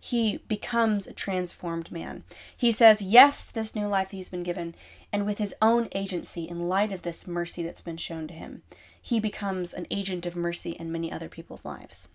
He 0.00 0.38
becomes 0.48 1.06
a 1.06 1.12
transformed 1.12 1.90
man. 1.90 2.24
He 2.56 2.70
says 2.70 3.02
yes 3.02 3.46
to 3.46 3.54
this 3.54 3.74
new 3.74 3.86
life 3.86 4.10
he's 4.10 4.28
been 4.28 4.42
given, 4.42 4.74
and 5.12 5.26
with 5.26 5.38
his 5.38 5.54
own 5.62 5.88
agency, 5.92 6.48
in 6.48 6.68
light 6.68 6.92
of 6.92 7.02
this 7.02 7.26
mercy 7.26 7.62
that's 7.62 7.80
been 7.80 7.96
shown 7.96 8.28
to 8.28 8.34
him, 8.34 8.62
he 9.00 9.18
becomes 9.20 9.72
an 9.72 9.86
agent 9.90 10.26
of 10.26 10.36
mercy 10.36 10.72
in 10.72 10.92
many 10.92 11.10
other 11.10 11.28
people's 11.28 11.64
lives. 11.64 12.08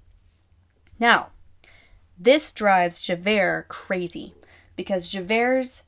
Now, 0.99 1.29
this 2.17 2.51
drives 2.53 3.01
Javert 3.01 3.65
crazy 3.67 4.33
because 4.75 5.09
Javert's 5.09 5.83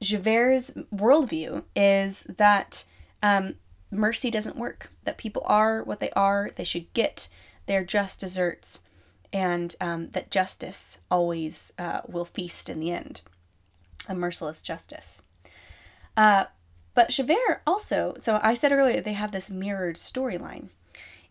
Javert's 0.00 0.72
worldview 0.94 1.64
is 1.74 2.24
that 2.24 2.84
um, 3.22 3.54
mercy 3.90 4.30
doesn't 4.30 4.56
work, 4.56 4.90
that 5.04 5.18
people 5.18 5.42
are 5.46 5.82
what 5.82 6.00
they 6.00 6.10
are, 6.10 6.50
they 6.56 6.64
should 6.64 6.92
get 6.92 7.28
their 7.66 7.84
just 7.84 8.20
deserts, 8.20 8.84
and 9.32 9.74
um, 9.80 10.10
that 10.10 10.30
justice 10.30 11.00
always 11.10 11.72
uh, 11.78 12.00
will 12.06 12.24
feast 12.24 12.68
in 12.68 12.80
the 12.80 12.90
end. 12.90 13.22
A 14.08 14.14
merciless 14.14 14.62
justice. 14.62 15.22
Uh, 16.16 16.44
but 16.94 17.10
Javert 17.10 17.62
also, 17.66 18.14
so 18.18 18.38
I 18.42 18.54
said 18.54 18.72
earlier, 18.72 19.00
they 19.00 19.12
have 19.12 19.32
this 19.32 19.50
mirrored 19.50 19.96
storyline. 19.96 20.68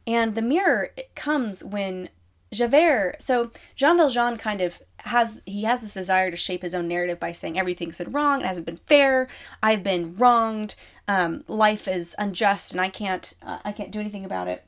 And 0.05 0.35
the 0.35 0.41
mirror 0.41 0.89
comes 1.15 1.63
when 1.63 2.09
Javert, 2.53 3.15
so 3.19 3.51
Jean 3.75 3.97
Valjean 3.97 4.37
kind 4.37 4.61
of 4.61 4.81
has 5.05 5.41
he 5.45 5.63
has 5.63 5.81
this 5.81 5.93
desire 5.93 6.31
to 6.31 6.37
shape 6.37 6.63
his 6.63 6.73
own 6.73 6.87
narrative 6.87 7.19
by 7.19 7.31
saying 7.31 7.57
everything's 7.57 7.99
been 7.99 8.11
wrong, 8.11 8.41
it 8.41 8.47
hasn't 8.47 8.65
been 8.65 8.77
fair, 8.77 9.27
I've 9.61 9.83
been 9.83 10.15
wronged, 10.15 10.75
um, 11.07 11.43
life 11.47 11.87
is 11.87 12.15
unjust, 12.17 12.71
and 12.71 12.81
I 12.81 12.89
can't 12.89 13.33
uh, 13.41 13.59
I 13.63 13.71
can't 13.71 13.91
do 13.91 13.99
anything 13.99 14.25
about 14.25 14.47
it. 14.47 14.65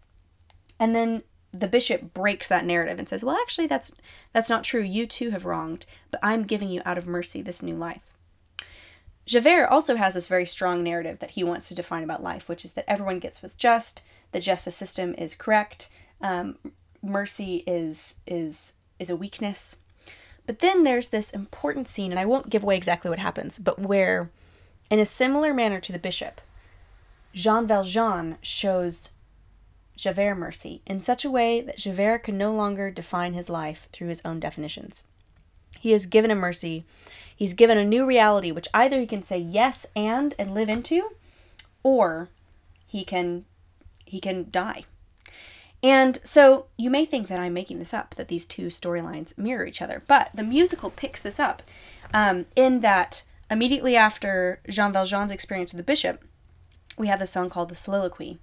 And 0.79 0.93
then 0.93 1.23
the 1.51 1.67
bishop 1.67 2.13
breaks 2.13 2.47
that 2.49 2.65
narrative 2.65 2.99
and 2.99 3.09
says, 3.09 3.23
"Well, 3.23 3.38
actually, 3.41 3.67
that's 3.67 3.93
that's 4.31 4.49
not 4.49 4.63
true. 4.63 4.81
You 4.81 5.07
too 5.07 5.31
have 5.31 5.45
wronged, 5.45 5.85
but 6.11 6.19
I'm 6.23 6.43
giving 6.43 6.69
you 6.69 6.81
out 6.85 6.97
of 6.97 7.07
mercy 7.07 7.41
this 7.41 7.63
new 7.63 7.75
life." 7.75 8.11
Javert 9.25 9.67
also 9.67 9.97
has 9.97 10.13
this 10.13 10.27
very 10.27 10.45
strong 10.45 10.83
narrative 10.83 11.19
that 11.19 11.31
he 11.31 11.43
wants 11.43 11.67
to 11.67 11.75
define 11.75 12.03
about 12.03 12.23
life, 12.23 12.47
which 12.47 12.63
is 12.63 12.73
that 12.73 12.89
everyone 12.89 13.19
gets 13.19 13.43
what's 13.43 13.55
just, 13.55 14.01
the 14.31 14.39
justice 14.39 14.75
system 14.75 15.13
is 15.17 15.35
correct, 15.35 15.89
um, 16.21 16.57
mercy 17.01 17.63
is 17.67 18.15
is 18.25 18.73
is 18.99 19.09
a 19.09 19.15
weakness. 19.15 19.79
But 20.48 20.60
then 20.60 20.84
there's 20.84 21.10
this 21.10 21.30
important 21.30 21.88
scene, 21.88 22.12
and 22.12 22.20
I 22.20 22.26
won't 22.26 22.50
give 22.50 22.64
away 22.64 22.78
exactly 22.78 23.10
what 23.10 23.20
happens, 23.20 23.60
but 23.60 23.78
where, 23.78 24.32
in 24.89 24.98
a 24.98 25.06
similar 25.06 25.54
manner 25.54 25.80
to 25.82 25.91
the 25.91 26.00
bishop, 26.00 26.41
Jean 27.34 27.68
Valjean 27.68 28.38
shows 28.41 29.12
Javert 29.98 30.36
mercy 30.36 30.82
in 30.88 31.02
such 31.02 31.26
a 31.26 31.30
way 31.30 31.60
that 31.62 31.78
Javert 31.78 32.20
can 32.20 32.38
no 32.38 32.54
longer 32.54 32.89
define 32.89 33.34
his 33.34 33.50
life 33.50 33.89
through 33.91 34.08
his 34.08 34.22
own 34.24 34.39
definitions. 34.39 35.04
He 35.80 35.91
is 35.91 36.06
given 36.06 36.32
a 36.32 36.36
mercy. 36.36 36.86
He's 37.36 37.54
given 37.54 37.78
a 37.78 37.86
new 37.86 38.06
reality, 38.06 38.52
which 38.52 38.68
either 38.74 39.00
he 39.00 39.06
can 39.06 39.22
say 39.22 39.38
yes 39.38 39.86
and 39.95 40.34
and 40.39 40.54
live 40.54 40.70
into, 40.70 41.10
or 41.84 42.30
he 42.88 43.04
can 43.04 43.45
he 44.06 44.20
can 44.20 44.48
die 44.50 44.86
and 45.84 46.19
so 46.23 46.65
you 46.78 46.89
may 46.89 47.05
think 47.05 47.28
that 47.28 47.39
I'm 47.39 47.53
making 47.53 47.80
this 47.80 47.93
up, 47.93 48.15
that 48.15 48.28
these 48.28 48.45
two 48.45 48.67
storylines 48.67 49.38
mirror 49.38 49.65
each 49.65 49.82
other, 49.82 50.03
but 50.07 50.32
the 50.34 50.43
musical 50.43 50.89
picks 50.89 51.21
this 51.21 51.39
up 51.39 51.61
um, 52.13 52.45
in 52.55 52.80
that 52.80 53.23
immediately 53.49 53.95
after 53.95 54.59
Jean 54.67 54.91
Valjean's 54.91 55.32
experience 55.32 55.73
with 55.73 55.78
the 55.78 55.84
bishop, 55.84 56.23
we 56.97 57.07
have 57.07 57.19
the 57.19 57.28
song 57.28 57.49
called 57.49 57.69
The 57.69 57.75
Soliloquy. 57.75 58.39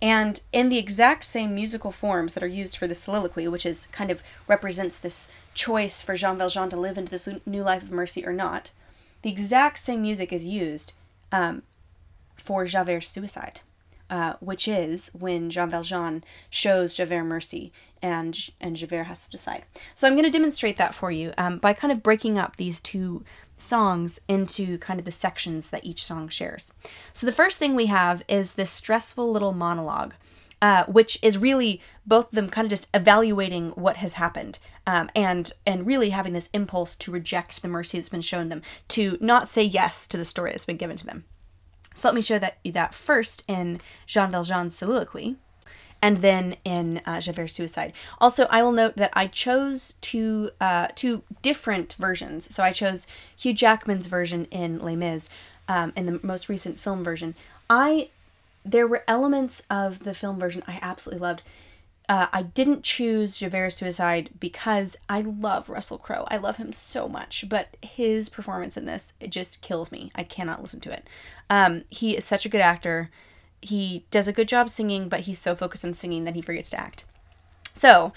And 0.00 0.40
in 0.52 0.68
the 0.68 0.78
exact 0.78 1.24
same 1.24 1.54
musical 1.54 1.90
forms 1.90 2.34
that 2.34 2.42
are 2.42 2.46
used 2.48 2.76
for 2.76 2.86
the 2.86 2.94
soliloquy, 2.94 3.48
which 3.48 3.66
is 3.66 3.86
kind 3.86 4.10
of 4.10 4.22
represents 4.46 4.96
this 4.98 5.26
choice 5.54 6.02
for 6.02 6.14
Jean 6.14 6.38
Valjean 6.38 6.68
to 6.70 6.76
live 6.76 6.98
into 6.98 7.10
this 7.10 7.28
new 7.44 7.62
life 7.62 7.82
of 7.82 7.90
mercy 7.90 8.24
or 8.24 8.32
not, 8.32 8.70
the 9.22 9.30
exact 9.30 9.78
same 9.78 10.02
music 10.02 10.32
is 10.32 10.46
used 10.46 10.92
um, 11.32 11.62
for 12.36 12.64
Javert's 12.64 13.08
suicide 13.08 13.60
uh, 14.10 14.34
which 14.40 14.68
is 14.68 15.10
when 15.14 15.50
Jean 15.50 15.70
Valjean 15.70 16.24
shows 16.50 16.96
Javert 16.96 17.24
mercy 17.24 17.72
and 18.02 18.50
and 18.60 18.76
Javert 18.76 19.04
has 19.04 19.24
to 19.24 19.30
decide. 19.30 19.64
So 19.94 20.06
I'm 20.06 20.14
going 20.14 20.24
to 20.24 20.30
demonstrate 20.30 20.76
that 20.76 20.94
for 20.94 21.10
you 21.10 21.32
um, 21.38 21.58
by 21.58 21.72
kind 21.72 21.92
of 21.92 22.02
breaking 22.02 22.38
up 22.38 22.56
these 22.56 22.80
two 22.80 23.24
songs 23.56 24.20
into 24.28 24.78
kind 24.78 25.00
of 25.00 25.06
the 25.06 25.12
sections 25.12 25.70
that 25.70 25.84
each 25.84 26.04
song 26.04 26.28
shares. 26.28 26.72
So 27.12 27.26
the 27.26 27.32
first 27.32 27.58
thing 27.58 27.74
we 27.74 27.86
have 27.86 28.22
is 28.28 28.52
this 28.52 28.70
stressful 28.70 29.30
little 29.30 29.52
monologue. 29.52 30.14
Uh, 30.62 30.86
which 30.86 31.18
is 31.22 31.36
really 31.36 31.82
both 32.06 32.28
of 32.28 32.34
them 32.34 32.48
kind 32.48 32.64
of 32.64 32.70
just 32.70 32.88
evaluating 32.96 33.68
what 33.72 33.98
has 33.98 34.14
happened 34.14 34.58
um, 34.86 35.10
and 35.14 35.52
and 35.66 35.86
really 35.86 36.08
having 36.08 36.32
this 36.32 36.48
impulse 36.54 36.96
to 36.96 37.10
reject 37.10 37.60
the 37.60 37.68
mercy 37.68 37.98
that's 37.98 38.08
been 38.08 38.22
shown 38.22 38.48
them 38.48 38.62
to 38.88 39.18
not 39.20 39.50
say 39.50 39.62
yes 39.62 40.06
to 40.06 40.16
the 40.16 40.24
story 40.24 40.50
that's 40.50 40.64
been 40.64 40.78
given 40.78 40.96
to 40.96 41.04
them 41.04 41.24
so 41.96 42.08
let 42.08 42.14
me 42.14 42.20
show 42.20 42.38
that 42.38 42.58
that 42.64 42.94
first 42.94 43.42
in 43.48 43.80
Jean 44.06 44.30
Valjean's 44.30 44.76
soliloquy, 44.76 45.36
and 46.02 46.18
then 46.18 46.56
in 46.62 47.00
uh, 47.06 47.20
Javert's 47.20 47.54
suicide. 47.54 47.94
Also, 48.20 48.44
I 48.50 48.62
will 48.62 48.72
note 48.72 48.96
that 48.96 49.10
I 49.14 49.26
chose 49.26 49.94
two 50.02 50.50
uh, 50.60 50.88
two 50.94 51.22
different 51.40 51.94
versions. 51.94 52.54
So 52.54 52.62
I 52.62 52.72
chose 52.72 53.06
Hugh 53.34 53.54
Jackman's 53.54 54.08
version 54.08 54.44
in 54.50 54.78
Les 54.78 54.94
Mis, 54.94 55.30
um, 55.68 55.94
in 55.96 56.04
the 56.04 56.20
most 56.22 56.50
recent 56.50 56.78
film 56.78 57.02
version. 57.02 57.34
I 57.70 58.10
there 58.62 58.86
were 58.86 59.04
elements 59.08 59.64
of 59.70 60.00
the 60.00 60.12
film 60.12 60.38
version 60.38 60.62
I 60.66 60.78
absolutely 60.82 61.26
loved. 61.26 61.42
Uh, 62.08 62.28
I 62.32 62.42
didn't 62.42 62.84
choose 62.84 63.38
Javert's 63.38 63.76
Suicide 63.76 64.30
because 64.38 64.96
I 65.08 65.22
love 65.22 65.68
Russell 65.68 65.98
Crowe. 65.98 66.26
I 66.28 66.36
love 66.36 66.56
him 66.56 66.72
so 66.72 67.08
much, 67.08 67.44
but 67.48 67.76
his 67.82 68.28
performance 68.28 68.76
in 68.76 68.86
this 68.86 69.14
it 69.18 69.30
just 69.30 69.60
kills 69.60 69.90
me. 69.90 70.12
I 70.14 70.22
cannot 70.22 70.62
listen 70.62 70.80
to 70.80 70.92
it. 70.92 71.08
Um, 71.50 71.82
he 71.90 72.16
is 72.16 72.24
such 72.24 72.46
a 72.46 72.48
good 72.48 72.60
actor. 72.60 73.10
He 73.60 74.06
does 74.10 74.28
a 74.28 74.32
good 74.32 74.46
job 74.46 74.70
singing, 74.70 75.08
but 75.08 75.20
he's 75.20 75.40
so 75.40 75.56
focused 75.56 75.84
on 75.84 75.94
singing 75.94 76.24
that 76.24 76.36
he 76.36 76.42
forgets 76.42 76.70
to 76.70 76.80
act. 76.80 77.04
So, 77.74 78.12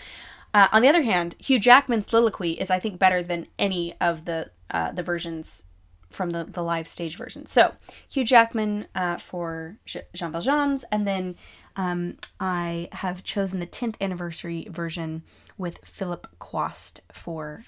uh, 0.53 0.67
on 0.71 0.81
the 0.81 0.87
other 0.87 1.03
hand, 1.03 1.35
Hugh 1.39 1.59
Jackman's 1.59 2.07
soliloquy 2.07 2.51
is, 2.51 2.69
I 2.69 2.79
think, 2.79 2.99
better 2.99 3.21
than 3.23 3.47
any 3.57 3.95
of 3.99 4.25
the 4.25 4.51
uh, 4.71 4.91
the 4.91 5.03
versions 5.03 5.65
from 6.09 6.31
the, 6.31 6.43
the 6.43 6.63
live 6.63 6.87
stage 6.87 7.17
version. 7.17 7.45
So, 7.45 7.75
Hugh 8.07 8.23
Jackman 8.23 8.87
uh, 8.93 9.17
for 9.17 9.77
Jean 9.85 10.31
Valjean's, 10.31 10.83
and 10.91 11.07
then 11.07 11.35
um, 11.79 12.17
I 12.41 12.89
have 12.91 13.23
chosen 13.23 13.61
the 13.61 13.65
10th 13.65 13.95
anniversary 14.01 14.67
version 14.69 15.23
with 15.57 15.79
Philip 15.85 16.27
Quast 16.37 16.99
for 17.09 17.63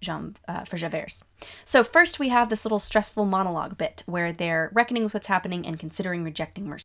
Jean 0.00 0.36
uh, 0.46 0.64
for 0.64 0.76
Javert's. 0.76 1.24
So 1.64 1.82
first 1.82 2.20
we 2.20 2.28
have 2.28 2.48
this 2.48 2.64
little 2.64 2.78
stressful 2.78 3.24
monologue 3.24 3.76
bit 3.76 4.04
where 4.06 4.30
they're 4.30 4.70
reckoning 4.72 5.02
with 5.02 5.14
what's 5.14 5.26
happening 5.26 5.66
and 5.66 5.80
considering 5.80 6.22
rejecting 6.22 6.68
mercy. 6.68 6.84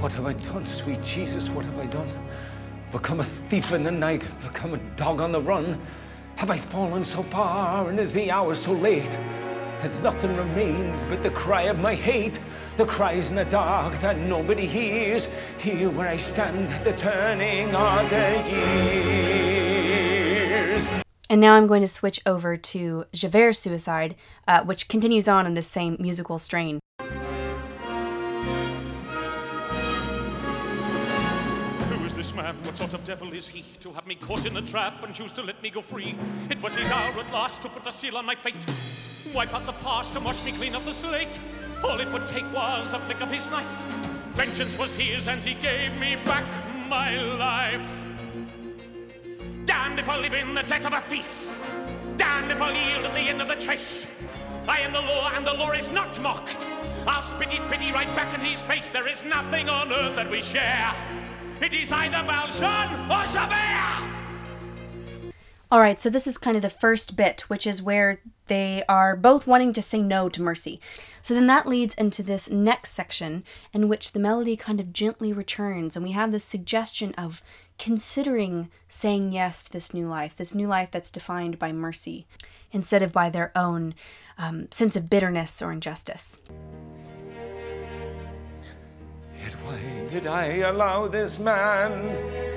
What 0.00 0.14
have 0.14 0.24
I 0.24 0.32
done, 0.32 0.66
sweet 0.66 1.02
Jesus? 1.02 1.50
What 1.50 1.66
have 1.66 1.78
I 1.78 1.84
done? 1.84 2.08
Become 2.92 3.20
a 3.20 3.24
thief 3.24 3.72
in 3.72 3.84
the 3.84 3.90
night, 3.90 4.26
become 4.42 4.72
a 4.72 4.78
dog 4.96 5.20
on 5.20 5.32
the 5.32 5.42
run? 5.42 5.78
Have 6.36 6.48
I 6.48 6.56
fallen 6.56 7.04
so 7.04 7.22
far, 7.22 7.90
and 7.90 8.00
is 8.00 8.14
the 8.14 8.30
hour 8.30 8.54
so 8.54 8.72
late? 8.72 9.18
That 9.82 10.02
nothing 10.02 10.36
remains 10.36 11.02
but 11.04 11.22
the 11.22 11.30
cry 11.30 11.62
of 11.62 11.78
my 11.78 11.94
hate, 11.94 12.40
the 12.76 12.84
cries 12.84 13.30
in 13.30 13.36
the 13.36 13.44
dark 13.44 13.98
that 14.00 14.18
nobody 14.18 14.66
hears, 14.66 15.28
here 15.58 15.90
where 15.90 16.08
I 16.08 16.16
stand 16.16 16.70
at 16.70 16.84
the 16.84 16.92
turning 16.92 17.74
of 17.74 18.10
the 18.10 18.42
years. 18.48 19.78
And 21.30 21.40
now 21.40 21.54
I'm 21.54 21.66
going 21.66 21.82
to 21.82 21.88
switch 21.88 22.20
over 22.24 22.56
to 22.56 23.04
Javert's 23.12 23.58
Suicide, 23.58 24.16
uh, 24.46 24.64
which 24.64 24.88
continues 24.88 25.28
on 25.28 25.46
in 25.46 25.52
the 25.54 25.62
same 25.62 25.96
musical 26.00 26.38
strain. 26.38 26.80
Who 31.88 32.04
is 32.06 32.14
this 32.14 32.34
man, 32.34 32.56
what 32.64 32.78
sort 32.78 32.94
of 32.94 33.04
devil 33.04 33.32
is 33.34 33.46
he 33.46 33.62
to 33.80 33.92
have 33.92 34.06
me 34.06 34.14
caught 34.14 34.46
in 34.46 34.56
a 34.56 34.62
trap 34.62 35.04
and 35.04 35.14
choose 35.14 35.32
to 35.32 35.42
let 35.42 35.62
me 35.62 35.68
go 35.68 35.82
free? 35.82 36.16
It 36.48 36.62
was 36.62 36.74
his 36.74 36.90
hour 36.90 37.12
at 37.20 37.30
last 37.30 37.60
to 37.62 37.68
put 37.68 37.86
a 37.86 37.92
seal 37.92 38.16
on 38.16 38.24
my 38.24 38.34
fate, 38.34 38.64
wipe 39.34 39.54
out 39.54 39.66
the 39.66 39.72
past 39.72 40.16
and 40.16 40.24
wash 40.24 40.42
me 40.44 40.52
clean 40.52 40.74
off 40.74 40.84
the 40.84 40.92
slate. 40.92 41.38
All 41.84 42.00
it 42.00 42.10
would 42.12 42.26
take 42.26 42.50
was 42.52 42.92
a 42.92 43.00
flick 43.00 43.20
of 43.20 43.30
his 43.30 43.48
knife. 43.50 43.86
Vengeance 44.34 44.78
was 44.78 44.92
his, 44.92 45.28
and 45.28 45.44
he 45.44 45.54
gave 45.54 45.98
me 46.00 46.16
back 46.24 46.44
my 46.88 47.20
life. 47.20 47.82
Damned 49.64 49.98
if 49.98 50.08
I 50.08 50.16
live 50.16 50.34
in 50.34 50.54
the 50.54 50.62
debt 50.62 50.86
of 50.86 50.92
a 50.92 51.00
thief. 51.02 51.46
Damned 52.16 52.50
if 52.50 52.60
I 52.60 52.72
yield 52.72 53.04
at 53.04 53.14
the 53.14 53.20
end 53.20 53.42
of 53.42 53.48
the 53.48 53.54
chase. 53.54 54.06
I 54.66 54.80
am 54.80 54.92
the 54.92 55.00
law, 55.00 55.30
and 55.34 55.46
the 55.46 55.54
law 55.54 55.72
is 55.72 55.90
not 55.90 56.20
mocked. 56.20 56.66
I'll 57.06 57.22
spit 57.22 57.48
his 57.48 57.62
pity 57.64 57.90
right 57.92 58.14
back 58.16 58.34
in 58.38 58.44
his 58.44 58.62
face. 58.62 58.90
There 58.90 59.08
is 59.08 59.24
nothing 59.24 59.68
on 59.68 59.92
earth 59.92 60.16
that 60.16 60.30
we 60.30 60.42
share 60.42 60.94
It 61.60 61.72
is 61.72 61.90
either 61.90 62.22
Valjean 62.22 63.10
or 63.10 63.24
Javert! 63.26 64.27
All 65.70 65.80
right, 65.80 66.00
so 66.00 66.08
this 66.08 66.26
is 66.26 66.38
kind 66.38 66.56
of 66.56 66.62
the 66.62 66.70
first 66.70 67.14
bit, 67.14 67.42
which 67.48 67.66
is 67.66 67.82
where 67.82 68.22
they 68.46 68.82
are 68.88 69.14
both 69.14 69.46
wanting 69.46 69.74
to 69.74 69.82
say 69.82 70.00
no 70.00 70.30
to 70.30 70.40
mercy. 70.40 70.80
So 71.20 71.34
then 71.34 71.46
that 71.48 71.66
leads 71.66 71.94
into 71.94 72.22
this 72.22 72.50
next 72.50 72.92
section 72.92 73.44
in 73.74 73.86
which 73.86 74.12
the 74.12 74.18
melody 74.18 74.56
kind 74.56 74.80
of 74.80 74.94
gently 74.94 75.30
returns, 75.30 75.94
and 75.94 76.02
we 76.02 76.12
have 76.12 76.32
this 76.32 76.44
suggestion 76.44 77.12
of 77.18 77.42
considering 77.78 78.70
saying 78.88 79.32
yes 79.32 79.66
to 79.66 79.72
this 79.74 79.92
new 79.92 80.08
life, 80.08 80.34
this 80.34 80.54
new 80.54 80.66
life 80.66 80.90
that's 80.90 81.10
defined 81.10 81.58
by 81.58 81.70
mercy 81.70 82.26
instead 82.72 83.02
of 83.02 83.12
by 83.12 83.28
their 83.28 83.52
own 83.54 83.94
um, 84.38 84.68
sense 84.70 84.96
of 84.96 85.10
bitterness 85.10 85.60
or 85.60 85.70
injustice. 85.70 86.40
Yet 89.38 89.52
why 89.64 90.06
did 90.08 90.26
I 90.26 90.46
allow 90.60 91.08
this 91.08 91.38
man 91.38 92.48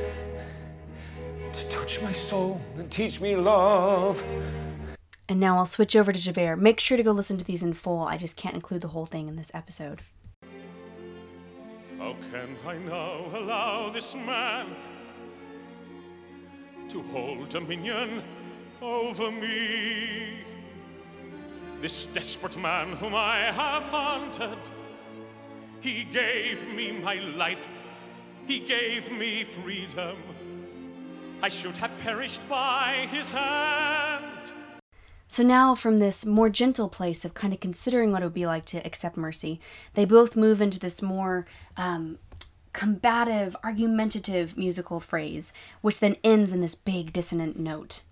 to 1.53 1.69
touch 1.69 2.01
my 2.01 2.11
soul 2.11 2.61
and 2.77 2.91
teach 2.91 3.19
me 3.21 3.35
love? 3.35 4.23
And 5.27 5.39
now 5.39 5.57
I'll 5.57 5.65
switch 5.65 5.95
over 5.95 6.11
to 6.11 6.19
Javert. 6.19 6.57
Make 6.57 6.79
sure 6.79 6.97
to 6.97 7.03
go 7.03 7.11
listen 7.11 7.37
to 7.37 7.45
these 7.45 7.63
in 7.63 7.73
full. 7.73 8.03
I 8.03 8.17
just 8.17 8.35
can't 8.35 8.55
include 8.55 8.81
the 8.81 8.89
whole 8.89 9.05
thing 9.05 9.27
in 9.27 9.35
this 9.35 9.51
episode. 9.53 10.01
How 11.97 12.15
can 12.31 12.57
I 12.65 12.77
now 12.77 13.37
allow 13.37 13.89
this 13.91 14.15
man 14.15 14.75
to 16.89 17.01
hold 17.03 17.49
dominion 17.49 18.23
over 18.81 19.31
me? 19.31 20.39
This 21.79 22.05
desperate 22.07 22.57
man 22.57 22.93
whom 22.93 23.15
I 23.15 23.37
have 23.37 23.83
hunted, 23.83 24.57
he 25.79 26.03
gave 26.03 26.67
me 26.73 26.91
my 26.91 27.15
life, 27.15 27.67
he 28.47 28.59
gave 28.59 29.11
me 29.11 29.43
freedom. 29.43 30.17
I 31.43 31.49
should 31.49 31.75
have 31.77 31.91
perished 31.97 32.47
by 32.47 33.07
his 33.11 33.29
hand. 33.29 34.53
So 35.27 35.43
now, 35.43 35.73
from 35.75 35.97
this 35.97 36.25
more 36.25 36.49
gentle 36.49 36.89
place 36.89 37.25
of 37.25 37.33
kind 37.33 37.53
of 37.53 37.59
considering 37.59 38.11
what 38.11 38.21
it 38.21 38.25
would 38.25 38.33
be 38.33 38.45
like 38.45 38.65
to 38.65 38.85
accept 38.85 39.17
mercy, 39.17 39.59
they 39.93 40.05
both 40.05 40.35
move 40.35 40.61
into 40.61 40.77
this 40.77 41.01
more 41.01 41.45
um, 41.77 42.19
combative, 42.73 43.55
argumentative 43.63 44.57
musical 44.57 44.99
phrase, 44.99 45.51
which 45.81 45.99
then 45.99 46.15
ends 46.23 46.53
in 46.53 46.61
this 46.61 46.75
big 46.75 47.11
dissonant 47.11 47.57
note. 47.57 48.03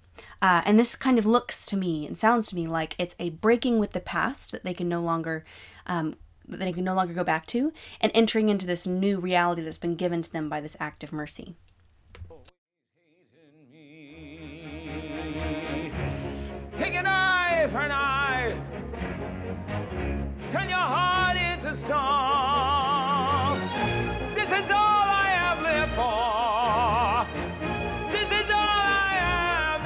Uh, 0.41 0.61
and 0.65 0.79
this 0.79 0.95
kind 0.95 1.19
of 1.19 1.25
looks 1.25 1.65
to 1.67 1.77
me 1.77 2.07
and 2.07 2.17
sounds 2.17 2.47
to 2.47 2.55
me 2.55 2.67
like 2.67 2.95
it's 2.97 3.15
a 3.19 3.29
breaking 3.29 3.79
with 3.79 3.91
the 3.91 3.99
past 3.99 4.51
that 4.51 4.63
they 4.63 4.73
can 4.73 4.89
no 4.89 5.01
longer 5.01 5.43
um, 5.85 6.15
that 6.47 6.59
they 6.59 6.73
can 6.73 6.83
no 6.83 6.95
longer 6.95 7.13
go 7.13 7.23
back 7.23 7.45
to, 7.45 7.71
and 8.01 8.11
entering 8.15 8.49
into 8.49 8.65
this 8.65 8.87
new 8.87 9.19
reality 9.19 9.61
that's 9.61 9.77
been 9.77 9.95
given 9.95 10.21
to 10.23 10.31
them 10.31 10.49
by 10.49 10.59
this 10.59 10.75
act 10.79 11.03
of 11.03 11.13
mercy. 11.13 11.53
An 17.75 17.91
eye. 17.91 18.55
Turn 20.49 20.67
your 20.67 20.77
heart 20.77 21.37
into 21.37 21.75
stone. 21.75 21.99
This 24.33 24.51
is 24.51 24.71
all 24.71 24.79
I 24.79 25.29
have 25.37 25.61
lived 25.61 25.93
for. 25.93 27.27
This 28.11 28.31
is 28.31 28.49
all 28.49 28.57
I 28.57 29.13
have 29.13 29.83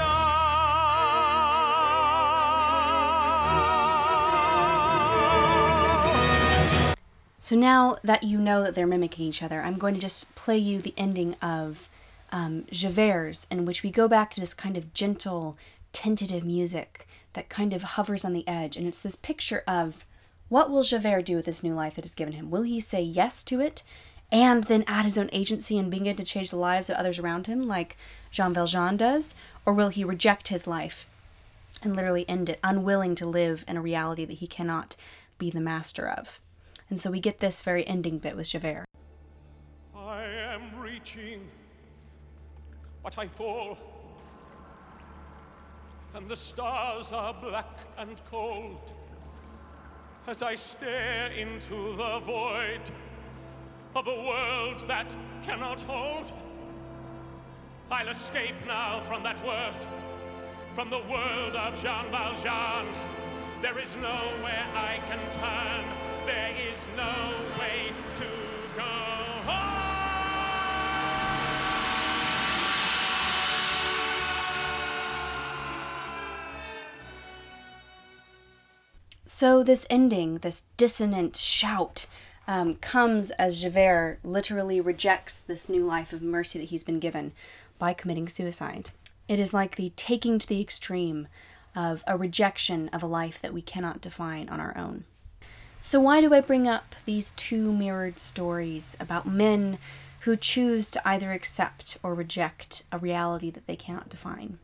known. 6.87 6.95
So 7.39 7.55
now 7.57 7.97
that 8.03 8.23
you 8.23 8.39
know 8.39 8.63
that 8.63 8.75
they're 8.75 8.87
mimicking 8.87 9.25
each 9.25 9.43
other, 9.43 9.61
I'm 9.61 9.77
going 9.77 9.93
to 9.93 9.99
just 9.99 10.33
play 10.35 10.57
you 10.57 10.81
the 10.81 10.93
ending 10.95 11.35
of 11.41 11.89
um, 12.31 12.65
Javert's, 12.71 13.45
in 13.51 13.65
which 13.65 13.83
we 13.83 13.91
go 13.91 14.07
back 14.07 14.31
to 14.33 14.39
this 14.39 14.53
kind 14.53 14.77
of 14.77 14.93
gentle, 14.93 15.57
tentative 15.91 16.45
music 16.45 17.07
that 17.33 17.49
kind 17.49 17.73
of 17.73 17.83
hovers 17.83 18.23
on 18.23 18.33
the 18.33 18.47
edge. 18.47 18.77
And 18.77 18.87
it's 18.87 18.99
this 18.99 19.15
picture 19.15 19.63
of 19.67 20.05
what 20.49 20.69
will 20.69 20.83
Javert 20.83 21.25
do 21.25 21.35
with 21.35 21.45
this 21.45 21.63
new 21.63 21.73
life 21.73 21.95
that 21.95 22.05
is 22.05 22.13
given 22.13 22.33
him? 22.33 22.51
Will 22.51 22.61
he 22.63 22.79
say 22.79 23.01
yes 23.01 23.43
to 23.43 23.59
it 23.59 23.83
and 24.31 24.65
then 24.65 24.83
add 24.87 25.05
his 25.05 25.17
own 25.17 25.29
agency 25.31 25.77
and 25.77 25.89
begin 25.89 26.15
to 26.15 26.23
change 26.23 26.49
the 26.49 26.57
lives 26.57 26.89
of 26.89 26.97
others 26.97 27.19
around 27.19 27.47
him, 27.47 27.67
like 27.67 27.97
Jean 28.31 28.53
Valjean 28.53 28.97
does? 28.97 29.35
Or 29.65 29.73
will 29.73 29.89
he 29.89 30.03
reject 30.03 30.49
his 30.49 30.67
life 30.67 31.07
and 31.81 31.95
literally 31.95 32.27
end 32.29 32.49
it, 32.49 32.59
unwilling 32.63 33.15
to 33.15 33.25
live 33.25 33.65
in 33.67 33.77
a 33.77 33.81
reality 33.81 34.25
that 34.25 34.39
he 34.39 34.47
cannot 34.47 34.95
be 35.37 35.49
the 35.49 35.61
master 35.61 36.07
of? 36.07 36.39
And 36.89 36.99
so 36.99 37.09
we 37.09 37.19
get 37.19 37.39
this 37.39 37.61
very 37.61 37.87
ending 37.87 38.19
bit 38.19 38.35
with 38.35 38.49
Javert. 38.49 38.85
I 39.95 40.23
am 40.23 40.79
reaching, 40.79 41.47
but 43.01 43.17
I 43.17 43.27
fall. 43.27 43.77
And 46.15 46.29
the 46.29 46.35
stars 46.35 47.11
are 47.11 47.33
black 47.33 47.79
and 47.97 48.21
cold 48.29 48.93
as 50.27 50.41
I 50.41 50.55
stare 50.55 51.31
into 51.31 51.95
the 51.97 52.19
void 52.19 52.91
of 53.95 54.07
a 54.07 54.23
world 54.23 54.87
that 54.87 55.15
cannot 55.43 55.81
hold. 55.81 56.31
I'll 57.91 58.09
escape 58.09 58.55
now 58.65 59.01
from 59.01 59.23
that 59.23 59.43
world, 59.45 59.87
from 60.73 60.89
the 60.89 60.99
world 60.99 61.55
of 61.55 61.81
Jean 61.81 62.09
Valjean. 62.11 62.87
There 63.61 63.79
is 63.79 63.95
nowhere 63.95 64.65
I 64.75 64.99
can 65.09 65.19
turn, 65.31 65.85
there 66.25 66.55
is 66.71 66.87
no 66.95 67.33
way 67.59 67.91
to 68.15 68.25
go. 68.75 69.82
So, 79.25 79.63
this 79.63 79.87
ending, 79.89 80.39
this 80.39 80.65
dissonant 80.75 81.37
shout, 81.37 82.07
um, 82.45 82.75
comes 82.75 83.31
as 83.31 83.61
Javert 83.61 84.19
literally 84.23 84.81
rejects 84.81 85.39
this 85.39 85.69
new 85.69 85.85
life 85.85 86.11
of 86.11 86.21
mercy 86.21 86.59
that 86.59 86.69
he's 86.69 86.83
been 86.83 86.99
given 86.99 87.31
by 87.79 87.93
committing 87.93 88.27
suicide. 88.27 88.89
It 89.29 89.39
is 89.39 89.53
like 89.53 89.77
the 89.77 89.93
taking 89.95 90.39
to 90.39 90.47
the 90.47 90.59
extreme 90.59 91.29
of 91.73 92.03
a 92.05 92.17
rejection 92.17 92.89
of 92.89 93.01
a 93.01 93.07
life 93.07 93.41
that 93.41 93.53
we 93.53 93.61
cannot 93.61 94.01
define 94.01 94.49
on 94.49 94.59
our 94.59 94.77
own. 94.77 95.05
So, 95.79 96.01
why 96.01 96.19
do 96.19 96.33
I 96.33 96.41
bring 96.41 96.67
up 96.67 96.95
these 97.05 97.31
two 97.31 97.71
mirrored 97.71 98.19
stories 98.19 98.97
about 98.99 99.25
men 99.25 99.77
who 100.21 100.35
choose 100.35 100.89
to 100.89 101.07
either 101.07 101.31
accept 101.31 101.97
or 102.03 102.13
reject 102.13 102.83
a 102.91 102.97
reality 102.97 103.49
that 103.51 103.67
they 103.67 103.75
cannot 103.77 104.09
define? 104.09 104.59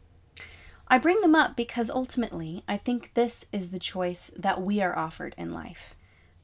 I 0.90 0.98
bring 0.98 1.22
them 1.22 1.36
up 1.36 1.56
because 1.56 1.92
ultimately 1.92 2.64
I 2.68 2.76
think 2.76 3.14
this 3.14 3.46
is 3.52 3.70
the 3.70 3.80
choice 3.80 4.32
that 4.36 4.62
we 4.62 4.82
are 4.82 4.98
offered 4.98 5.36
in 5.38 5.54
life. 5.54 5.96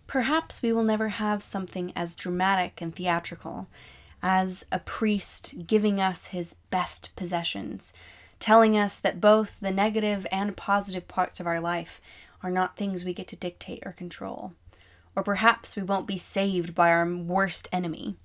Perhaps 0.05 0.61
we 0.61 0.71
will 0.71 0.83
never 0.83 1.09
have 1.09 1.41
something 1.41 1.91
as 1.95 2.15
dramatic 2.15 2.79
and 2.79 2.95
theatrical 2.95 3.67
as 4.21 4.65
a 4.71 4.79
priest 4.79 5.65
giving 5.65 5.99
us 5.99 6.27
his 6.27 6.55
best 6.69 7.15
possessions, 7.15 7.91
telling 8.39 8.77
us 8.77 8.99
that 8.99 9.19
both 9.19 9.59
the 9.59 9.71
negative 9.71 10.27
and 10.31 10.55
positive 10.55 11.07
parts 11.07 11.39
of 11.39 11.47
our 11.47 11.59
life 11.59 11.99
are 12.43 12.51
not 12.51 12.77
things 12.77 13.03
we 13.03 13.13
get 13.13 13.27
to 13.29 13.35
dictate 13.35 13.81
or 13.83 13.91
control. 13.91 14.53
Or 15.15 15.23
perhaps 15.23 15.75
we 15.75 15.81
won't 15.81 16.07
be 16.07 16.17
saved 16.17 16.75
by 16.75 16.89
our 16.89 17.09
worst 17.09 17.67
enemy. 17.71 18.15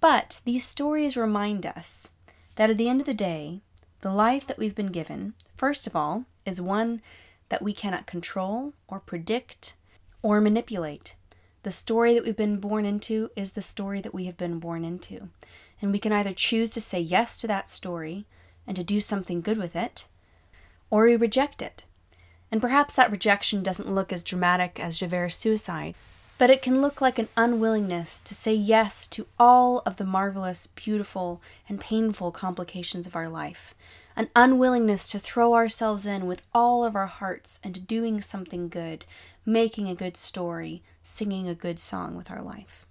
But 0.00 0.40
these 0.44 0.64
stories 0.64 1.16
remind 1.16 1.66
us 1.66 2.12
that 2.54 2.70
at 2.70 2.76
the 2.76 2.88
end 2.88 3.00
of 3.00 3.06
the 3.06 3.14
day, 3.14 3.62
the 4.00 4.12
life 4.12 4.46
that 4.46 4.58
we've 4.58 4.74
been 4.74 4.92
given, 4.92 5.34
first 5.56 5.86
of 5.86 5.94
all, 5.94 6.24
is 6.46 6.60
one 6.60 7.02
that 7.50 7.62
we 7.62 7.72
cannot 7.72 8.06
control 8.06 8.72
or 8.88 9.00
predict 9.00 9.74
or 10.22 10.40
manipulate. 10.40 11.14
The 11.62 11.70
story 11.70 12.14
that 12.14 12.24
we've 12.24 12.36
been 12.36 12.58
born 12.58 12.86
into 12.86 13.30
is 13.36 13.52
the 13.52 13.62
story 13.62 14.00
that 14.00 14.14
we 14.14 14.24
have 14.24 14.38
been 14.38 14.58
born 14.58 14.84
into. 14.84 15.28
And 15.82 15.92
we 15.92 15.98
can 15.98 16.12
either 16.12 16.32
choose 16.32 16.70
to 16.72 16.80
say 16.80 17.00
yes 17.00 17.36
to 17.38 17.46
that 17.48 17.68
story 17.68 18.26
and 18.66 18.76
to 18.76 18.84
do 18.84 19.00
something 19.00 19.40
good 19.40 19.58
with 19.58 19.76
it, 19.76 20.06
or 20.90 21.04
we 21.04 21.16
reject 21.16 21.60
it. 21.60 21.84
And 22.50 22.60
perhaps 22.60 22.94
that 22.94 23.10
rejection 23.10 23.62
doesn't 23.62 23.92
look 23.92 24.12
as 24.12 24.22
dramatic 24.22 24.80
as 24.80 24.98
Javert's 24.98 25.36
suicide, 25.36 25.94
but 26.40 26.48
it 26.48 26.62
can 26.62 26.80
look 26.80 27.02
like 27.02 27.18
an 27.18 27.28
unwillingness 27.36 28.18
to 28.18 28.32
say 28.32 28.54
yes 28.54 29.06
to 29.06 29.26
all 29.38 29.82
of 29.84 29.98
the 29.98 30.06
marvelous, 30.06 30.68
beautiful, 30.68 31.42
and 31.68 31.78
painful 31.78 32.30
complications 32.30 33.06
of 33.06 33.14
our 33.14 33.28
life, 33.28 33.74
an 34.16 34.30
unwillingness 34.34 35.06
to 35.06 35.18
throw 35.18 35.52
ourselves 35.52 36.06
in 36.06 36.26
with 36.26 36.40
all 36.54 36.82
of 36.82 36.96
our 36.96 37.08
hearts 37.08 37.60
into 37.62 37.78
doing 37.78 38.22
something 38.22 38.70
good, 38.70 39.04
making 39.44 39.86
a 39.86 39.94
good 39.94 40.16
story, 40.16 40.82
singing 41.02 41.46
a 41.46 41.54
good 41.54 41.78
song 41.78 42.16
with 42.16 42.30
our 42.30 42.40
life. 42.40 42.86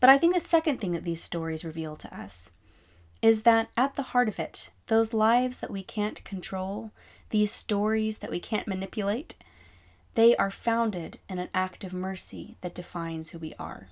But 0.00 0.08
I 0.08 0.16
think 0.16 0.32
the 0.32 0.40
second 0.40 0.80
thing 0.80 0.92
that 0.92 1.04
these 1.04 1.22
stories 1.22 1.62
reveal 1.62 1.94
to 1.96 2.18
us 2.18 2.52
is 3.20 3.42
that 3.42 3.68
at 3.76 3.96
the 3.96 4.14
heart 4.14 4.28
of 4.28 4.38
it, 4.38 4.70
those 4.86 5.12
lives 5.12 5.58
that 5.58 5.70
we 5.70 5.82
can't 5.82 6.24
control, 6.24 6.90
these 7.28 7.52
stories 7.52 8.16
that 8.18 8.30
we 8.30 8.40
can't 8.40 8.66
manipulate, 8.66 9.34
they 10.20 10.36
are 10.36 10.50
founded 10.50 11.18
in 11.30 11.38
an 11.38 11.48
act 11.54 11.82
of 11.82 11.94
mercy 11.94 12.54
that 12.60 12.74
defines 12.74 13.30
who 13.30 13.38
we 13.38 13.54
are. 13.58 13.88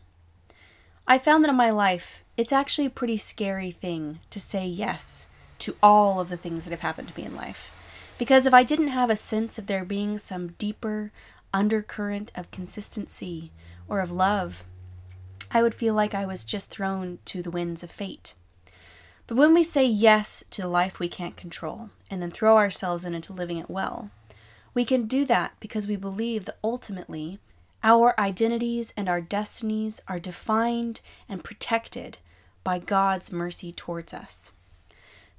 I 1.07 1.17
found 1.17 1.43
that 1.43 1.49
in 1.49 1.57
my 1.57 1.71
life, 1.71 2.23
it's 2.37 2.53
actually 2.53 2.85
a 2.85 2.91
pretty 2.91 3.17
scary 3.17 3.71
thing 3.71 4.21
to 4.29 4.39
say 4.39 4.67
yes 4.67 5.27
to 5.61 5.75
all 5.83 6.21
of 6.21 6.29
the 6.29 6.37
things 6.37 6.65
that 6.65 6.71
have 6.71 6.81
happened 6.81 7.09
to 7.09 7.19
me 7.19 7.25
in 7.25 7.35
life. 7.35 7.73
Because 8.19 8.45
if 8.45 8.53
I 8.53 8.63
didn't 8.63 8.89
have 8.89 9.09
a 9.09 9.17
sense 9.17 9.57
of 9.57 9.69
there 9.69 9.87
being 9.87 10.19
some 10.19 10.49
deeper 10.59 11.13
undercurrent 11.55 12.31
of 12.35 12.51
consistency 12.51 13.51
or 13.89 14.01
of 14.01 14.11
love, 14.11 14.65
I 15.51 15.63
would 15.63 15.75
feel 15.75 15.95
like 15.95 16.15
I 16.15 16.27
was 16.27 16.45
just 16.45 16.69
thrown 16.69 17.21
to 17.25 17.41
the 17.41 17.51
winds 17.51 17.83
of 17.83 17.91
fate. 17.91 18.35
But 19.27 19.39
when 19.39 19.55
we 19.55 19.63
say 19.63 19.87
yes 19.87 20.45
to 20.51 20.61
the 20.61 20.69
life 20.69 20.99
we 20.99 21.09
can't 21.09 21.39
control 21.39 21.89
and 22.11 22.21
then 22.21 22.31
throw 22.31 22.59
ourselves 22.59 23.07
in 23.07 23.15
into 23.15 23.33
living 23.33 23.57
it 23.57 23.71
well, 23.71 24.11
we 24.79 24.85
can 24.85 25.09
do 25.09 25.25
that 25.25 25.55
because 25.59 25.89
we 25.89 25.97
believe 25.97 26.45
that 26.45 26.57
ultimately 26.63 27.41
our 27.83 28.15
identities 28.17 28.95
and 28.97 29.09
our 29.09 29.21
destinies 29.21 30.01
are 30.07 30.21
defined 30.21 31.01
and 31.29 31.43
protected 31.43 32.19
by 32.63 32.79
God's 32.79 33.33
mercy 33.33 33.73
towards 33.73 34.15
us. 34.15 34.53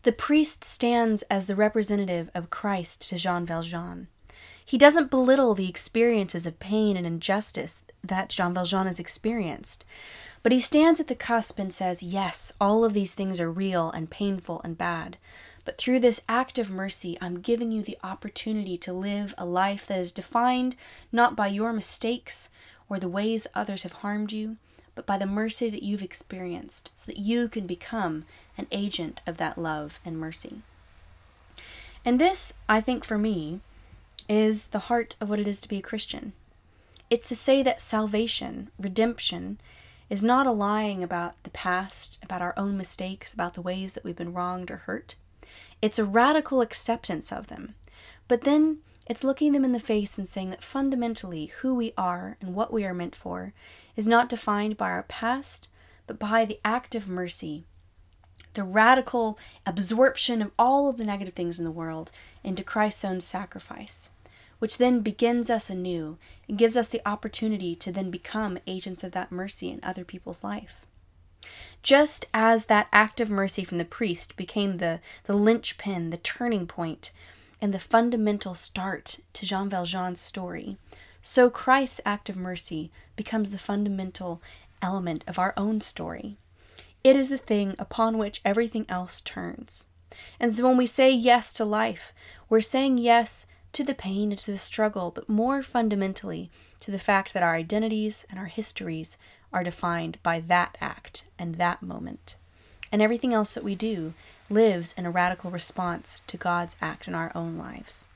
The 0.04 0.12
priest 0.12 0.66
stands 0.66 1.22
as 1.32 1.46
the 1.46 1.56
representative 1.56 2.30
of 2.36 2.50
Christ 2.50 3.08
to 3.08 3.16
Jean 3.16 3.46
Valjean. 3.46 4.10
He 4.66 4.78
doesn't 4.78 5.10
belittle 5.10 5.56
the 5.56 5.70
experiences 5.70 6.46
of 6.46 6.60
pain 6.60 6.98
and 6.98 7.08
injustice 7.08 7.80
that 8.04 8.28
Jean 8.28 8.54
Valjean 8.54 8.88
has 8.88 9.00
experienced, 9.00 9.86
but 10.44 10.52
he 10.52 10.60
stands 10.60 11.00
at 11.00 11.08
the 11.08 11.16
cusp 11.16 11.58
and 11.60 11.74
says, 11.74 12.04
Yes, 12.04 12.52
all 12.60 12.84
of 12.84 12.92
these 12.92 13.14
things 13.14 13.40
are 13.40 13.50
real 13.50 13.90
and 13.90 14.10
painful 14.10 14.60
and 14.66 14.78
bad. 14.78 15.18
But 15.70 15.78
through 15.78 15.99
this 15.99 16.24
act 16.28 16.57
of 16.57 16.72
mercy, 16.72 17.15
I'm 17.22 17.41
giving 17.41 17.72
you 17.72 17.84
the 17.84 17.99
opportunity 18.03 18.76
to 18.80 18.91
live 18.91 19.36
a 19.38 19.45
life 19.45 19.86
that 19.86 19.99
is 19.99 20.11
defined 20.11 20.76
not 21.11 21.36
by 21.36 21.45
your 21.45 21.74
mistakes 21.74 22.49
or 22.89 22.97
the 22.97 23.07
ways 23.07 23.45
others 23.53 23.84
have 23.84 24.01
harmed 24.01 24.32
you, 24.32 24.57
but 24.95 25.05
by 25.05 25.20
the 25.20 25.28
mercy 25.28 25.70
that 25.70 25.84
you've 25.84 26.01
experienced, 26.01 26.89
so 26.95 27.11
that 27.11 27.20
you 27.20 27.47
can 27.47 27.67
become 27.67 28.26
an 28.57 28.65
agent 28.72 29.22
of 29.28 29.38
that 29.38 29.59
love 29.59 29.99
and 30.03 30.17
mercy. 30.17 30.63
And 32.03 32.20
this, 32.20 32.55
I 32.67 32.82
think, 32.82 33.05
for 33.05 33.20
me, 33.20 33.59
is 34.28 34.70
the 34.70 34.80
heart 34.89 35.17
of 35.22 35.30
what 35.30 35.38
it 35.38 35.47
is 35.47 35.61
to 35.61 35.70
be 35.70 35.78
a 35.78 35.84
Christian. 35.84 36.34
It's 37.11 37.30
to 37.30 37.36
say 37.36 37.61
that 37.61 37.80
salvation, 37.80 38.72
redemption, 38.80 39.59
is 40.09 40.24
not 40.24 40.47
a 40.47 40.51
lying 40.51 41.03
about 41.03 41.36
the 41.43 41.51
past, 41.51 42.17
about 42.24 42.41
our 42.41 42.55
own 42.57 42.76
mistakes, 42.76 43.36
about 43.36 43.53
the 43.53 43.61
ways 43.61 43.93
that 43.93 44.03
we've 44.03 44.15
been 44.15 44.34
wronged 44.34 44.72
or 44.72 44.78
hurt. 44.78 45.13
It's 45.82 45.99
a 45.99 46.05
radical 46.05 46.61
acceptance 46.61 47.32
of 47.32 47.47
them. 47.47 47.75
But 48.27 48.41
then 48.41 48.80
it's 49.07 49.23
looking 49.23 49.53
them 49.53 49.65
in 49.65 49.71
the 49.71 49.80
face 49.80 50.17
and 50.17 50.27
saying 50.27 50.51
that 50.51 50.63
fundamentally 50.63 51.47
who 51.61 51.73
we 51.73 51.93
are 51.97 52.38
and 52.41 52.53
what 52.53 52.71
we 52.71 52.86
are 52.86 52.93
meant 52.93 53.15
for 53.15 53.53
is 53.95 54.07
not 54.07 54.30
defined 54.30 54.77
by 54.77 54.89
our 54.89 55.03
past, 55.03 55.69
but 56.05 56.19
by 56.19 56.45
the 56.45 56.59
act 56.63 56.95
of 56.95 57.07
mercy, 57.07 57.65
the 58.53 58.63
radical 58.63 59.38
absorption 59.65 60.41
of 60.41 60.51
all 60.59 60.89
of 60.89 60.97
the 60.97 61.05
negative 61.05 61.34
things 61.34 61.59
in 61.59 61.65
the 61.65 61.71
world 61.71 62.11
into 62.43 62.63
Christ's 62.63 63.05
own 63.05 63.21
sacrifice 63.21 64.11
which 64.59 64.77
then 64.77 64.99
begins 64.99 65.49
us 65.49 65.69
anew 65.69 66.17
and 66.47 66.57
gives 66.57 66.77
us 66.77 66.89
the 66.89 67.01
opportunity 67.07 67.75
to 67.75 67.91
then 67.91 68.11
become 68.11 68.59
agents 68.67 69.03
of 69.03 69.13
that 69.13 69.32
mercy 69.32 69.69
in 69.69 69.80
other 69.82 70.03
people's 70.03 70.43
life. 70.43 70.86
Just 71.82 72.26
as 72.34 72.66
that 72.66 72.88
act 72.91 73.20
of 73.20 73.30
mercy 73.30 73.64
from 73.64 73.78
the 73.78 73.86
priest 73.86 74.36
became 74.36 74.76
the, 74.76 75.00
the 75.24 75.36
linchpin, 75.36 76.10
the 76.10 76.18
turning 76.18 76.68
point, 76.68 77.12
and 77.62 77.74
the 77.74 77.80
fundamental 77.80 78.54
start 78.54 79.20
to 79.34 79.45
Jean 79.45 79.70
Valjean's 79.70 80.22
story, 80.22 80.78
so 81.22 81.50
Christ's 81.50 82.02
act 82.06 82.30
of 82.30 82.38
mercy 82.38 82.91
becomes 83.16 83.52
the 83.52 83.58
fundamental 83.58 84.41
element 84.82 85.24
of 85.28 85.38
our 85.38 85.54
own 85.58 85.82
story. 85.82 86.38
It 87.04 87.16
is 87.16 87.30
the 87.30 87.38
thing 87.38 87.76
upon 87.78 88.18
which 88.18 88.41
everything 88.45 88.86
else 88.89 89.22
turns. 89.22 89.88
And 90.39 90.54
so 90.54 90.68
when 90.68 90.78
we 90.78 90.86
say 90.86 91.12
yes 91.12 91.54
to 91.54 91.66
life, 91.66 92.14
we're 92.50 92.62
saying 92.62 92.97
yes 92.97 93.45
to 93.74 93.84
the 93.84 93.93
pain 93.93 94.32
and 94.32 94.39
to 94.39 94.52
the 94.52 94.58
struggle, 94.58 95.12
but 95.12 95.30
more 95.30 95.62
fundamentally 95.62 96.50
to 96.80 96.91
the 96.91 97.00
fact 97.00 97.34
that 97.34 97.43
our 97.43 97.56
identities 97.56 98.26
and 98.30 98.39
our 98.39 98.45
histories 98.45 99.18
are 99.52 99.64
defined 99.64 100.18
by 100.24 100.39
that 100.39 100.78
act 100.80 101.26
and 101.38 101.56
that 101.56 101.82
moment. 101.82 102.36
And 102.91 103.02
everything 103.02 103.34
else 103.34 103.54
that 103.54 103.64
we 103.64 103.76
do 103.76 104.14
lives 104.50 104.93
in 104.97 105.06
a 105.06 105.12
radical 105.12 105.52
response 105.52 106.22
to 106.28 106.38
God's 106.38 106.76
act 106.82 107.08
in 107.08 107.16
our 107.16 107.32
own 107.36 107.58
lives. 107.58 108.08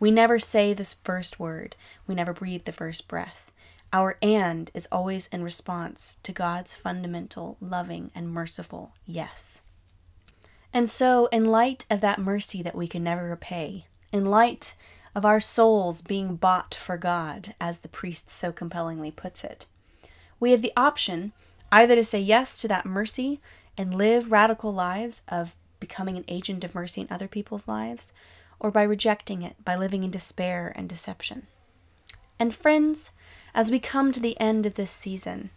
We 0.00 0.10
never 0.10 0.38
say 0.38 0.72
this 0.72 0.94
first 0.94 1.40
word, 1.40 1.76
we 2.06 2.14
never 2.14 2.32
breathe 2.32 2.64
the 2.64 2.72
first 2.72 3.08
breath. 3.08 3.50
Our 3.92 4.18
and 4.20 4.70
is 4.74 4.86
always 4.92 5.28
in 5.28 5.42
response 5.42 6.18
to 6.22 6.32
God's 6.32 6.74
fundamental, 6.74 7.56
loving, 7.60 8.10
and 8.14 8.30
merciful 8.30 8.92
yes. 9.06 9.62
And 10.74 10.90
so, 10.90 11.26
in 11.32 11.46
light 11.46 11.86
of 11.90 12.02
that 12.02 12.18
mercy 12.18 12.62
that 12.62 12.74
we 12.74 12.86
can 12.86 13.02
never 13.02 13.30
repay, 13.30 13.86
in 14.12 14.26
light 14.26 14.74
of 15.14 15.24
our 15.24 15.40
souls 15.40 16.02
being 16.02 16.36
bought 16.36 16.74
for 16.74 16.98
God, 16.98 17.54
as 17.60 17.78
the 17.78 17.88
priest 17.88 18.30
so 18.30 18.52
compellingly 18.52 19.10
puts 19.10 19.42
it. 19.42 19.66
We 20.40 20.52
have 20.52 20.62
the 20.62 20.72
option 20.76 21.32
either 21.70 21.94
to 21.94 22.04
say 22.04 22.20
yes 22.20 22.58
to 22.58 22.68
that 22.68 22.86
mercy 22.86 23.40
and 23.76 23.94
live 23.94 24.32
radical 24.32 24.72
lives 24.72 25.22
of 25.28 25.54
becoming 25.80 26.16
an 26.16 26.24
agent 26.28 26.64
of 26.64 26.74
mercy 26.74 27.02
in 27.02 27.08
other 27.10 27.28
people's 27.28 27.68
lives, 27.68 28.12
or 28.58 28.70
by 28.70 28.82
rejecting 28.82 29.42
it, 29.42 29.56
by 29.64 29.76
living 29.76 30.02
in 30.02 30.10
despair 30.10 30.72
and 30.74 30.88
deception. 30.88 31.46
And 32.38 32.54
friends, 32.54 33.12
as 33.54 33.70
we 33.70 33.78
come 33.78 34.12
to 34.12 34.20
the 34.20 34.38
end 34.40 34.66
of 34.66 34.74
this 34.74 34.90
season, 34.90 35.50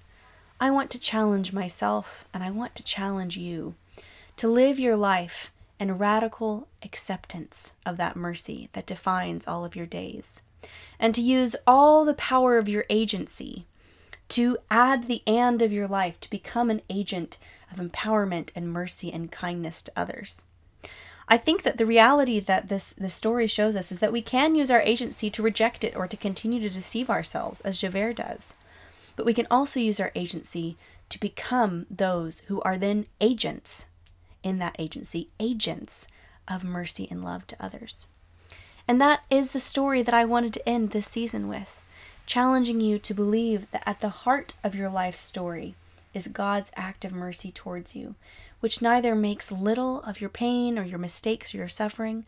I 0.59 0.69
want 0.69 0.91
to 0.91 0.99
challenge 0.99 1.53
myself 1.53 2.27
and 2.33 2.43
I 2.43 2.51
want 2.51 2.75
to 2.75 2.83
challenge 2.83 3.37
you 3.37 3.75
to 4.37 4.47
live 4.47 4.79
your 4.79 4.95
life 4.95 5.51
in 5.79 5.97
radical 5.97 6.67
acceptance 6.83 7.73
of 7.85 7.97
that 7.97 8.15
mercy 8.15 8.69
that 8.73 8.85
defines 8.85 9.47
all 9.47 9.65
of 9.65 9.75
your 9.75 9.87
days, 9.87 10.43
and 10.99 11.15
to 11.15 11.21
use 11.21 11.55
all 11.65 12.05
the 12.05 12.13
power 12.13 12.59
of 12.59 12.69
your 12.69 12.85
agency 12.89 13.65
to 14.31 14.57
add 14.69 15.07
the 15.07 15.21
and 15.27 15.61
of 15.61 15.73
your 15.73 15.87
life 15.87 16.19
to 16.21 16.29
become 16.29 16.69
an 16.69 16.81
agent 16.89 17.37
of 17.71 17.79
empowerment 17.79 18.49
and 18.55 18.71
mercy 18.71 19.11
and 19.11 19.31
kindness 19.31 19.81
to 19.81 19.91
others. 19.95 20.45
I 21.27 21.37
think 21.37 21.63
that 21.63 21.77
the 21.77 21.85
reality 21.85 22.39
that 22.39 22.69
this, 22.69 22.93
this 22.93 23.13
story 23.13 23.47
shows 23.47 23.75
us 23.75 23.91
is 23.91 23.99
that 23.99 24.11
we 24.11 24.21
can 24.21 24.55
use 24.55 24.71
our 24.71 24.81
agency 24.81 25.29
to 25.29 25.43
reject 25.43 25.83
it 25.83 25.95
or 25.95 26.07
to 26.07 26.17
continue 26.17 26.61
to 26.61 26.69
deceive 26.69 27.09
ourselves, 27.09 27.61
as 27.61 27.81
Javert 27.81 28.17
does. 28.17 28.55
But 29.15 29.25
we 29.25 29.33
can 29.33 29.47
also 29.51 29.79
use 29.79 29.99
our 29.99 30.11
agency 30.15 30.77
to 31.09 31.19
become 31.19 31.85
those 31.89 32.39
who 32.47 32.61
are 32.61 32.77
then 32.77 33.07
agents 33.19 33.87
in 34.43 34.59
that 34.59 34.75
agency, 34.79 35.29
agents 35.39 36.07
of 36.47 36.63
mercy 36.63 37.07
and 37.11 37.23
love 37.23 37.47
to 37.47 37.63
others. 37.63 38.07
And 38.87 38.99
that 39.01 39.23
is 39.29 39.51
the 39.51 39.59
story 39.59 40.01
that 40.01 40.13
I 40.13 40.25
wanted 40.25 40.53
to 40.53 40.67
end 40.67 40.91
this 40.91 41.07
season 41.07 41.47
with, 41.47 41.80
challenging 42.31 42.79
you 42.79 42.97
to 42.97 43.13
believe 43.13 43.69
that 43.71 43.83
at 43.85 43.99
the 43.99 44.07
heart 44.23 44.53
of 44.63 44.73
your 44.73 44.87
life 44.87 45.15
story 45.15 45.75
is 46.13 46.29
God's 46.29 46.71
act 46.77 47.03
of 47.03 47.11
mercy 47.11 47.51
towards 47.51 47.93
you, 47.93 48.15
which 48.61 48.81
neither 48.81 49.13
makes 49.13 49.51
little 49.51 50.01
of 50.03 50.21
your 50.21 50.29
pain 50.29 50.79
or 50.79 50.83
your 50.83 50.97
mistakes 50.97 51.53
or 51.53 51.57
your 51.57 51.67
suffering, 51.67 52.23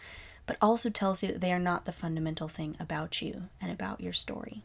but 0.46 0.58
also 0.62 0.90
tells 0.90 1.24
you 1.24 1.30
that 1.30 1.40
they 1.40 1.54
are 1.54 1.58
not 1.58 1.86
the 1.86 1.94
fundamental 1.94 2.50
thing 2.50 2.76
about 2.82 3.22
you 3.22 3.44
and 3.62 3.72
about 3.72 4.02
your 4.02 4.12
story. 4.12 4.62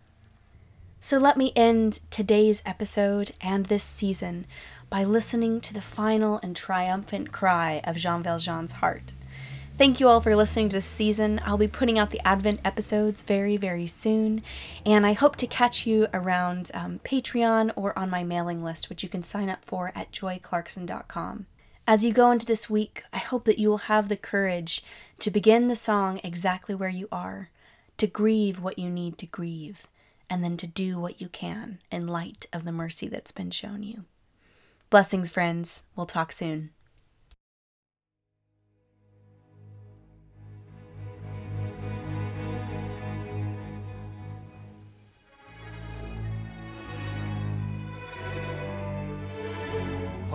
So 0.99 1.19
let 1.19 1.37
me 1.37 1.53
end 1.55 2.01
today's 2.11 2.61
episode 2.67 3.31
and 3.41 3.67
this 3.67 3.85
season 3.85 4.45
by 4.91 5.05
listening 5.05 5.61
to 5.61 5.73
the 5.73 5.81
final 5.81 6.41
and 6.43 6.57
triumphant 6.57 7.31
cry 7.31 7.81
of 7.85 7.95
Jean 7.95 8.25
Valjean's 8.25 8.73
heart. 8.73 9.13
Thank 9.79 10.01
you 10.01 10.09
all 10.09 10.21
for 10.21 10.35
listening 10.35 10.71
to 10.71 10.75
this 10.75 10.87
season. 10.87 11.41
I'll 11.45 11.57
be 11.57 11.69
putting 11.69 12.01
out 12.01 12.11
the 12.11 12.27
Advent 12.27 12.59
episodes 12.65 13.23
very, 13.23 13.57
very 13.57 13.87
soon, 13.87 14.43
and 14.85 15.07
I 15.07 15.13
hope 15.13 15.37
to 15.37 15.47
catch 15.47 15.87
you 15.87 16.09
around 16.13 16.73
um, 16.75 16.99
Patreon 17.05 17.71
or 17.77 17.97
on 17.97 18.11
my 18.11 18.25
mailing 18.25 18.65
list, 18.65 18.91
which 18.91 19.05
you 19.05 19.09
can 19.09 19.23
sign 19.23 19.49
up 19.49 19.65
for 19.65 19.93
at 19.95 20.11
joyclarkson.com. 20.11 21.47
As 21.87 22.05
you 22.05 22.13
go 22.13 22.33
into 22.33 22.45
this 22.45 22.69
week, 22.69 23.05
I 23.13 23.19
hope 23.19 23.45
that 23.45 23.61
you 23.61 23.69
will 23.69 23.87
have 23.87 24.09
the 24.09 24.17
courage 24.17 24.83
to 25.21 25.31
begin 25.31 25.69
the 25.69 25.77
song 25.77 26.19
exactly 26.25 26.75
where 26.75 26.89
you 26.89 27.07
are, 27.13 27.51
to 27.99 28.09
grieve 28.09 28.59
what 28.59 28.81
you 28.81 28.91
need 28.91 29.17
to 29.19 29.27
grieve, 29.27 29.87
and 30.29 30.43
then 30.43 30.57
to 30.57 30.67
do 30.67 30.99
what 30.99 31.21
you 31.21 31.29
can 31.29 31.79
in 31.93 32.09
light 32.09 32.47
of 32.53 32.65
the 32.65 32.73
mercy 32.73 33.07
that's 33.07 33.31
been 33.31 33.53
shown 33.53 33.85
you. 33.85 34.07
Blessings, 34.91 35.31
friends. 35.31 35.85
We'll 35.95 36.07
talk 36.07 36.33
soon. 36.33 36.71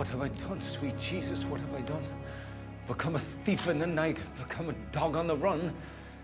What 0.04 0.10
have 0.10 0.20
I 0.20 0.28
done, 0.46 0.60
sweet 0.60 1.00
Jesus? 1.00 1.46
What 1.46 1.60
have 1.60 1.74
I 1.74 1.80
done? 1.80 2.02
Become 2.86 3.16
a 3.16 3.20
thief 3.46 3.68
in 3.68 3.78
the 3.78 3.86
night, 3.86 4.22
become 4.36 4.68
a 4.68 4.74
dog 4.92 5.16
on 5.16 5.26
the 5.26 5.34
run? 5.34 5.72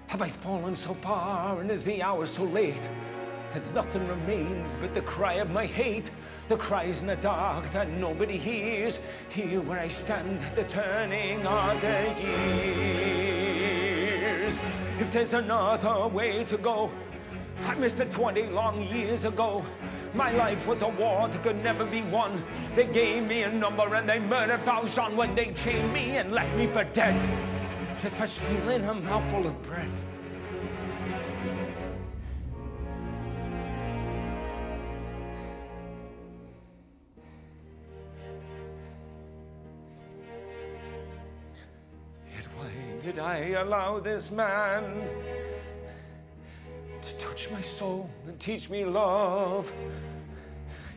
Have 0.08 0.20
I 0.20 0.28
fallen 0.28 0.74
so 0.74 0.92
far, 0.92 1.58
and 1.58 1.70
is 1.70 1.86
the 1.86 2.02
hour 2.02 2.26
so 2.26 2.44
late 2.44 2.90
that 3.54 3.74
nothing 3.74 4.06
remains 4.06 4.74
but 4.82 4.92
the 4.92 5.00
cry 5.00 5.36
of 5.36 5.48
my 5.48 5.64
hate, 5.64 6.10
the 6.48 6.58
cries 6.58 7.00
in 7.00 7.06
the 7.06 7.16
dark 7.16 7.70
that 7.70 7.88
nobody 7.88 8.36
hears, 8.36 8.98
here 9.30 9.62
where 9.62 9.80
I 9.80 9.88
stand 9.88 10.42
at 10.42 10.54
the 10.54 10.64
turning 10.64 11.46
of 11.46 11.80
the 11.80 12.14
years. 12.22 13.38
If 14.98 15.10
there's 15.10 15.32
another 15.32 16.06
way 16.06 16.44
to 16.44 16.58
go, 16.58 16.90
I 17.64 17.74
missed 17.74 18.00
it 18.00 18.10
20 18.10 18.46
long 18.48 18.82
years 18.82 19.24
ago. 19.24 19.64
My 20.14 20.32
life 20.32 20.66
was 20.66 20.82
a 20.82 20.88
war 20.88 21.28
that 21.28 21.42
could 21.42 21.62
never 21.62 21.84
be 21.84 22.02
won. 22.02 22.42
They 22.74 22.86
gave 22.86 23.24
me 23.24 23.42
a 23.42 23.50
number 23.50 23.94
and 23.94 24.08
they 24.08 24.18
murdered 24.18 24.60
Valjean 24.64 25.16
when 25.16 25.34
they 25.34 25.52
chained 25.52 25.92
me 25.92 26.16
and 26.16 26.32
left 26.32 26.54
me 26.56 26.66
for 26.68 26.84
dead. 26.84 27.20
Just 28.00 28.16
for 28.16 28.26
stealing 28.26 28.84
a 28.84 28.94
mouthful 28.94 29.46
of 29.46 29.62
bread. 29.62 29.90
Yet 42.34 42.46
why 42.56 42.70
did 43.02 43.18
I 43.18 43.50
allow 43.50 44.00
this 44.00 44.30
man 44.30 45.39
to 47.02 47.16
touch 47.18 47.50
my 47.50 47.60
soul 47.60 48.08
and 48.26 48.38
teach 48.38 48.68
me 48.70 48.84
love? 48.84 49.72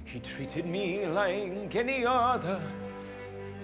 He 0.06 0.20
treated 0.20 0.66
me 0.66 1.06
like 1.06 1.76
any 1.76 2.06
other. 2.06 2.62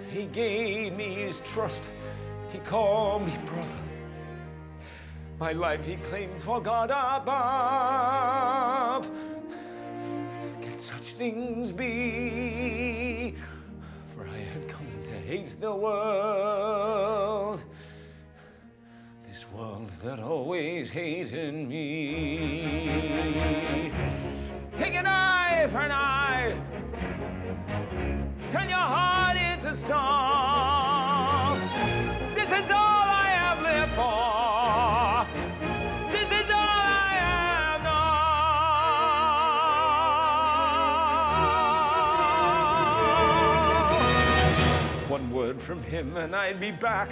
He 0.09 0.25
gave 0.25 0.93
me 0.93 1.13
his 1.13 1.41
trust. 1.41 1.83
He 2.51 2.59
called 2.59 3.27
me 3.27 3.37
brother. 3.45 3.77
My 5.39 5.53
life 5.53 5.85
he 5.85 5.95
claims 5.95 6.41
for 6.41 6.59
God 6.59 6.89
above. 6.89 7.29
Can 10.61 10.77
such 10.77 11.13
things 11.13 11.71
be? 11.71 13.35
For 14.15 14.27
I 14.27 14.37
had 14.37 14.67
come 14.67 14.87
to 15.05 15.11
hate 15.11 15.55
the 15.61 15.73
world. 15.73 17.63
This 19.27 19.45
world 19.53 19.91
that 20.03 20.19
always 20.19 20.89
hated 20.89 21.53
and 46.19 46.35
I'd 46.35 46.59
be 46.59 46.71
back 46.71 47.09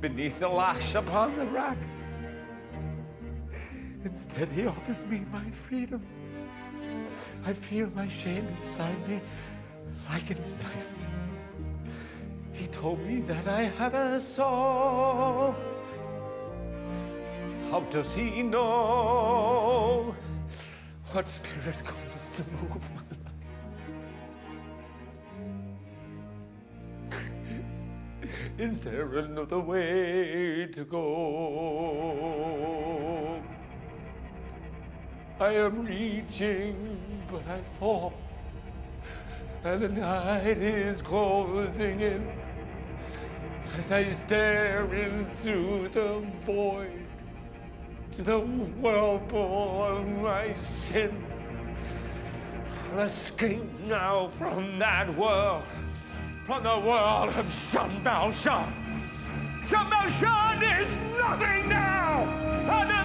beneath 0.00 0.38
the 0.40 0.48
lash 0.48 0.94
upon 0.94 1.36
the 1.36 1.46
rack. 1.46 1.78
Instead, 4.04 4.48
he 4.48 4.66
offers 4.66 5.04
me 5.06 5.24
my 5.30 5.44
freedom. 5.68 6.02
I 7.44 7.52
feel 7.52 7.88
my 7.94 8.08
shame 8.08 8.46
inside 8.46 9.08
me 9.08 9.20
like 10.08 10.30
a 10.30 10.34
knife. 10.34 10.88
He 12.52 12.66
told 12.68 13.00
me 13.06 13.20
that 13.22 13.46
I 13.46 13.62
have 13.62 13.94
a 13.94 14.20
soul. 14.20 15.54
How 17.70 17.80
does 17.90 18.12
he 18.12 18.42
know 18.42 20.14
what 21.12 21.28
spirit 21.28 21.78
comes 21.84 22.28
to 22.34 22.42
move 22.50 22.91
Is 28.62 28.78
there 28.78 29.10
another 29.14 29.58
way 29.58 30.68
to 30.70 30.84
go? 30.84 31.02
I 35.40 35.54
am 35.54 35.84
reaching, 35.84 36.96
but 37.28 37.42
I 37.48 37.60
fall. 37.80 38.12
And 39.64 39.82
the 39.82 39.88
night 39.88 40.58
is 40.58 41.02
closing 41.02 41.98
in 41.98 42.30
as 43.78 43.90
I 43.90 44.04
stare 44.04 44.84
into 44.94 45.88
the 45.88 46.24
void, 46.42 47.04
to 48.12 48.22
the 48.22 48.38
whirlpool 48.38 49.82
of 49.82 50.06
my 50.20 50.54
sin. 50.82 51.26
I'll 52.92 53.00
escape 53.00 53.80
now 53.88 54.28
from 54.38 54.78
that 54.78 55.12
world, 55.16 55.64
from 56.46 56.62
the 56.64 56.78
world 56.80 57.28
of 57.36 57.46
Jean 57.70 57.90
Valjean. 58.02 58.72
Jean 59.68 59.88
Valjean 59.88 60.62
is 60.62 60.98
nothing 61.16 61.68
now! 61.68 63.01